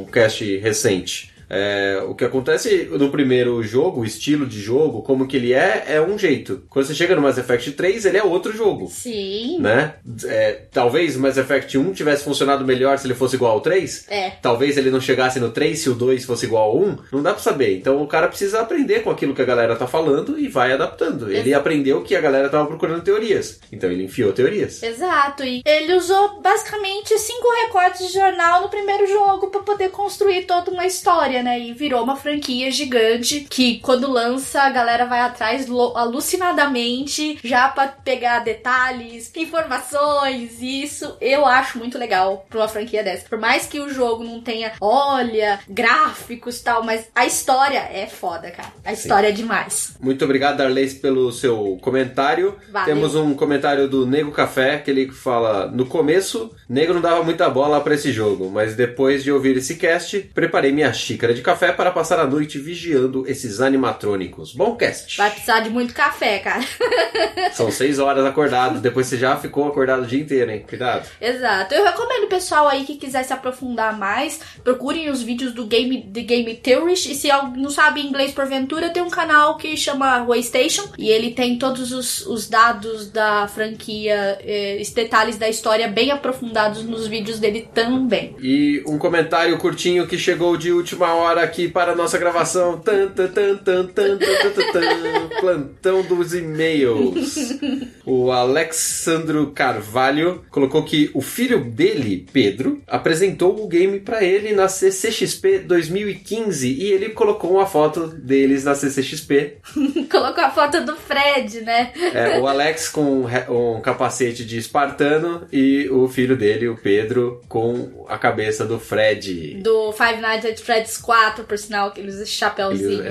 [0.00, 1.32] um cast recente.
[1.48, 5.84] É, o que acontece no primeiro jogo, o estilo de jogo, como que ele é,
[5.86, 6.64] é um jeito.
[6.68, 9.58] Quando você chega no Mass Effect 3, ele é outro jogo Sim.
[9.60, 9.94] né?
[10.26, 14.06] É, talvez o Mass Effect 1 tivesse funcionado melhor se ele fosse igual ao 3.
[14.08, 14.30] É.
[14.42, 16.98] Talvez ele não chegasse no 3 se o 2 fosse igual ao 1.
[17.12, 17.76] Não dá pra saber.
[17.76, 21.30] Então o cara precisa aprender com aquilo que a galera tá falando e vai adaptando.
[21.30, 23.60] Ele aprendeu que a galera tava procurando teorias.
[23.72, 24.82] Então ele enfiou teorias.
[24.82, 30.44] Exato, e ele usou basicamente cinco recortes de jornal no primeiro jogo pra poder construir
[30.44, 31.58] toda uma história, né?
[31.58, 37.88] E virou uma franquia gigante que quando lança a galera vai atrás alucinadamente já pra
[37.88, 40.60] pegar detalhes, informações.
[40.60, 43.28] Isso eu acho muito legal pra uma franquia dessa.
[43.28, 48.06] Por mais que o jogo não tenha, olha, gráficos e tal, mas a história é
[48.06, 48.72] foda, cara.
[48.84, 49.96] A história é demais.
[50.00, 52.56] Muito obrigado, Darleis, pelo seu comentário.
[52.70, 52.94] Valeu.
[52.94, 57.48] Temos um comentário do Nego Café, que ele fala: No começo, Nego não dava muita
[57.48, 61.72] bola pra esse jogo, mas depois de ouvir esse cast, preparei minha xícara de café
[61.72, 64.52] para passar a noite vigiando esses animatrônicos.
[64.52, 65.16] Bom cast.
[65.16, 66.64] Vai precisar de muito café, cara.
[67.52, 70.64] São seis horas acordado, depois você já ficou acordado o dia inteiro, hein?
[70.68, 71.08] Cuidado.
[71.20, 71.74] Exato.
[71.74, 76.02] Eu recomendo o pessoal aí que quiser se aprofundar mais, procurem os vídeos do Game
[76.12, 77.10] The Game Theorist.
[77.10, 80.88] E se não sabe inglês porventura, tem um canal que chama Waystation.
[80.98, 86.10] E ele tem todos os, os dados da franquia, eh, os detalhes da história bem
[86.10, 88.36] aprofundados nos vídeos dele também.
[88.40, 92.78] E um comentário curtinho que chegou de última hora aqui para a nossa gravação.
[92.78, 97.58] Tan, tan, tan, tan, tan, tan, tan, Plantão dos e-mails.
[98.04, 104.68] O Alexandro Carvalho colocou que o filho dele, Pedro, apresentou o game para ele na
[104.68, 109.58] CCXP 2015 e ele colocou uma foto deles na CCXP.
[110.10, 111.92] colocou a foto do Fred, né?
[112.14, 118.06] É, o Alex com um capacete de espartano e o filho dele, o Pedro, com
[118.08, 119.60] a cabeça do Fred.
[119.62, 122.44] Do Five Nights at Freddy's 4, por sinal, que ele usa esse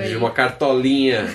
[0.04, 1.26] Ele uma cartolinha.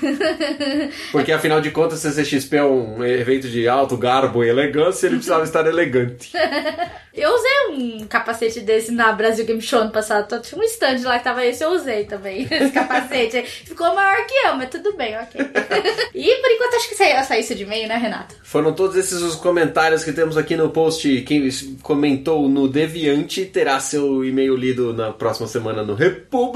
[1.11, 5.43] Porque afinal de contas, CCXP é um evento de alto garbo e elegância, ele precisava
[5.43, 6.31] estar elegante.
[7.13, 10.41] Eu usei um capacete desse na Brasil Game Show ano passado.
[10.41, 12.41] Tinha um stand lá que tava esse, eu usei também.
[12.49, 13.43] Esse capacete.
[13.43, 15.39] Ficou maior que eu, mas tudo bem, ok.
[16.15, 18.35] e por enquanto acho que saiu só isso de meio, né, Renato?
[18.41, 21.21] Foram todos esses os comentários que temos aqui no post.
[21.21, 21.47] Quem
[21.83, 26.52] comentou no Deviante terá seu e-mail lido na próxima semana no República.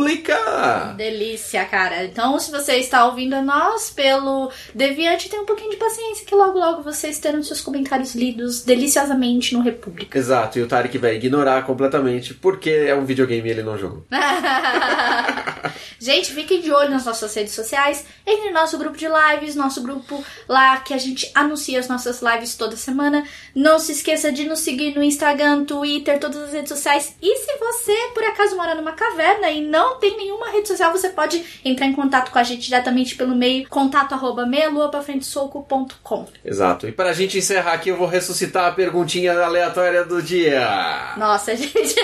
[0.93, 2.05] Delícia, cara.
[2.05, 6.35] Então, se você está ouvindo a nós pelo Deviante, tenha um pouquinho de paciência que
[6.35, 10.17] logo, logo vocês terão seus comentários lidos deliciosamente no República.
[10.17, 14.05] Exato, e o Tarek vai ignorar completamente porque é um videogame e ele não jogou.
[15.99, 18.05] gente, fiquem de olho nas nossas redes sociais.
[18.25, 22.21] Entre no nosso grupo de lives, nosso grupo lá que a gente anuncia as nossas
[22.21, 23.23] lives toda semana.
[23.55, 27.15] Não se esqueça de nos seguir no Instagram, Twitter, todas as redes sociais.
[27.21, 31.09] E se você, por acaso, mora numa caverna e não tem nenhuma rede social, você
[31.09, 36.25] pode entrar em contato com a gente diretamente pelo e-mail contato arroba meialuapafrentesoco.com.
[36.43, 36.87] Exato.
[36.87, 41.13] E para a gente encerrar aqui, eu vou ressuscitar a perguntinha aleatória do dia.
[41.17, 41.95] Nossa, gente.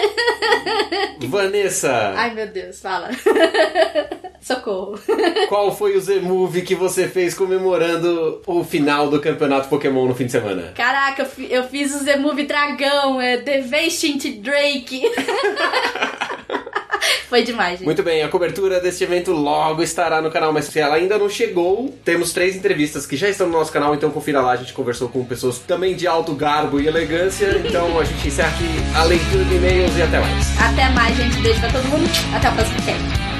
[1.21, 3.09] Vanessa, Ai, meu Deus, fala.
[4.41, 4.99] Socorro.
[5.47, 10.25] qual foi o Z-Move que você fez comemorando o final do campeonato Pokémon no fim
[10.25, 10.73] de semana?
[10.75, 15.03] Caraca, eu, fi- eu fiz o Z-Move Dragão, é The Vacant Drake.
[17.29, 17.84] Foi demais, gente.
[17.84, 21.30] Muito bem, a cobertura deste evento logo estará no canal, mas se ela ainda não
[21.30, 24.52] chegou, temos três entrevistas que já estão no nosso canal, então confira lá.
[24.52, 27.61] A gente conversou com pessoas também de alto garbo e elegância.
[27.65, 28.65] Então a gente encerra aqui
[28.95, 30.61] a leitura de e-mails e até mais.
[30.61, 31.41] Até mais, gente.
[31.41, 32.10] Beijo pra todo mundo.
[32.35, 33.32] Até o próximo cast.